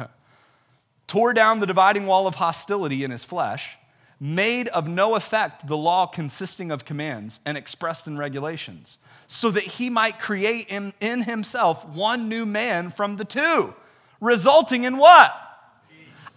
tore 1.07 1.33
down 1.33 1.61
the 1.61 1.67
dividing 1.67 2.07
wall 2.07 2.27
of 2.27 2.37
hostility 2.37 3.05
in 3.05 3.11
his 3.11 3.25
flesh 3.25 3.77
made 4.23 4.69
of 4.69 4.87
no 4.87 5.17
effect 5.17 5.67
the 5.67 5.77
law 5.77 6.07
consisting 6.07 6.71
of 6.71 6.85
commands 6.85 7.41
and 7.45 7.59
expressed 7.59 8.07
in 8.07 8.17
regulations, 8.17 8.97
so 9.27 9.51
that 9.51 9.65
he 9.65 9.91
might 9.91 10.21
create 10.21 10.69
in, 10.69 10.95
in 11.01 11.25
himself 11.25 11.85
one 11.89 12.29
new 12.29 12.47
man 12.47 12.89
from 12.89 13.17
the 13.17 13.25
two, 13.25 13.75
resulting 14.21 14.85
in 14.85 14.97
what? 14.97 15.35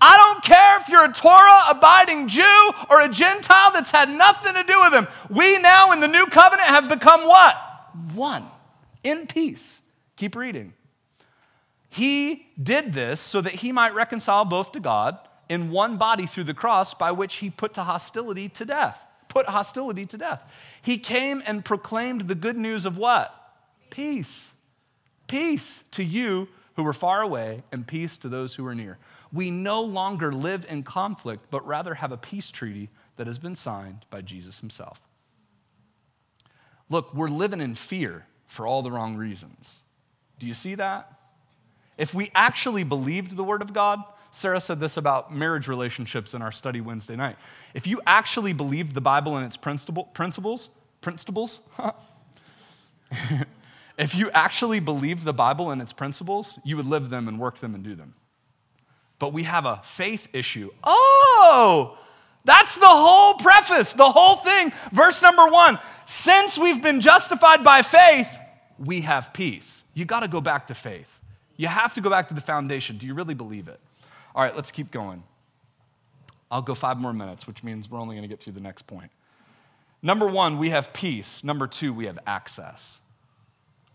I 0.01 0.17
don't 0.17 0.43
care 0.43 0.79
if 0.81 0.89
you're 0.89 1.05
a 1.05 1.13
Torah 1.13 1.61
abiding 1.69 2.27
Jew 2.27 2.71
or 2.89 3.01
a 3.01 3.09
Gentile 3.09 3.71
that's 3.71 3.91
had 3.91 4.09
nothing 4.09 4.53
to 4.53 4.63
do 4.63 4.79
with 4.81 4.93
him. 4.93 5.07
We 5.29 5.57
now 5.59 5.91
in 5.91 5.99
the 5.99 6.07
new 6.07 6.25
covenant 6.27 6.67
have 6.67 6.89
become 6.89 7.21
what? 7.21 7.55
One 8.13 8.45
in 9.03 9.27
peace. 9.27 9.81
Keep 10.17 10.35
reading. 10.35 10.73
He 11.89 12.47
did 12.61 12.91
this 12.91 13.21
so 13.21 13.39
that 13.39 13.53
he 13.53 13.71
might 13.71 13.93
reconcile 13.93 14.43
both 14.43 14.73
to 14.73 14.81
God 14.81 15.17
in 15.47 15.71
one 15.71 15.97
body 15.97 16.25
through 16.25 16.43
the 16.43 16.53
cross 16.53 16.93
by 16.93 17.11
which 17.11 17.35
he 17.35 17.49
put 17.49 17.73
to 17.75 17.83
hostility 17.83 18.49
to 18.49 18.65
death. 18.65 19.05
Put 19.29 19.45
hostility 19.47 20.05
to 20.07 20.17
death. 20.17 20.41
He 20.81 20.97
came 20.97 21.41
and 21.45 21.63
proclaimed 21.63 22.21
the 22.21 22.35
good 22.35 22.57
news 22.57 22.85
of 22.85 22.97
what? 22.97 23.33
Peace. 23.89 24.51
Peace 25.27 25.83
to 25.91 26.03
you 26.03 26.49
who 26.75 26.83
were 26.83 26.93
far 26.93 27.21
away 27.21 27.63
and 27.71 27.87
peace 27.87 28.17
to 28.17 28.29
those 28.29 28.55
who 28.55 28.63
were 28.63 28.75
near. 28.75 28.97
We 29.35 29.51
no 29.51 29.81
longer 29.81 30.31
live 30.31 30.65
in 30.69 30.83
conflict, 30.83 31.47
but 31.51 31.67
rather 31.67 31.95
have 31.95 32.13
a 32.13 32.17
peace 32.17 32.51
treaty 32.51 32.89
that 33.17 33.27
has 33.27 33.37
been 33.37 33.55
signed 33.55 34.05
by 34.09 34.21
Jesus 34.21 34.61
himself. 34.61 35.01
Look, 36.89 37.13
we're 37.13 37.27
living 37.27 37.59
in 37.59 37.75
fear 37.75 38.25
for 38.47 38.65
all 38.65 38.81
the 38.81 38.91
wrong 38.91 39.17
reasons. 39.17 39.81
Do 40.39 40.47
you 40.47 40.53
see 40.53 40.75
that? 40.75 41.11
If 41.97 42.13
we 42.13 42.31
actually 42.33 42.85
believed 42.85 43.35
the 43.35 43.43
word 43.43 43.61
of 43.61 43.73
God, 43.73 44.01
Sarah 44.31 44.61
said 44.61 44.79
this 44.79 44.95
about 44.95 45.35
marriage 45.35 45.67
relationships 45.67 46.33
in 46.33 46.41
our 46.41 46.53
study 46.53 46.79
Wednesday 46.79 47.17
night. 47.17 47.35
If 47.73 47.87
you 47.87 47.99
actually 48.07 48.53
believed 48.53 48.93
the 48.93 49.01
Bible 49.01 49.35
and 49.35 49.45
its 49.45 49.57
principle, 49.57 50.05
principles, 50.05 50.69
principles, 51.01 51.59
if 53.97 54.15
you 54.15 54.31
actually 54.31 54.79
believed 54.79 55.25
the 55.25 55.33
Bible 55.33 55.71
and 55.71 55.81
its 55.81 55.91
principles, 55.91 56.57
you 56.63 56.77
would 56.77 56.87
live 56.87 57.09
them 57.09 57.27
and 57.27 57.37
work 57.37 57.57
them 57.57 57.75
and 57.75 57.83
do 57.83 57.95
them. 57.95 58.13
But 59.19 59.33
we 59.33 59.43
have 59.43 59.65
a 59.65 59.79
faith 59.83 60.27
issue. 60.33 60.71
Oh, 60.83 61.97
that's 62.43 62.75
the 62.75 62.87
whole 62.87 63.35
preface, 63.35 63.93
the 63.93 64.03
whole 64.03 64.35
thing. 64.35 64.71
Verse 64.91 65.21
number 65.21 65.47
one 65.47 65.79
since 66.05 66.57
we've 66.57 66.81
been 66.81 67.01
justified 67.01 67.63
by 67.63 67.81
faith, 67.81 68.37
we 68.77 69.01
have 69.01 69.33
peace. 69.33 69.83
You 69.93 70.05
got 70.05 70.21
to 70.21 70.29
go 70.29 70.41
back 70.41 70.67
to 70.67 70.75
faith. 70.75 71.19
You 71.57 71.67
have 71.67 71.93
to 71.95 72.01
go 72.01 72.09
back 72.09 72.27
to 72.27 72.33
the 72.33 72.41
foundation. 72.41 72.97
Do 72.97 73.07
you 73.07 73.13
really 73.13 73.33
believe 73.33 73.67
it? 73.67 73.79
All 74.35 74.43
right, 74.43 74.55
let's 74.55 74.71
keep 74.71 74.91
going. 74.91 75.23
I'll 76.51 76.61
go 76.61 76.75
five 76.75 76.99
more 76.99 77.13
minutes, 77.13 77.47
which 77.47 77.63
means 77.63 77.89
we're 77.89 77.99
only 77.99 78.15
going 78.15 78.23
to 78.23 78.27
get 78.27 78.41
through 78.41 78.53
the 78.53 78.61
next 78.61 78.83
point. 78.83 79.09
Number 80.01 80.27
one, 80.27 80.59
we 80.59 80.69
have 80.69 80.93
peace. 80.93 81.43
Number 81.43 81.65
two, 81.65 81.93
we 81.93 82.05
have 82.05 82.19
access. 82.27 82.99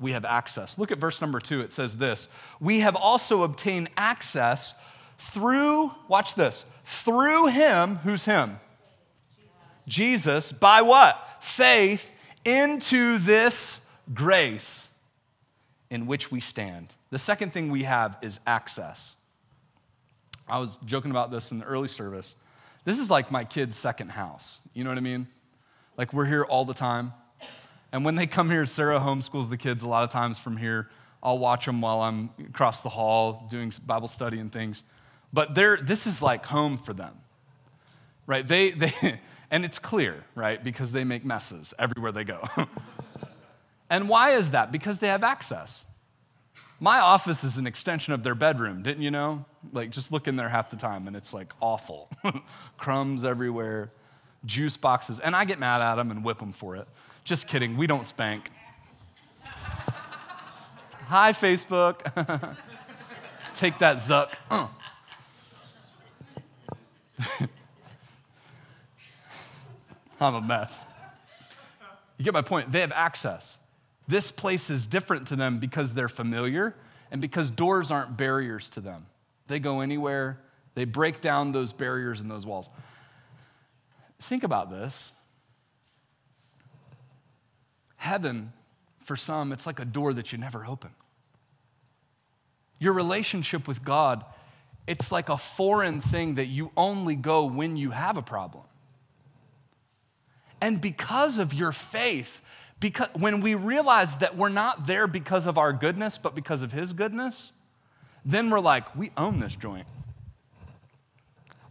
We 0.00 0.12
have 0.12 0.24
access. 0.24 0.78
Look 0.78 0.90
at 0.90 0.98
verse 0.98 1.20
number 1.20 1.38
two. 1.38 1.60
It 1.60 1.72
says 1.72 1.98
this 1.98 2.28
We 2.58 2.80
have 2.80 2.96
also 2.96 3.42
obtained 3.42 3.90
access 3.96 4.74
through, 5.20 5.92
watch 6.08 6.34
this, 6.34 6.64
through 6.84 7.48
him, 7.48 7.96
who's 7.96 8.24
him? 8.24 8.58
Jesus, 9.86 10.50
by 10.50 10.80
what? 10.80 11.22
Faith 11.40 12.10
into 12.44 13.18
this 13.18 13.86
grace 14.14 14.88
in 15.90 16.06
which 16.06 16.32
we 16.32 16.40
stand. 16.40 16.94
The 17.10 17.18
second 17.18 17.52
thing 17.52 17.70
we 17.70 17.82
have 17.82 18.16
is 18.22 18.40
access. 18.46 19.14
I 20.48 20.58
was 20.58 20.78
joking 20.86 21.10
about 21.10 21.30
this 21.30 21.52
in 21.52 21.58
the 21.58 21.66
early 21.66 21.88
service. 21.88 22.34
This 22.84 22.98
is 22.98 23.10
like 23.10 23.30
my 23.30 23.44
kid's 23.44 23.76
second 23.76 24.08
house. 24.08 24.60
You 24.72 24.84
know 24.84 24.90
what 24.90 24.98
I 24.98 25.02
mean? 25.02 25.26
Like 25.98 26.14
we're 26.14 26.24
here 26.24 26.44
all 26.44 26.64
the 26.64 26.74
time. 26.74 27.12
And 27.92 28.06
when 28.06 28.14
they 28.14 28.26
come 28.26 28.48
here, 28.48 28.64
Sarah 28.64 29.00
homeschools 29.00 29.50
the 29.50 29.58
kids 29.58 29.82
a 29.82 29.88
lot 29.88 30.02
of 30.02 30.10
times 30.10 30.38
from 30.38 30.56
here. 30.56 30.88
I'll 31.22 31.38
watch 31.38 31.66
them 31.66 31.82
while 31.82 32.00
I'm 32.00 32.30
across 32.48 32.82
the 32.82 32.88
hall 32.88 33.46
doing 33.50 33.70
Bible 33.84 34.08
study 34.08 34.38
and 34.38 34.50
things. 34.50 34.82
But 35.32 35.54
they're, 35.54 35.76
this 35.76 36.06
is 36.06 36.22
like 36.22 36.46
home 36.46 36.76
for 36.78 36.92
them, 36.92 37.14
right? 38.26 38.46
They, 38.46 38.70
they, 38.70 38.92
and 39.50 39.64
it's 39.64 39.78
clear, 39.78 40.24
right? 40.34 40.62
Because 40.62 40.92
they 40.92 41.04
make 41.04 41.24
messes 41.24 41.74
everywhere 41.78 42.12
they 42.12 42.24
go. 42.24 42.42
and 43.90 44.08
why 44.08 44.30
is 44.30 44.50
that? 44.52 44.72
Because 44.72 44.98
they 44.98 45.08
have 45.08 45.22
access. 45.22 45.84
My 46.80 46.98
office 46.98 47.44
is 47.44 47.58
an 47.58 47.66
extension 47.66 48.14
of 48.14 48.22
their 48.22 48.34
bedroom, 48.34 48.82
didn't 48.82 49.02
you 49.02 49.10
know? 49.10 49.44
Like, 49.72 49.90
just 49.90 50.10
look 50.10 50.26
in 50.26 50.36
there 50.36 50.48
half 50.48 50.70
the 50.70 50.76
time 50.76 51.06
and 51.06 51.14
it's 51.14 51.34
like 51.34 51.52
awful. 51.60 52.08
Crumbs 52.78 53.24
everywhere, 53.24 53.90
juice 54.46 54.78
boxes. 54.78 55.20
And 55.20 55.36
I 55.36 55.44
get 55.44 55.58
mad 55.58 55.82
at 55.82 55.96
them 55.96 56.10
and 56.10 56.24
whip 56.24 56.38
them 56.38 56.52
for 56.52 56.76
it. 56.76 56.88
Just 57.22 57.46
kidding, 57.48 57.76
we 57.76 57.86
don't 57.86 58.06
spank. 58.06 58.50
Hi, 61.10 61.32
Facebook. 61.32 62.56
Take 63.52 63.78
that, 63.80 63.96
Zuck. 63.96 64.32
Uh. 64.50 64.68
I'm 70.20 70.34
a 70.34 70.40
mess. 70.40 70.84
You 72.18 72.24
get 72.24 72.34
my 72.34 72.42
point. 72.42 72.70
They 72.70 72.80
have 72.80 72.92
access. 72.92 73.58
This 74.06 74.30
place 74.30 74.70
is 74.70 74.86
different 74.86 75.28
to 75.28 75.36
them 75.36 75.58
because 75.58 75.94
they're 75.94 76.08
familiar 76.08 76.74
and 77.10 77.20
because 77.20 77.48
doors 77.48 77.90
aren't 77.90 78.16
barriers 78.16 78.68
to 78.70 78.80
them. 78.80 79.06
They 79.46 79.58
go 79.58 79.80
anywhere, 79.80 80.38
they 80.74 80.84
break 80.84 81.20
down 81.20 81.52
those 81.52 81.72
barriers 81.72 82.20
and 82.20 82.30
those 82.30 82.44
walls. 82.46 82.68
Think 84.20 84.44
about 84.44 84.70
this. 84.70 85.12
Heaven, 87.96 88.52
for 89.04 89.16
some, 89.16 89.52
it's 89.52 89.66
like 89.66 89.78
a 89.78 89.84
door 89.84 90.12
that 90.12 90.32
you 90.32 90.38
never 90.38 90.66
open. 90.66 90.90
Your 92.78 92.92
relationship 92.92 93.68
with 93.68 93.84
God, 93.84 94.24
it's 94.90 95.12
like 95.12 95.28
a 95.28 95.38
foreign 95.38 96.00
thing 96.00 96.34
that 96.34 96.46
you 96.46 96.72
only 96.76 97.14
go 97.14 97.44
when 97.44 97.76
you 97.76 97.92
have 97.92 98.16
a 98.16 98.22
problem. 98.22 98.64
And 100.60 100.80
because 100.80 101.38
of 101.38 101.54
your 101.54 101.70
faith, 101.70 102.42
because 102.80 103.06
when 103.14 103.40
we 103.40 103.54
realize 103.54 104.16
that 104.16 104.36
we're 104.36 104.48
not 104.48 104.88
there 104.88 105.06
because 105.06 105.46
of 105.46 105.58
our 105.58 105.72
goodness, 105.72 106.18
but 106.18 106.34
because 106.34 106.62
of 106.64 106.72
His 106.72 106.92
goodness, 106.92 107.52
then 108.24 108.50
we're 108.50 108.58
like, 108.58 108.96
we 108.96 109.12
own 109.16 109.38
this 109.38 109.54
joint. 109.54 109.86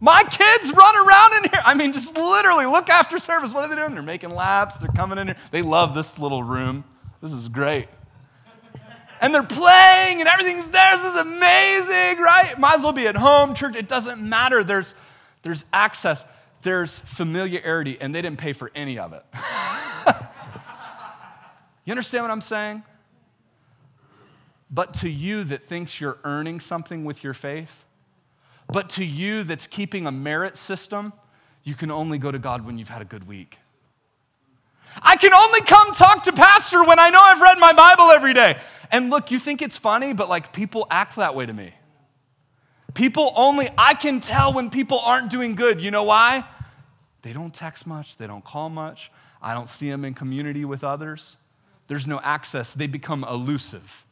My 0.00 0.22
kids 0.22 0.72
run 0.72 0.96
around 1.06 1.44
in 1.44 1.50
here. 1.50 1.60
I 1.62 1.74
mean, 1.74 1.92
just 1.92 2.16
literally 2.16 2.64
look 2.64 2.88
after 2.88 3.18
service. 3.18 3.52
What 3.52 3.64
are 3.64 3.68
they 3.68 3.82
doing? 3.82 3.92
They're 3.92 4.02
making 4.02 4.34
laps. 4.34 4.78
They're 4.78 4.88
coming 4.88 5.18
in 5.18 5.26
here. 5.26 5.36
They 5.50 5.60
love 5.60 5.94
this 5.94 6.18
little 6.18 6.42
room. 6.42 6.84
This 7.20 7.34
is 7.34 7.50
great. 7.50 7.86
And 9.20 9.34
they're 9.34 9.42
playing 9.42 10.20
and 10.20 10.28
everything's 10.28 10.66
there. 10.68 10.96
This 10.96 11.14
is 11.14 11.20
amazing, 11.20 12.22
right? 12.22 12.54
Might 12.58 12.76
as 12.76 12.82
well 12.82 12.92
be 12.92 13.06
at 13.06 13.16
home, 13.16 13.54
church. 13.54 13.76
It 13.76 13.86
doesn't 13.86 14.20
matter. 14.20 14.64
There's, 14.64 14.94
there's 15.42 15.64
access 15.72 16.24
there's 16.62 16.98
familiarity, 16.98 17.96
and 18.00 18.14
they 18.14 18.22
didn't 18.22 18.38
pay 18.38 18.52
for 18.52 18.70
any 18.74 18.98
of 18.98 19.12
it. 19.12 19.24
you 21.84 21.90
understand 21.90 22.24
what 22.24 22.30
I'm 22.30 22.40
saying? 22.40 22.82
But 24.70 24.94
to 24.94 25.08
you 25.08 25.44
that 25.44 25.64
thinks 25.64 26.00
you're 26.00 26.18
earning 26.24 26.60
something 26.60 27.04
with 27.04 27.24
your 27.24 27.34
faith, 27.34 27.84
but 28.68 28.90
to 28.90 29.04
you 29.04 29.42
that's 29.42 29.66
keeping 29.66 30.06
a 30.06 30.12
merit 30.12 30.56
system, 30.56 31.12
you 31.64 31.74
can 31.74 31.90
only 31.90 32.18
go 32.18 32.30
to 32.30 32.38
God 32.38 32.64
when 32.64 32.78
you've 32.78 32.88
had 32.88 33.02
a 33.02 33.06
good 33.06 33.26
week. 33.26 33.58
I 35.02 35.16
can 35.16 35.32
only 35.32 35.60
come 35.62 35.92
talk 35.92 36.24
to 36.24 36.32
Pastor 36.32 36.84
when 36.84 36.98
I 36.98 37.10
know 37.10 37.20
I've 37.22 37.40
read 37.40 37.58
my 37.58 37.72
Bible 37.72 38.10
every 38.10 38.34
day. 38.34 38.58
And 38.90 39.10
look, 39.10 39.30
you 39.30 39.38
think 39.38 39.62
it's 39.62 39.76
funny, 39.76 40.12
but 40.12 40.28
like 40.28 40.52
people 40.52 40.86
act 40.90 41.16
that 41.16 41.34
way 41.34 41.46
to 41.46 41.52
me. 41.52 41.72
People 42.94 43.32
only, 43.36 43.68
I 43.78 43.94
can 43.94 44.20
tell 44.20 44.52
when 44.52 44.68
people 44.68 44.98
aren't 44.98 45.30
doing 45.30 45.54
good. 45.54 45.80
You 45.80 45.90
know 45.90 46.04
why? 46.04 46.44
They 47.22 47.32
don't 47.32 47.54
text 47.54 47.86
much, 47.86 48.16
they 48.16 48.26
don't 48.26 48.44
call 48.44 48.68
much. 48.68 49.10
I 49.42 49.54
don't 49.54 49.68
see 49.68 49.88
them 49.88 50.04
in 50.04 50.14
community 50.14 50.64
with 50.64 50.84
others. 50.84 51.36
There's 51.86 52.06
no 52.06 52.20
access. 52.22 52.74
They 52.74 52.86
become 52.86 53.24
elusive. 53.24 54.04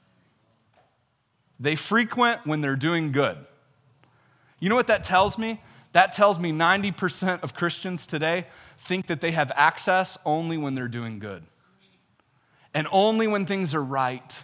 They 1.60 1.76
frequent 1.76 2.46
when 2.46 2.60
they're 2.60 2.76
doing 2.76 3.12
good. 3.12 3.36
You 4.60 4.68
know 4.68 4.74
what 4.74 4.86
that 4.86 5.02
tells 5.02 5.38
me? 5.38 5.60
That 5.92 6.12
tells 6.12 6.38
me 6.38 6.52
90% 6.52 7.42
of 7.42 7.54
Christians 7.54 8.06
today 8.06 8.44
think 8.78 9.06
that 9.08 9.20
they 9.20 9.32
have 9.32 9.50
access 9.54 10.18
only 10.24 10.56
when 10.56 10.74
they're 10.74 10.88
doing 10.88 11.18
good 11.18 11.42
and 12.74 12.86
only 12.92 13.26
when 13.26 13.46
things 13.46 13.74
are 13.74 13.82
right. 13.82 14.42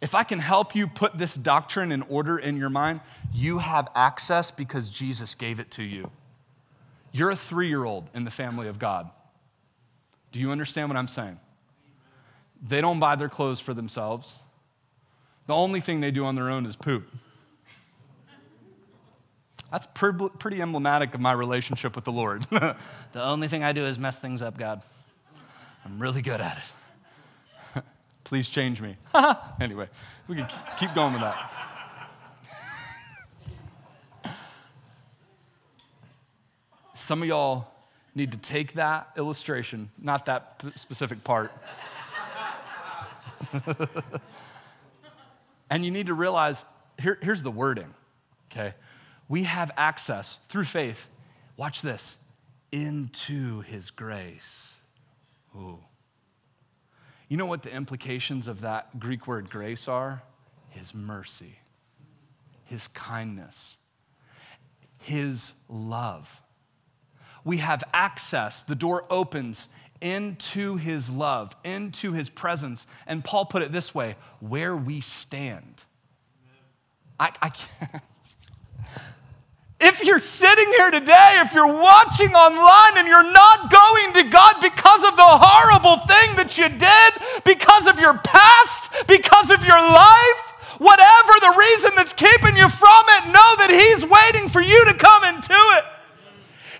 If 0.00 0.14
I 0.14 0.24
can 0.24 0.38
help 0.38 0.74
you 0.74 0.86
put 0.86 1.16
this 1.16 1.34
doctrine 1.34 1.90
in 1.90 2.02
order 2.02 2.38
in 2.38 2.56
your 2.56 2.70
mind, 2.70 3.00
you 3.32 3.58
have 3.58 3.88
access 3.94 4.50
because 4.50 4.90
Jesus 4.90 5.34
gave 5.34 5.58
it 5.58 5.70
to 5.72 5.82
you. 5.82 6.10
You're 7.12 7.30
a 7.30 7.36
three 7.36 7.68
year 7.68 7.84
old 7.84 8.10
in 8.14 8.24
the 8.24 8.30
family 8.30 8.68
of 8.68 8.78
God. 8.78 9.10
Do 10.32 10.40
you 10.40 10.50
understand 10.50 10.88
what 10.90 10.98
I'm 10.98 11.08
saying? 11.08 11.38
They 12.62 12.80
don't 12.80 13.00
buy 13.00 13.16
their 13.16 13.28
clothes 13.28 13.60
for 13.60 13.72
themselves. 13.72 14.36
The 15.46 15.54
only 15.54 15.80
thing 15.80 16.00
they 16.00 16.10
do 16.10 16.24
on 16.24 16.34
their 16.34 16.50
own 16.50 16.66
is 16.66 16.76
poop. 16.76 17.08
That's 19.70 19.86
pretty 19.86 20.60
emblematic 20.60 21.14
of 21.14 21.20
my 21.20 21.32
relationship 21.32 21.96
with 21.96 22.04
the 22.04 22.12
Lord. 22.12 22.42
the 22.50 22.76
only 23.14 23.48
thing 23.48 23.64
I 23.64 23.72
do 23.72 23.82
is 23.82 23.98
mess 23.98 24.20
things 24.20 24.42
up, 24.42 24.58
God. 24.58 24.82
I'm 25.84 25.98
really 25.98 26.22
good 26.22 26.40
at 26.40 26.58
it. 26.58 26.72
Please 28.26 28.48
change 28.48 28.82
me. 28.82 28.96
anyway, 29.60 29.88
we 30.26 30.34
can 30.34 30.48
keep 30.76 30.92
going 30.96 31.12
with 31.12 31.22
that. 31.22 31.48
Some 36.94 37.22
of 37.22 37.28
y'all 37.28 37.68
need 38.16 38.32
to 38.32 38.38
take 38.38 38.72
that 38.72 39.10
illustration, 39.16 39.90
not 39.96 40.26
that 40.26 40.60
specific 40.74 41.22
part. 41.22 41.52
and 45.70 45.84
you 45.84 45.92
need 45.92 46.06
to 46.06 46.14
realize 46.14 46.64
here, 47.00 47.18
here's 47.22 47.44
the 47.44 47.52
wording, 47.52 47.94
okay? 48.50 48.74
We 49.28 49.44
have 49.44 49.70
access 49.76 50.40
through 50.48 50.64
faith, 50.64 51.08
watch 51.56 51.80
this, 51.80 52.16
into 52.72 53.60
his 53.60 53.92
grace. 53.92 54.80
Ooh. 55.54 55.78
You 57.28 57.36
know 57.36 57.46
what 57.46 57.62
the 57.62 57.72
implications 57.72 58.48
of 58.48 58.60
that 58.60 58.98
Greek 58.98 59.26
word 59.26 59.50
grace 59.50 59.88
are? 59.88 60.22
His 60.70 60.94
mercy, 60.94 61.58
his 62.64 62.86
kindness, 62.88 63.76
his 64.98 65.54
love 65.68 66.42
we 67.46 67.58
have 67.58 67.84
access. 67.94 68.64
The 68.64 68.74
door 68.74 69.06
opens 69.08 69.68
into 70.00 70.76
his 70.76 71.08
love, 71.08 71.54
into 71.64 72.12
his 72.12 72.28
presence. 72.28 72.88
And 73.06 73.24
Paul 73.24 73.44
put 73.44 73.62
it 73.62 73.70
this 73.70 73.94
way 73.94 74.16
where 74.40 74.76
we 74.76 75.00
stand. 75.00 75.84
I, 77.18 77.32
I 77.40 77.50
can't. 77.50 78.02
If 79.78 80.02
you're 80.02 80.20
sitting 80.20 80.72
here 80.78 80.90
today, 80.90 81.42
if 81.44 81.52
you're 81.52 81.68
watching 81.68 82.32
online 82.32 82.96
and 82.96 83.06
you're 83.06 83.32
not 83.32 83.70
going 83.70 84.12
to 84.14 84.24
God 84.30 84.56
because 84.62 85.04
of 85.04 85.16
the 85.16 85.30
horrible 85.36 86.00
thing 86.08 86.36
that 86.40 86.56
you 86.56 86.72
did, 86.72 87.10
because 87.44 87.86
of 87.86 88.00
your 88.00 88.16
past, 88.24 88.88
because 89.06 89.50
of 89.52 89.60
your 89.64 89.76
life, 89.76 90.42
whatever 90.80 91.32
the 91.44 91.54
reason 91.60 91.92
that's 91.92 92.16
keeping 92.16 92.56
you 92.56 92.68
from 92.72 93.04
it, 93.20 93.28
know 93.28 93.50
that 93.60 93.68
He's 93.68 94.00
waiting 94.00 94.48
for 94.48 94.64
you 94.64 94.80
to 94.88 94.94
come 94.96 95.28
into 95.28 95.52
it. 95.52 95.84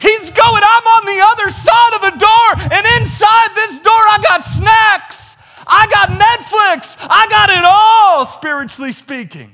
He's 0.01 0.33
going, 0.33 0.63
I'm 0.65 0.87
on 0.97 1.05
the 1.05 1.21
other 1.21 1.49
side 1.53 1.93
of 2.01 2.03
the 2.05 2.17
door, 2.17 2.49
and 2.73 2.85
inside 2.97 3.53
this 3.57 3.77
door, 3.85 3.93
I 4.09 4.25
got 4.25 4.41
snacks. 4.45 5.37
I 5.67 5.85
got 5.93 6.09
Netflix. 6.17 6.97
I 7.01 7.27
got 7.29 7.51
it 7.51 7.65
all, 7.65 8.25
spiritually 8.25 8.93
speaking. 8.93 9.53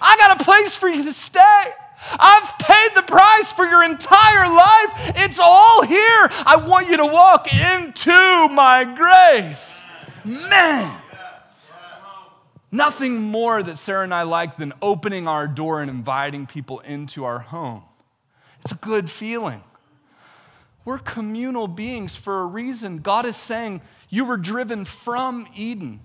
I 0.00 0.16
got 0.18 0.40
a 0.40 0.44
place 0.44 0.76
for 0.76 0.88
you 0.88 1.02
to 1.04 1.12
stay. 1.12 1.72
I've 2.18 2.58
paid 2.58 2.90
the 2.94 3.02
price 3.02 3.52
for 3.52 3.64
your 3.64 3.84
entire 3.84 4.48
life. 4.48 5.12
It's 5.16 5.38
all 5.38 5.82
here. 5.82 6.28
I 6.46 6.62
want 6.66 6.88
you 6.88 6.96
to 6.96 7.06
walk 7.06 7.52
into 7.52 8.48
my 8.54 8.84
grace. 8.84 9.86
Man. 10.24 11.00
Nothing 12.72 13.20
more 13.22 13.62
that 13.62 13.78
Sarah 13.78 14.04
and 14.04 14.14
I 14.14 14.22
like 14.22 14.56
than 14.56 14.72
opening 14.80 15.26
our 15.26 15.48
door 15.48 15.80
and 15.80 15.90
inviting 15.90 16.46
people 16.46 16.78
into 16.80 17.24
our 17.24 17.40
home. 17.40 17.82
It's 18.62 18.72
a 18.72 18.76
good 18.76 19.10
feeling. 19.10 19.62
We're 20.84 20.98
communal 20.98 21.68
beings 21.68 22.14
for 22.14 22.42
a 22.42 22.46
reason. 22.46 22.98
God 22.98 23.24
is 23.24 23.36
saying, 23.36 23.80
You 24.08 24.24
were 24.24 24.36
driven 24.36 24.84
from 24.84 25.46
Eden. 25.54 26.00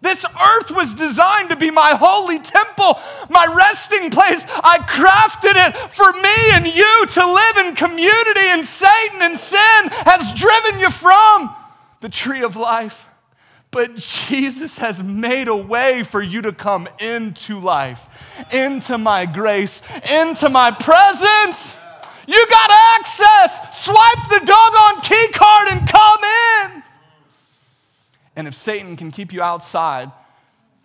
This 0.00 0.24
earth 0.24 0.70
was 0.70 0.94
designed 0.94 1.50
to 1.50 1.56
be 1.56 1.70
my 1.72 1.96
holy 1.96 2.38
temple, 2.38 3.00
my 3.30 3.46
resting 3.68 4.10
place. 4.10 4.46
I 4.48 4.78
crafted 4.78 5.54
it 5.54 5.76
for 5.92 6.12
me 6.12 6.38
and 6.54 6.66
you 6.66 7.06
to 7.06 7.32
live 7.32 7.66
in 7.66 7.74
community, 7.74 8.46
and 8.46 8.64
Satan 8.64 9.22
and 9.22 9.36
sin 9.36 9.88
has 10.06 10.34
driven 10.34 10.80
you 10.80 10.90
from 10.90 11.54
the 12.00 12.08
tree 12.08 12.42
of 12.42 12.56
life. 12.56 13.06
But 13.70 13.96
Jesus 13.96 14.78
has 14.78 15.02
made 15.02 15.48
a 15.48 15.56
way 15.56 16.02
for 16.02 16.22
you 16.22 16.42
to 16.42 16.52
come 16.52 16.88
into 17.00 17.60
life, 17.60 18.42
into 18.52 18.96
my 18.96 19.26
grace, 19.26 19.82
into 20.10 20.48
my 20.48 20.70
presence. 20.70 21.76
You 22.26 22.46
got 22.48 22.70
access. 22.98 23.84
Swipe 23.84 24.28
the 24.30 24.40
doggone 24.44 25.02
key 25.02 25.28
card 25.32 25.68
and 25.68 25.88
come 25.88 26.20
in. 26.24 26.82
And 28.36 28.48
if 28.48 28.54
Satan 28.54 28.96
can 28.96 29.10
keep 29.10 29.32
you 29.32 29.42
outside 29.42 30.10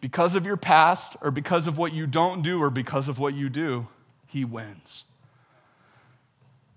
because 0.04 0.36
of 0.36 0.46
your 0.46 0.58
past 0.58 1.16
or 1.22 1.32
because 1.32 1.66
of 1.66 1.78
what 1.78 1.94
you 1.94 2.06
don't 2.06 2.42
do 2.42 2.62
or 2.62 2.70
because 2.70 3.08
of 3.08 3.20
what 3.20 3.34
you 3.34 3.48
do, 3.48 3.88
he 4.28 4.44
wins. 4.44 5.06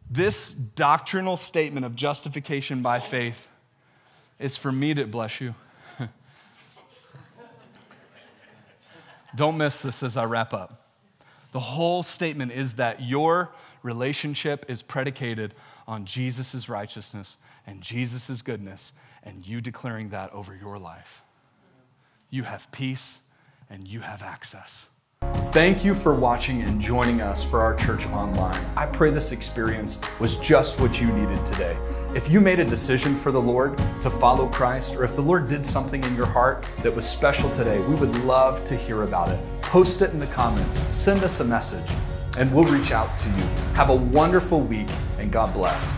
This 0.09 0.53
doctrinal 0.53 1.37
statement 1.37 1.85
of 1.85 1.97
justification 1.97 2.83
by 2.83 3.01
faith 3.01 3.49
is 4.39 4.57
for 4.57 4.71
me 4.71 4.95
to 4.95 5.09
bless 5.09 5.41
you. 5.41 5.57
don't 9.35 9.59
miss 9.59 9.83
this 9.83 10.05
as 10.05 10.17
I 10.17 10.25
wrap 10.27 10.55
up. 10.55 10.81
The 11.51 11.59
whole 11.59 12.05
statement 12.05 12.53
is 12.53 12.75
that 12.75 13.03
your 13.03 13.51
relationship 13.83 14.67
is 14.69 14.83
predicated 14.83 15.53
on 15.89 16.05
Jesus' 16.05 16.69
righteousness 16.69 17.37
and 17.67 17.81
Jesus' 17.81 18.41
goodness 18.41 18.93
and 19.25 19.45
you 19.45 19.61
declaring 19.61 20.11
that 20.11 20.33
over 20.33 20.55
your 20.55 20.79
life. 20.79 21.25
You 22.31 22.43
have 22.43 22.71
peace 22.73 23.21
and 23.71 23.87
you 23.87 24.01
have 24.01 24.23
access. 24.23 24.89
Thank 25.53 25.85
you 25.85 25.95
for 25.95 26.15
watching 26.15 26.63
and 26.63 26.81
joining 26.81 27.23
us 27.23 27.43
for 27.43 27.61
our 27.61 27.75
church 27.75 28.07
online. 28.09 28.63
I 28.77 28.85
pray 28.87 29.11
this 29.11 29.33
experience 29.33 29.99
was 30.21 30.37
just 30.37 30.79
what 30.79 31.01
you 31.01 31.07
needed 31.07 31.45
today. 31.45 31.77
If 32.15 32.31
you 32.31 32.41
made 32.41 32.61
a 32.61 32.65
decision 32.65 33.17
for 33.17 33.33
the 33.33 33.41
Lord 33.41 33.79
to 34.03 34.11
follow 34.11 34.47
Christ, 34.49 34.95
or 34.97 35.05
if 35.05 35.17
the 35.17 35.23
Lord 35.23 35.49
did 35.49 35.65
something 35.65 36.05
in 36.05 36.15
your 36.15 36.27
heart 36.27 36.67
that 36.83 36.95
was 36.95 37.09
special 37.09 37.49
today, 37.51 37.81
we 37.81 37.95
would 37.95 38.15
love 38.25 38.63
to 38.65 38.77
hear 38.77 39.03
about 39.03 39.31
it. 39.31 39.41
Post 39.63 40.03
it 40.03 40.11
in 40.11 40.19
the 40.19 40.27
comments, 40.27 40.87
send 40.97 41.25
us 41.25 41.41
a 41.41 41.45
message, 41.45 41.91
and 42.39 42.55
we'll 42.55 42.65
reach 42.65 42.93
out 42.93 43.17
to 43.17 43.29
you. 43.31 43.45
Have 43.75 43.89
a 43.89 43.97
wonderful 43.97 44.61
week, 44.61 44.89
and 45.19 45.33
God 45.33 45.53
bless. 45.55 45.97